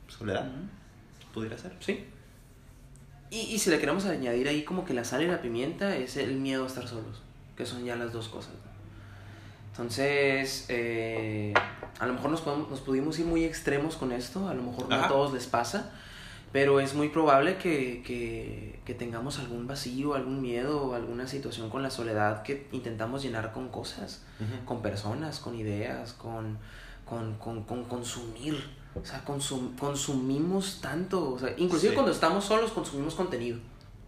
soledad. 0.07 0.49
Pudiera 1.33 1.57
ser. 1.57 1.73
Sí. 1.79 2.05
Y, 3.31 3.37
y 3.41 3.59
si 3.59 3.69
le 3.69 3.79
queremos 3.79 4.05
añadir 4.05 4.47
ahí 4.47 4.63
como 4.63 4.85
que 4.85 4.93
la 4.93 5.03
sal 5.03 5.21
y 5.21 5.27
la 5.27 5.41
pimienta 5.41 5.95
es 5.95 6.17
el 6.17 6.35
miedo 6.37 6.63
a 6.63 6.67
estar 6.67 6.87
solos, 6.87 7.21
que 7.55 7.65
son 7.65 7.85
ya 7.85 7.95
las 7.95 8.11
dos 8.11 8.27
cosas. 8.29 8.53
¿no? 8.53 8.69
Entonces, 9.71 10.65
eh, 10.69 11.53
a 11.99 12.05
lo 12.07 12.13
mejor 12.13 12.31
nos, 12.31 12.41
podemos- 12.41 12.69
nos 12.69 12.81
pudimos 12.81 13.17
ir 13.19 13.25
muy 13.25 13.45
extremos 13.45 13.95
con 13.95 14.11
esto, 14.11 14.47
a 14.49 14.53
lo 14.53 14.63
mejor 14.63 14.89
no 14.89 14.95
a 14.95 14.99
Ajá. 14.99 15.07
todos 15.07 15.31
les 15.33 15.45
pasa, 15.47 15.91
pero 16.51 16.79
es 16.79 16.95
muy 16.95 17.09
probable 17.09 17.57
que, 17.57 18.01
que, 18.05 18.79
que 18.83 18.93
tengamos 18.95 19.37
algún 19.39 19.67
vacío, 19.67 20.15
algún 20.15 20.41
miedo, 20.41 20.95
alguna 20.95 21.27
situación 21.27 21.69
con 21.69 21.83
la 21.83 21.91
soledad 21.91 22.41
que 22.41 22.67
intentamos 22.71 23.21
llenar 23.21 23.53
con 23.53 23.69
cosas, 23.69 24.23
Ujú. 24.39 24.65
con 24.65 24.81
personas, 24.81 25.39
con 25.39 25.55
ideas, 25.55 26.13
con, 26.13 26.57
con, 27.05 27.35
con, 27.35 27.63
con 27.63 27.83
consumir. 27.85 28.78
O 29.01 29.05
sea, 29.05 29.23
consum- 29.25 29.75
consumimos 29.77 30.79
tanto. 30.81 31.33
O 31.33 31.39
sea, 31.39 31.49
inclusive 31.57 31.91
Sí. 31.91 31.95
cuando 31.95 32.11
estamos 32.11 32.45
solos 32.45 32.71
consumimos 32.71 33.15
contenido. 33.15 33.57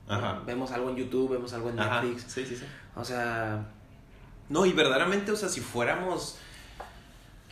Ajá. 0.07 0.41
Vemos 0.45 0.71
algo 0.71 0.89
en 0.89 0.97
YouTube, 0.97 1.31
vemos 1.31 1.53
algo 1.53 1.69
en 1.69 1.79
Ajá. 1.79 2.01
Netflix. 2.01 2.31
Sí, 2.31 2.45
sí, 2.45 2.55
sí. 2.55 2.65
O 2.95 3.03
sea, 3.05 3.65
No, 4.49 4.65
y 4.65 4.73
verdaderamente, 4.73 5.31
o 5.31 5.35
sea, 5.37 5.47
si 5.47 5.61
fuéramos. 5.61 6.37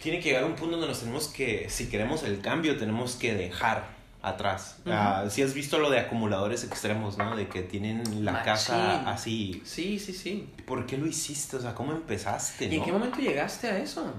Tiene 0.04 0.20
que 0.20 0.30
llegar 0.30 0.44
un 0.46 0.56
punto 0.56 0.72
donde 0.72 0.88
nos 0.88 1.00
tenemos 1.00 1.28
que. 1.30 1.70
Si 1.70 1.90
queremos 1.90 2.24
el 2.24 2.42
cambio, 2.42 2.78
tenemos 2.78 3.16
que 3.16 3.34
dejar 3.36 3.88
atrás. 4.22 4.78
Ujú. 4.82 4.92
Ah, 4.94 5.26
si 5.30 5.42
has 5.42 5.54
visto 5.54 5.78
lo 5.80 5.90
de 5.90 6.00
acumuladores 6.00 6.64
extremos, 6.66 7.18
¿no? 7.18 7.36
De 7.38 7.48
que 7.48 7.62
tienen 7.64 8.26
la 8.26 8.34
Machín. 8.34 8.46
casa 8.46 9.10
así. 9.10 9.62
sí, 9.66 9.98
sí, 10.00 10.12
sí. 10.14 10.50
¿Por 10.66 10.86
qué 10.86 10.98
lo 10.98 11.06
hiciste? 11.06 11.56
O 11.58 11.62
sea, 11.62 11.74
¿cómo 11.74 11.94
empezaste? 11.94 12.66
¿Y 12.66 12.74
en 12.74 12.80
no? 12.80 12.86
qué 12.86 12.92
momento 12.92 13.20
llegaste 13.20 13.68
a 13.70 13.78
eso? 13.78 14.14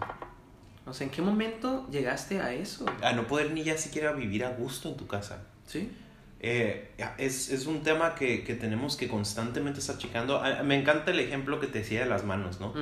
O 0.90 0.92
sea, 0.92 1.07
¿en 1.07 1.12
qué 1.12 1.22
momento 1.22 1.87
llegaste 1.88 2.40
a 2.40 2.53
eso? 2.53 2.85
A 3.03 3.12
no 3.12 3.26
poder 3.29 3.53
ni 3.53 3.62
ya 3.62 3.79
siquiera 3.79 4.12
vivir 4.12 4.44
a 4.44 4.50
gusto 4.50 4.88
en 4.88 4.96
tu 4.96 5.07
casa. 5.07 5.44
Sí. 5.64 5.90
Eh, 6.40 6.90
es, 7.16 7.50
es 7.50 7.66
un 7.66 7.83
tema 7.85 8.16
que, 8.16 8.42
que 8.42 8.55
tenemos 8.55 8.96
que 8.96 9.07
constantemente 9.07 9.79
estar 9.79 9.98
checando. 9.98 10.40
Ah, 10.42 10.62
me 10.64 10.79
encanta 10.79 11.12
el 11.12 11.20
ejemplo 11.20 11.61
que 11.61 11.68
te 11.68 11.79
decía 11.79 12.00
de 12.00 12.07
las 12.07 12.24
manos, 12.24 12.59
¿no? 12.59 12.74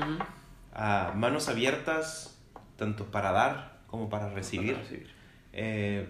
Ah, 0.72 1.12
manos 1.14 1.48
abiertas, 1.48 2.38
tanto 2.76 3.10
para 3.10 3.32
dar 3.32 3.78
como 3.88 4.08
para 4.08 4.30
recibir. 4.30 4.72
Para 4.72 4.84
recibir. 4.84 5.10
Eh, 5.52 6.08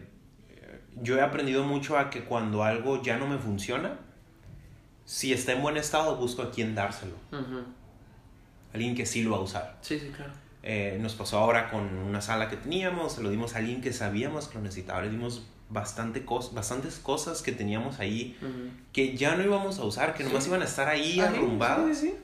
yo 1.03 1.17
he 1.19 1.23
aprendido 1.23 1.65
mucho 1.65 1.99
a 1.99 2.11
que 2.11 2.25
cuando 2.25 2.63
algo 2.63 3.03
ya 3.03 3.19
no 3.19 3.27
me 3.27 3.39
funciona, 3.39 3.99
si 5.05 5.33
está 5.33 5.53
en 5.53 5.63
buen 5.63 5.77
estado, 5.77 6.17
busco 6.17 6.43
a 6.43 6.53
quién 6.53 6.77
dárselo. 6.77 7.15
Alguien 8.73 8.95
que 8.95 9.05
sí 9.05 9.25
lo 9.25 9.33
va 9.33 9.39
a 9.39 9.41
usar. 9.41 9.79
Sí, 9.81 9.99
sí, 9.99 10.13
claro. 10.15 10.33
Eh, 10.63 10.99
nos 11.01 11.15
pasó 11.15 11.39
ahora 11.39 11.71
con 11.71 11.83
una 11.99 12.21
sala 12.21 12.49
que 12.49 12.57
teníamos, 12.57 13.13
se 13.15 13.23
lo 13.23 13.31
dimos 13.31 13.55
a 13.55 13.59
alguien 13.59 13.81
que 13.81 13.93
sabíamos 13.93 14.49
que 14.49 14.57
lo 14.57 14.63
necesitaba. 14.63 15.03
Le 15.03 15.11
dimos 15.11 15.47
bastante 15.71 16.25
cos 16.25 16.55
bastantes 16.55 16.99
cosas 16.99 17.43
que 17.43 17.53
teníamos 17.53 18.01
ahí 18.01 18.37
Ujú. 18.41 18.71
que 18.93 19.17
ya 19.17 19.37
no 19.37 19.45
íbamos 19.45 19.79
a 19.79 19.85
usar, 19.85 20.15
que 20.15 20.25
nomás 20.25 20.45
Sí. 20.45 20.51
iban 20.51 20.63
a 20.63 20.65
estar 20.65 20.89
ahí 20.89 21.21
Ah, 21.21 21.29
arrumbadas. 21.29 21.99
sí, 21.99 22.09
sí. 22.09 22.15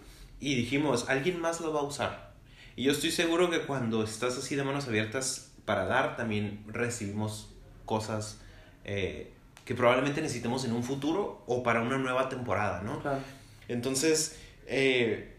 Y 0.41 0.55
dijimos, 0.57 1.09
alguien 1.09 1.41
más 1.41 1.61
lo 1.61 1.73
va 1.73 1.81
a 1.81 1.85
usar. 1.85 2.33
Y 2.77 2.85
yo 2.85 2.93
estoy 2.93 3.11
seguro 3.13 3.51
que 3.51 3.61
cuando 3.61 4.03
estás 4.03 4.37
así 4.37 4.57
de 4.57 4.65
manos 4.65 4.89
abiertas 4.89 5.53
para 5.65 5.85
dar, 5.85 6.17
también 6.17 6.65
recibimos 6.67 7.51
cosas 7.85 8.41
eh, 8.85 9.33
que 9.65 9.75
probablemente 9.75 10.21
necesitemos 10.21 10.65
en 10.65 10.73
un 10.73 10.83
futuro 10.83 11.43
o 11.47 11.63
para 11.63 11.81
una 11.83 11.97
nueva 11.99 12.29
temporada, 12.29 12.83
¿no? 12.83 13.01
Claro. 13.01 13.21
Entonces, 13.69 14.37
eh, 14.67 15.34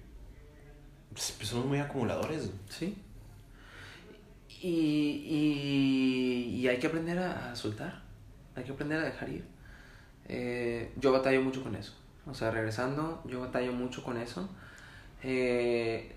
somos 1.16 1.66
muy 1.66 1.80
acumuladores. 1.80 2.52
Sí. 2.70 2.98
Y, 4.62 4.70
y, 4.70 6.56
y 6.62 6.68
hay 6.68 6.78
que 6.80 6.88
aprender 6.88 7.20
a, 7.20 7.52
a 7.52 7.56
soltar. 7.56 8.02
Hay 8.56 8.64
que 8.64 8.72
aprender 8.72 9.00
a 9.00 9.04
dejar 9.04 9.30
ir. 9.30 9.46
Eh, 10.28 10.92
yo 10.98 11.12
batallo 11.12 11.42
mucho 11.42 11.62
con 11.64 11.76
eso. 11.76 11.94
O 12.26 12.34
sea, 12.34 12.50
regresando, 12.52 13.22
yo 13.26 13.42
batallo 13.42 13.72
mucho 13.74 14.04
con 14.04 14.18
eso. 14.18 14.50
Eh, 15.24 16.12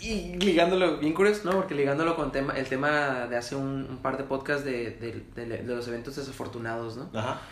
y 0.00 0.36
ligándolo, 0.36 0.96
bien 0.98 1.12
curioso, 1.12 1.42
¿no? 1.44 1.56
Porque 1.58 1.74
ligándolo 1.74 2.16
con 2.16 2.32
tema, 2.32 2.54
el 2.56 2.66
tema 2.66 3.26
de 3.26 3.36
hace 3.36 3.54
un, 3.54 3.86
un 3.90 3.98
par 3.98 4.16
de 4.16 4.24
podcasts 4.24 4.64
de, 4.64 4.92
de, 4.92 5.24
de- 5.34 5.58
de 5.62 5.74
los 5.74 5.86
eventos 5.88 6.16
desafortunados, 6.16 6.96
¿no? 6.96 7.10
Ajá. 7.12 7.42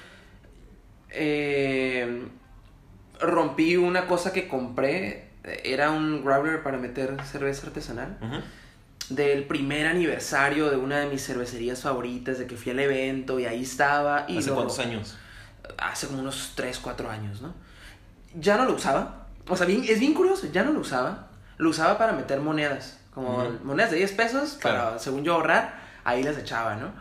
Eh, 1.11 2.27
rompí 3.21 3.77
una 3.77 4.07
cosa 4.07 4.33
que 4.33 4.49
compré. 4.49 5.28
Era 5.65 5.91
un 5.91 6.25
growler 6.25 6.63
para 6.63 6.79
meter 6.79 7.17
cerveza 7.25 7.67
artesanal. 7.67 8.17
Del 9.11 9.45
primer 9.45 9.87
aniversario 9.87 10.69
de 10.71 10.77
una 10.77 11.01
de 11.01 11.07
mis 11.07 11.25
cervecerías 11.25 11.81
favoritas, 11.83 12.39
de 12.39 12.47
que 12.47 12.57
fui 12.57 12.73
al 12.73 12.79
evento 12.81 13.39
y 13.41 13.47
ahí 13.47 13.63
estaba. 13.63 14.27
Y 14.29 14.39
¿Hace 14.39 14.49
lo- 14.51 14.57
cuántos 14.57 14.79
años? 14.81 15.17
Hace 15.79 16.07
como 16.09 16.21
unos 16.21 16.53
3, 16.55 16.79
4 16.79 17.11
años, 17.11 17.41
¿no? 17.41 17.55
Ya 18.39 18.57
no 18.59 18.65
lo 18.67 18.75
usaba. 18.75 19.27
O 19.49 19.57
sea, 19.57 19.67
bien, 19.67 19.83
es 19.89 19.99
bien 19.99 20.13
curioso, 20.15 20.47
ya 20.53 20.63
no 20.63 20.73
lo 20.73 20.81
usaba. 20.81 21.29
Lo 21.57 21.71
usaba 21.71 21.97
para 21.99 22.13
meter 22.13 22.41
monedas, 22.41 22.99
como 23.15 23.49
monedas 23.65 23.91
de 23.91 23.97
10 23.97 24.13
pesos, 24.13 24.59
para, 24.63 24.75
Claro. 24.83 24.99
según 24.99 25.25
yo, 25.25 25.35
ahorrar, 25.35 25.81
ahí 26.05 26.23
las 26.23 26.37
echaba, 26.37 26.77
¿no? 26.77 26.93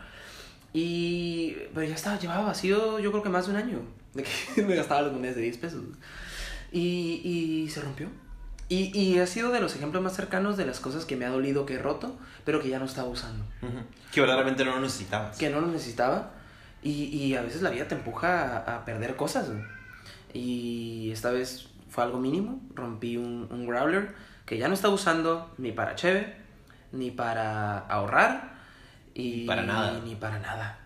Y. 0.72 1.56
Pero 1.74 1.86
ya 1.86 1.94
estaba, 1.94 2.18
llevaba 2.18 2.46
vacío, 2.46 2.98
yo 2.98 3.10
creo 3.10 3.22
que 3.22 3.28
más 3.28 3.46
de 3.46 3.52
un 3.52 3.58
año, 3.58 3.80
de 4.14 4.22
que 4.24 4.62
me 4.62 4.74
gastaba 4.74 5.02
las 5.02 5.12
monedas 5.12 5.36
de 5.36 5.42
10 5.42 5.58
pesos. 5.58 5.82
Y, 6.72 7.20
y 7.64 7.68
se 7.70 7.80
rompió. 7.82 8.08
Y, 8.68 8.96
y 8.98 9.18
ha 9.18 9.26
sido 9.26 9.50
de 9.50 9.60
los 9.60 9.74
ejemplos 9.74 10.02
más 10.02 10.14
cercanos 10.14 10.56
de 10.58 10.66
las 10.66 10.78
cosas 10.80 11.04
que 11.06 11.16
me 11.16 11.24
ha 11.24 11.30
dolido 11.30 11.64
que 11.64 11.74
he 11.74 11.78
roto, 11.78 12.16
pero 12.44 12.60
que 12.60 12.68
ya 12.68 12.78
no 12.78 12.84
estaba 12.84 13.08
usando. 13.08 13.44
Que 14.12 14.20
verdaderamente 14.20 14.64
no 14.64 14.72
lo 14.72 14.80
necesitabas. 14.80 15.38
Que 15.38 15.48
no 15.48 15.60
lo 15.60 15.68
necesitaba. 15.68 16.30
Y, 16.82 17.04
y 17.04 17.34
a 17.34 17.42
veces 17.42 17.62
la 17.62 17.70
vida 17.70 17.88
te 17.88 17.94
empuja 17.94 18.58
a, 18.58 18.76
a 18.76 18.84
perder 18.84 19.16
cosas. 19.16 19.48
güey. 19.48 19.62
Y 20.34 21.10
esta 21.12 21.30
vez 21.30 21.68
fue 21.88 22.04
algo 22.04 22.18
mínimo. 22.18 22.60
Rompí 22.74 23.16
un, 23.16 23.48
un 23.50 23.66
growler 23.66 24.14
que 24.44 24.58
ya 24.58 24.68
no 24.68 24.74
estaba 24.74 24.94
usando 24.94 25.52
ni 25.58 25.72
para 25.72 25.94
cheve, 25.94 26.36
ni 26.92 27.10
para 27.10 27.78
ahorrar. 27.78 28.58
Y, 29.14 29.40
Ni 29.40 29.46
para 29.46 29.62
nada. 29.62 30.00
Ni 30.04 30.14
para 30.14 30.38
nada. 30.38 30.78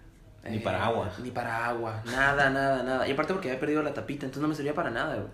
Eh, 0.44 0.50
Ni 0.52 0.58
para 0.60 0.84
agua. 0.84 1.12
Ni 1.22 1.30
para 1.30 1.66
agua. 1.66 2.02
Nada, 2.06 2.48
nada, 2.50 2.82
nada. 2.82 3.06
Y 3.08 3.12
aparte 3.12 3.32
porque 3.32 3.48
había 3.48 3.60
perdido 3.60 3.82
la 3.82 3.92
tapita, 3.92 4.24
entonces 4.24 4.42
no 4.42 4.48
me 4.48 4.54
servía 4.54 4.74
para 4.74 4.90
nada. 4.90 5.16
güey. 5.16 5.28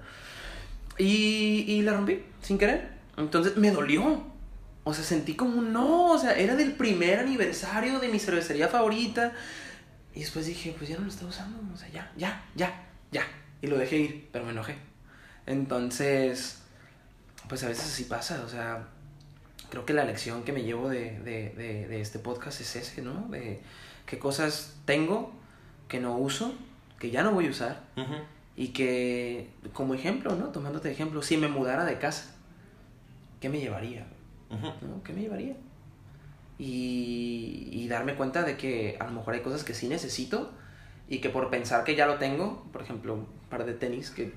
Y, 0.99 1.65
y 1.67 1.83
la 1.83 1.95
rompí, 1.95 2.23
sin 2.43 2.59
querer. 2.59 2.91
Entonces 3.17 3.57
me 3.57 3.71
dolió. 3.71 4.23
O 4.85 4.95
sea, 4.95 5.05
sentí 5.05 5.35
como 5.35 5.63
no. 5.63 6.13
O 6.13 6.19
sea, 6.19 6.37
era 6.37 6.57
del 6.57 6.73
primer 6.73 7.19
aniversario 7.21 8.01
de 8.01 8.09
mi 8.09 8.19
cervecería 8.19 8.69
favorita. 8.69 9.33
Y 10.15 10.21
después 10.21 10.47
dije, 10.47 10.75
pues 10.77 10.91
ya 10.91 10.97
no 10.97 11.03
lo 11.05 11.09
estaba 11.11 11.31
usando. 11.31 11.59
O 11.73 11.77
sea, 11.77 11.89
ya, 11.89 12.11
ya, 12.17 12.45
ya, 12.55 12.87
ya. 13.13 13.23
Y 13.63 13.67
lo 13.67 13.79
dejé 13.79 13.99
ir, 13.99 14.29
pero 14.33 14.45
me 14.45 14.53
enojé. 14.53 14.77
Entonces, 15.47 16.59
pues 17.49 17.63
a 17.65 17.69
veces 17.69 17.85
así 17.85 18.05
pasa. 18.05 18.43
O 18.45 18.49
sea, 18.49 18.89
creo 19.71 19.85
que 19.87 19.93
la 19.95 20.05
lección 20.05 20.43
que 20.43 20.53
me 20.53 20.63
llevo 20.63 20.89
de, 20.89 21.19
de, 21.21 21.51
de, 21.51 21.87
de 21.89 22.01
este 22.01 22.19
podcast 22.19 22.61
es 22.61 22.77
ese, 22.77 23.03
¿no? 23.03 23.29
De 23.29 23.61
qué 24.07 24.19
cosas 24.19 24.75
tengo 24.85 25.33
que 25.89 26.01
no 26.01 26.17
uso, 26.17 26.55
que 26.99 27.11
ya 27.11 27.23
no 27.23 27.33
voy 27.33 27.47
a 27.47 27.51
usar. 27.51 27.83
Ujú. 27.97 28.15
Y 28.61 28.69
que, 28.69 29.51
como 29.73 29.95
ejemplo, 29.95 30.35
¿no? 30.35 30.47
Tomándote 30.47 30.89
de 30.89 30.95
ejemplo, 30.95 31.23
si 31.23 31.37
me 31.37 31.47
mudara 31.47 31.85
de 31.85 31.99
casa, 31.99 32.35
¿qué 33.41 33.49
me 33.49 33.61
llevaría? 33.61 34.05
¿No? 34.51 35.01
¿Qué 35.05 35.13
me 35.13 35.21
llevaría? 35.21 35.55
Y, 36.59 37.69
y 37.71 37.87
darme 37.89 38.15
cuenta 38.17 38.43
de 38.43 38.57
que 38.57 38.97
a 38.99 39.05
lo 39.05 39.13
mejor 39.13 39.35
hay 39.35 39.41
cosas 39.43 39.63
que 39.63 39.75
sí 39.75 39.87
necesito 39.89 40.51
y 41.09 41.21
que 41.21 41.31
por 41.31 41.51
pensar 41.51 41.85
que 41.85 41.95
ya 41.95 42.07
lo 42.07 42.17
tengo, 42.17 42.67
por 42.73 42.83
ejemplo, 42.83 43.15
un 43.15 43.27
par 43.49 43.65
de 43.65 43.75
tenis 43.75 44.11
que, 44.11 44.33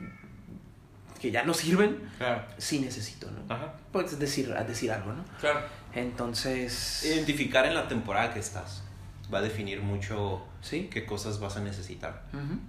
que 1.19 1.31
ya 1.31 1.43
no 1.43 1.55
sirven, 1.55 1.97
Claro. 2.19 2.43
sí 2.59 2.79
necesito, 2.79 3.27
¿no? 3.31 3.51
Ajá. 3.53 3.73
Puedes 3.91 4.19
decir, 4.19 4.53
decir 4.67 4.91
algo, 4.91 5.13
¿no? 5.13 5.25
Claro. 5.39 5.61
Entonces, 5.95 7.03
Identificar 7.05 7.65
en 7.65 7.73
la 7.73 7.87
temporada 7.87 8.31
que 8.33 8.39
estás 8.39 8.83
va 9.33 9.39
a 9.39 9.41
definir 9.41 9.81
mucho 9.81 10.41
¿sí? 10.61 10.89
qué 10.91 11.05
cosas 11.05 11.39
vas 11.39 11.57
a 11.57 11.61
necesitar. 11.61 12.23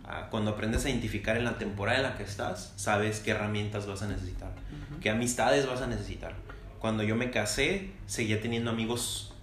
Ah, 0.04 0.28
Cuando 0.30 0.52
aprendes 0.52 0.84
a 0.84 0.90
identificar 0.90 1.36
en 1.36 1.44
la 1.44 1.58
temporada 1.58 1.98
en 1.98 2.04
la 2.04 2.16
que 2.16 2.22
estás, 2.22 2.72
sabes 2.76 3.20
qué 3.20 3.32
herramientas 3.32 3.86
vas 3.86 4.02
a 4.02 4.08
necesitar, 4.08 4.50
ujú. 4.50 5.00
qué 5.00 5.10
amistades 5.10 5.66
vas 5.66 5.80
a 5.82 5.86
necesitar. 5.86 6.34
Cuando 6.78 7.02
yo 7.02 7.16
me 7.16 7.30
casé, 7.30 7.92
seguía 8.06 8.40
teniendo 8.40 8.70
amigos 8.70 9.34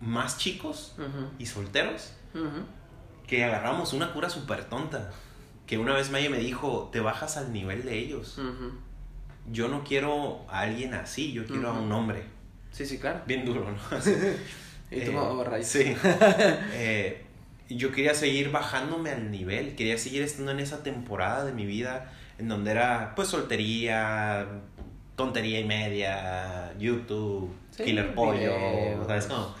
más 0.00 0.38
chicos 0.38 0.94
y 1.38 1.46
solteros 1.46 2.12
que 3.26 3.44
agarramos 3.44 3.92
una 3.92 4.12
cura 4.12 4.30
súper 4.30 4.64
tonta. 4.64 5.10
Que 5.66 5.76
una 5.76 5.92
vez 5.92 6.10
Maya 6.10 6.30
me 6.30 6.38
dijo, 6.38 6.88
te 6.92 7.00
bajas 7.00 7.36
al 7.36 7.52
nivel 7.52 7.84
de 7.84 7.98
ellos. 7.98 8.40
Yo 9.50 9.68
no 9.68 9.84
quiero 9.84 10.44
a 10.48 10.60
alguien 10.60 10.94
así, 10.94 11.32
yo 11.32 11.46
quiero 11.46 11.70
a 11.70 11.72
un 11.72 11.90
hombre. 11.92 12.24
Sí, 12.70 12.86
sí, 12.86 12.98
claro. 12.98 13.22
Bien 13.26 13.44
duro, 13.44 13.66
¿no? 13.70 13.78
Y 14.90 15.00
tú, 15.00 15.10
Eh, 15.12 15.16
oh, 15.16 15.44
rayos. 15.44 15.66
Sí. 15.66 15.94
Eh, 16.74 17.22
yo 17.70 17.92
quería 17.92 18.14
seguir 18.14 18.50
bajándome 18.50 19.10
al 19.10 19.30
nivel, 19.30 19.74
quería 19.76 19.98
seguir 19.98 20.22
estando 20.22 20.52
en 20.52 20.60
esa 20.60 20.82
temporada 20.82 21.44
de 21.44 21.52
mi 21.52 21.66
vida 21.66 22.10
en 22.38 22.48
donde 22.48 22.70
era 22.70 23.12
pues 23.14 23.28
soltería, 23.28 24.46
tontería 25.16 25.60
y 25.60 25.64
media, 25.64 26.72
YouTube, 26.78 27.52
Sí, 27.76 27.84
Killer 27.84 28.14
Pollo. 28.14 29.04
¿sabes? 29.06 29.26
cómo? 29.26 29.54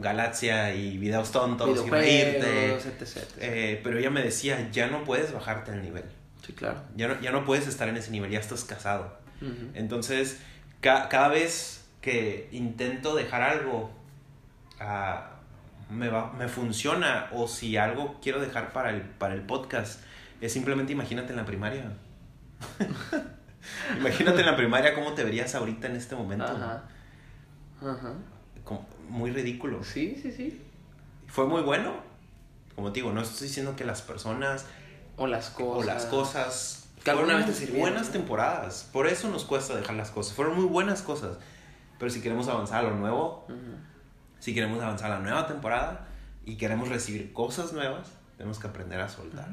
Galaxia 0.00 0.74
y 0.74 0.96
videos 0.96 1.32
tontos 1.32 1.84
y 1.86 1.90
reírte. 1.90 2.74
etc, 2.74 3.02
etc. 3.02 3.16
Eh, 3.40 3.80
pero 3.82 3.98
ella 3.98 4.10
me 4.10 4.22
decía, 4.22 4.68
ya 4.70 4.86
no 4.86 5.04
puedes 5.04 5.32
bajarte 5.32 5.72
al 5.72 5.82
nivel, 5.82 6.04
Sí, 6.46 6.52
claro. 6.52 6.80
ya 6.96 7.08
no, 7.08 7.20
ya 7.20 7.32
no 7.32 7.44
puedes 7.44 7.66
estar 7.66 7.88
en 7.88 7.96
ese 7.96 8.10
nivel, 8.12 8.30
ya 8.30 8.38
estás 8.40 8.64
casado. 8.64 9.18
Entonces, 9.74 10.38
ca- 10.80 11.08
cada 11.10 11.28
vez 11.28 11.84
que 12.00 12.48
intento 12.52 13.14
dejar 13.14 13.42
algo, 13.42 13.90
ah, 14.80 15.30
me, 15.90 16.08
va, 16.08 16.32
me 16.32 16.48
funciona. 16.48 17.28
O 17.32 17.48
si 17.48 17.76
algo 17.76 18.18
quiero 18.22 18.40
dejar 18.40 18.72
para 18.72 18.90
el, 18.90 19.02
para 19.02 19.34
el 19.34 19.42
podcast, 19.42 20.00
es 20.40 20.52
simplemente 20.52 20.92
imagínate 20.92 21.30
en 21.30 21.36
la 21.36 21.44
primaria. 21.44 21.92
imagínate 23.98 24.40
en 24.40 24.46
la 24.46 24.56
primaria 24.56 24.94
cómo 24.94 25.12
te 25.14 25.24
verías 25.24 25.54
ahorita 25.54 25.86
en 25.88 25.96
este 25.96 26.14
momento. 26.16 26.44
Ajá. 26.46 26.84
Ajá. 27.82 28.14
Como- 28.64 28.86
muy 29.08 29.30
ridículo. 29.30 29.82
Sí, 29.84 30.18
sí, 30.20 30.32
sí. 30.32 30.62
Fue 31.28 31.46
muy 31.46 31.62
bueno. 31.62 31.94
Como 32.74 32.92
te 32.92 33.00
digo, 33.00 33.12
no 33.12 33.20
estoy 33.22 33.46
diciendo 33.48 33.74
que 33.76 33.84
las 33.84 34.02
personas 34.02 34.66
O 35.16 35.26
las 35.26 35.50
cosas. 35.50 35.82
o 35.82 35.86
las 35.86 36.04
cosas 36.06 36.88
Que 37.04 37.10
alguna 37.10 37.36
vez 37.36 37.46
te 37.46 37.52
sirvieron, 37.54 37.80
buenas 37.80 38.10
temporadas. 38.10 38.88
Por 38.92 39.06
eso 39.06 39.28
nos 39.30 39.44
cuesta 39.44 39.74
dejar 39.76 39.96
las 39.96 40.10
cosas. 40.10 40.34
Fueron 40.34 40.56
muy 40.56 40.64
buenas 40.66 41.02
cosas. 41.02 41.38
Pero 41.98 42.10
si 42.10 42.20
queremos 42.20 42.48
avanzar 42.48 42.84
a 42.84 42.88
lo 42.90 42.96
nuevo, 42.96 43.44
Ujú. 43.48 43.56
Si 44.38 44.54
queremos 44.54 44.82
avanzar 44.82 45.10
a 45.12 45.16
la 45.16 45.20
nueva 45.20 45.46
temporada 45.46 46.06
y 46.44 46.56
queremos 46.56 46.88
recibir 46.88 47.32
cosas 47.32 47.72
nuevas, 47.72 48.08
tenemos 48.36 48.58
que 48.58 48.66
aprender 48.68 49.00
a 49.00 49.08
soltar. 49.08 49.48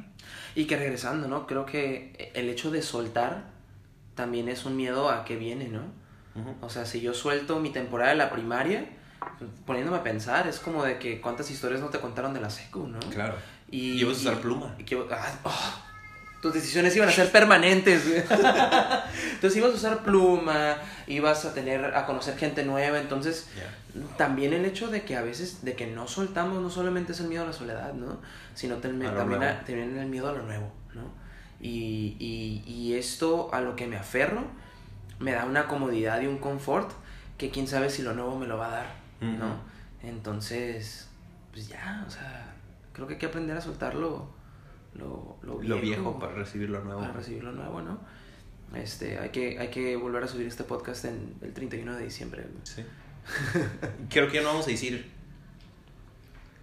Y 0.55 0.65
que 0.65 0.77
regresando, 0.77 1.27
¿no? 1.27 1.47
Creo 1.47 1.65
que 1.65 2.31
el 2.35 2.49
hecho 2.49 2.69
de 2.71 2.81
soltar 2.81 3.45
también 4.15 4.49
es 4.49 4.65
un 4.65 4.75
miedo 4.75 5.09
a 5.09 5.25
que 5.25 5.35
viene, 5.37 5.69
¿no? 5.69 5.81
O 6.61 6.69
sea, 6.69 6.85
si 6.85 6.99
yo 7.01 7.13
suelto 7.13 7.59
mi 7.59 7.69
temporada 7.69 8.11
de 8.11 8.17
la 8.17 8.31
primaria, 8.31 8.89
pues, 9.39 9.49
poniéndome 9.65 9.97
a 9.97 10.03
pensar, 10.03 10.47
es 10.47 10.59
como 10.59 10.83
de 10.83 10.97
que 10.99 11.21
cuántas 11.21 11.49
historias 11.51 11.79
no 11.79 11.89
te 11.89 11.99
contaron 11.99 12.33
de 12.33 12.41
la 12.41 12.49
secu, 12.49 12.87
¿no? 12.87 12.99
Claro. 13.11 13.35
Y, 13.69 13.91
Y 13.93 14.01
ibas 14.01 14.17
a 14.17 14.21
usar 14.21 14.41
pluma. 14.41 14.75
y 14.79 14.83
que- 14.83 15.03
ah, 15.11 15.39
oh, 15.43 15.83
tus 16.43 16.53
decisiones 16.53 16.95
iban 16.95 17.09
a 17.09 17.11
ser 17.11 17.31
permanentes. 17.31 18.03
Entonces 19.33 19.55
ibas 19.57 19.71
a 19.71 19.75
usar 19.75 20.03
pluma, 20.03 20.75
ibas 21.07 21.45
a 21.45 21.53
tener, 21.53 21.83
a 21.95 22.05
conocer 22.05 22.37
gente 22.37 22.63
nueva, 22.63 22.99
entonces 22.99 23.47
también 24.17 24.53
el 24.53 24.65
hecho 24.65 24.87
de 24.89 25.03
que 25.03 25.15
a 25.15 25.21
veces, 25.21 25.63
de 25.65 25.73
que 25.75 25.87
no 25.87 26.07
soltamos, 26.07 26.61
no 26.61 26.69
solamente 26.69 27.13
es 27.13 27.19
el 27.21 27.27
miedo 27.27 27.43
a 27.43 27.47
la 27.47 27.53
soledad, 27.53 27.93
¿no? 27.93 28.19
Sino 28.55 28.75
también, 28.77 29.11
a- 29.11 29.15
también 29.65 29.97
el 29.97 30.07
miedo 30.07 30.29
a 30.29 30.33
lo 30.33 30.43
nuevo, 30.43 30.71
¿no? 30.93 31.01
Y, 31.61 32.17
y, 32.19 32.63
y 32.69 32.93
esto 32.95 33.49
a 33.53 33.61
lo 33.61 33.75
que 33.75 33.87
me 33.87 33.95
aferro 33.97 34.43
me 35.19 35.31
da 35.31 35.45
una 35.45 35.67
comodidad 35.67 36.19
y 36.21 36.27
un 36.27 36.37
confort 36.39 36.91
que 37.37 37.49
quién 37.51 37.67
sabe 37.67 37.89
si 37.89 38.01
lo 38.01 38.13
nuevo 38.13 38.37
me 38.37 38.47
lo 38.47 38.57
va 38.57 38.67
a 38.67 38.71
dar, 38.71 38.95
¿no? 39.39 39.55
Entonces, 40.03 41.07
pues 41.53 41.67
ya, 41.69 42.03
o 42.07 42.11
sea, 42.11 42.53
creo 42.93 43.07
que 43.07 43.13
hay 43.13 43.19
que 43.19 43.25
aprender 43.27 43.55
a 43.57 43.61
soltar 43.61 43.95
lo, 44.95 45.37
lo, 45.43 45.57
viejo, 45.57 45.75
Lo 45.75 45.81
viejo 45.81 46.19
para 46.19 46.33
recibir 46.33 46.69
lo 46.69 46.83
nuevo. 46.83 47.01
para 47.01 47.13
recibir 47.13 47.43
lo 47.43 47.51
nuevo, 47.51 47.81
¿no? 47.81 47.99
Este, 48.75 49.19
hay 49.19 49.29
que, 49.29 49.59
hay 49.59 49.69
que 49.69 49.95
volver 49.95 50.23
a 50.23 50.27
subir 50.27 50.47
este 50.47 50.63
podcast 50.63 51.05
en 51.05 51.35
el 51.41 51.53
31 51.53 51.95
de 51.95 52.03
diciembre. 52.03 52.43
güey. 52.43 52.61
Sí. 52.63 52.83
creo 54.09 54.27
que 54.27 54.35
ya 54.35 54.41
no 54.41 54.49
vamos 54.49 54.67
a 54.67 54.71
decir 54.71 55.09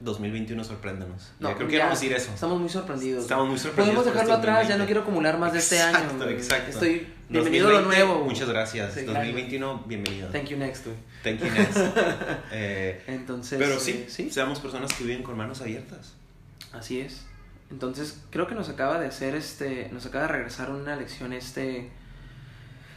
2021 0.00 0.64
sorpréndenos. 0.64 1.32
Ya 1.40 1.54
creo 1.54 1.68
que 1.68 1.74
ya 1.74 1.78
no 1.80 1.84
vamos 1.90 1.98
a 1.98 2.00
decir 2.02 2.16
eso. 2.16 2.32
Estamos 2.32 2.58
muy 2.58 2.68
sorprendidos. 2.70 3.22
Estamos 3.22 3.48
muy 3.48 3.58
sorprendidos. 3.58 3.96
Podemos 3.96 4.14
dejarlo 4.14 4.34
este 4.34 4.48
atrás, 4.50 4.68
ya 4.68 4.76
2020. 4.76 4.78
no 4.78 4.86
quiero 4.86 5.00
acumular 5.02 5.38
más 5.38 5.52
de 5.52 5.58
este 5.58 5.76
Exacto, 5.76 5.98
año. 6.14 6.24
güey. 6.24 6.34
Exacto. 6.34 6.70
Estoy 6.70 7.06
bienvenido 7.28 7.68
a 7.68 7.70
lo 7.72 7.76
2020, 7.82 8.06
nuevo. 8.06 8.24
Muchas 8.24 8.48
gracias. 8.48 8.94
Sí, 8.94 9.02
2021, 9.02 9.84
bienvenido. 9.86 10.28
Thank 10.30 10.46
you 10.46 10.56
next, 10.56 10.86
güey. 10.86 10.96
Thank 11.22 11.40
you, 11.40 11.50
next. 11.50 11.76
Eh, 12.52 13.02
Entonces, 13.08 13.58
pero 13.58 13.74
eh, 13.74 13.80
sí, 13.80 14.06
sí, 14.08 14.30
seamos 14.30 14.58
personas 14.60 14.92
que 14.94 15.04
viven 15.04 15.22
con 15.22 15.36
manos 15.36 15.60
abiertas. 15.60 16.14
así 16.72 17.00
es. 17.00 17.26
Entonces, 17.70 18.20
creo 18.30 18.46
que 18.46 18.54
nos 18.54 18.68
acaba 18.68 18.98
de 18.98 19.06
hacer 19.06 19.34
este, 19.34 19.88
nos 19.92 20.04
acaba 20.06 20.26
de 20.26 20.32
regresar 20.32 20.70
una 20.70 20.96
lección 20.96 21.32
este, 21.32 21.90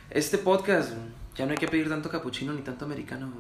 este 0.10 0.38
podcast. 0.38 0.94
Ya 1.36 1.46
no 1.46 1.52
hay 1.52 1.58
que 1.58 1.68
pedir 1.68 1.90
tanto 1.90 2.10
capuchino 2.10 2.54
ni 2.54 2.62
tanto 2.62 2.86
americano. 2.86 3.32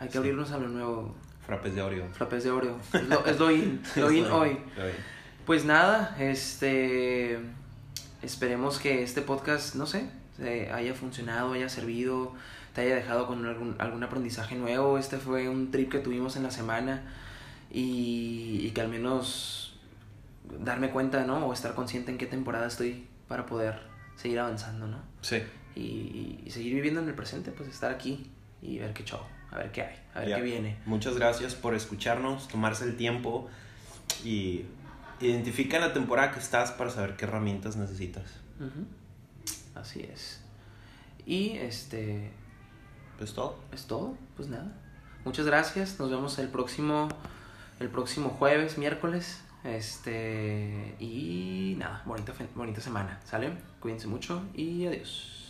Hay 0.00 0.06
que 0.08 0.12
Sí. 0.12 0.18
abrirnos 0.18 0.50
a 0.52 0.58
lo 0.58 0.68
nuevo. 0.68 1.14
Frappes 1.46 1.74
de 1.74 1.82
Oreo. 1.82 2.06
Frappés 2.12 2.44
de 2.44 2.50
Oreo. 2.50 2.78
Es 2.92 3.08
lo, 3.08 3.26
es 3.26 3.38
lo 3.38 3.50
in, 3.52 3.82
lo 3.96 4.10
in 4.12 4.24
hoy. 4.26 4.58
Pues 5.46 5.64
nada, 5.64 6.16
este. 6.18 7.38
Esperemos 8.22 8.78
que 8.78 9.02
este 9.02 9.22
podcast, 9.22 9.74
no 9.74 9.86
sé, 9.86 10.08
haya 10.72 10.94
funcionado, 10.94 11.52
haya 11.54 11.68
servido. 11.68 12.34
te 12.74 12.82
haya 12.82 12.94
dejado 12.94 13.26
con 13.26 13.44
algún, 13.46 13.74
algún 13.78 14.04
aprendizaje 14.04 14.54
nuevo. 14.54 14.98
Este 14.98 15.18
fue 15.18 15.48
un 15.48 15.70
trip 15.70 15.90
que 15.90 15.98
tuvimos 15.98 16.36
en 16.36 16.42
la 16.44 16.50
semana 16.50 17.02
y, 17.72 18.60
y 18.62 18.70
que 18.72 18.80
al 18.82 18.88
menos 18.88 19.69
darme 20.58 20.90
cuenta, 20.90 21.24
¿no? 21.24 21.46
O 21.46 21.52
estar 21.52 21.74
consciente 21.74 22.10
en 22.10 22.18
qué 22.18 22.26
temporada 22.26 22.66
estoy 22.66 23.06
para 23.28 23.46
poder 23.46 23.80
seguir 24.16 24.38
avanzando, 24.40 24.86
¿no? 24.86 24.98
Sí. 25.22 25.42
Y, 25.76 26.40
y 26.44 26.50
seguir 26.50 26.74
viviendo 26.74 27.00
en 27.00 27.08
el 27.08 27.14
presente, 27.14 27.52
pues 27.52 27.68
estar 27.68 27.92
aquí 27.92 28.30
y 28.60 28.78
ver 28.78 28.92
qué 28.92 29.04
show, 29.04 29.20
a 29.50 29.58
ver 29.58 29.70
qué 29.72 29.82
hay, 29.82 29.96
a 30.14 30.20
ver 30.20 30.34
qué 30.36 30.42
viene. 30.42 30.78
Muchas 30.86 31.16
gracias 31.16 31.54
por 31.54 31.74
escucharnos, 31.74 32.48
tomarse 32.48 32.84
el 32.84 32.96
tiempo 32.96 33.48
y 34.24 34.64
identifica 35.20 35.78
la 35.78 35.92
temporada 35.92 36.32
que 36.32 36.40
estás 36.40 36.72
para 36.72 36.90
saber 36.90 37.16
qué 37.16 37.24
herramientas 37.26 37.76
necesitas. 37.76 38.24
Así 39.74 40.00
es. 40.00 40.42
Y 41.26 41.52
este 41.58 42.32
Pues 43.18 43.32
todo. 43.34 43.58
es 43.72 43.86
todo, 43.86 44.16
pues 44.36 44.48
nada. 44.48 44.72
Muchas 45.24 45.46
gracias, 45.46 45.98
nos 45.98 46.10
vemos 46.10 46.38
el 46.38 46.48
próximo 46.48 47.08
el 47.78 47.88
próximo 47.88 48.28
jueves, 48.30 48.76
miércoles. 48.76 49.40
Este 49.62 50.94
y 50.98 51.74
nada, 51.78 52.02
bonita 52.06 52.32
bonita 52.54 52.80
semana, 52.80 53.20
¿sale? 53.24 53.52
Cuídense 53.78 54.06
mucho 54.06 54.42
y 54.54 54.86
adiós. 54.86 55.40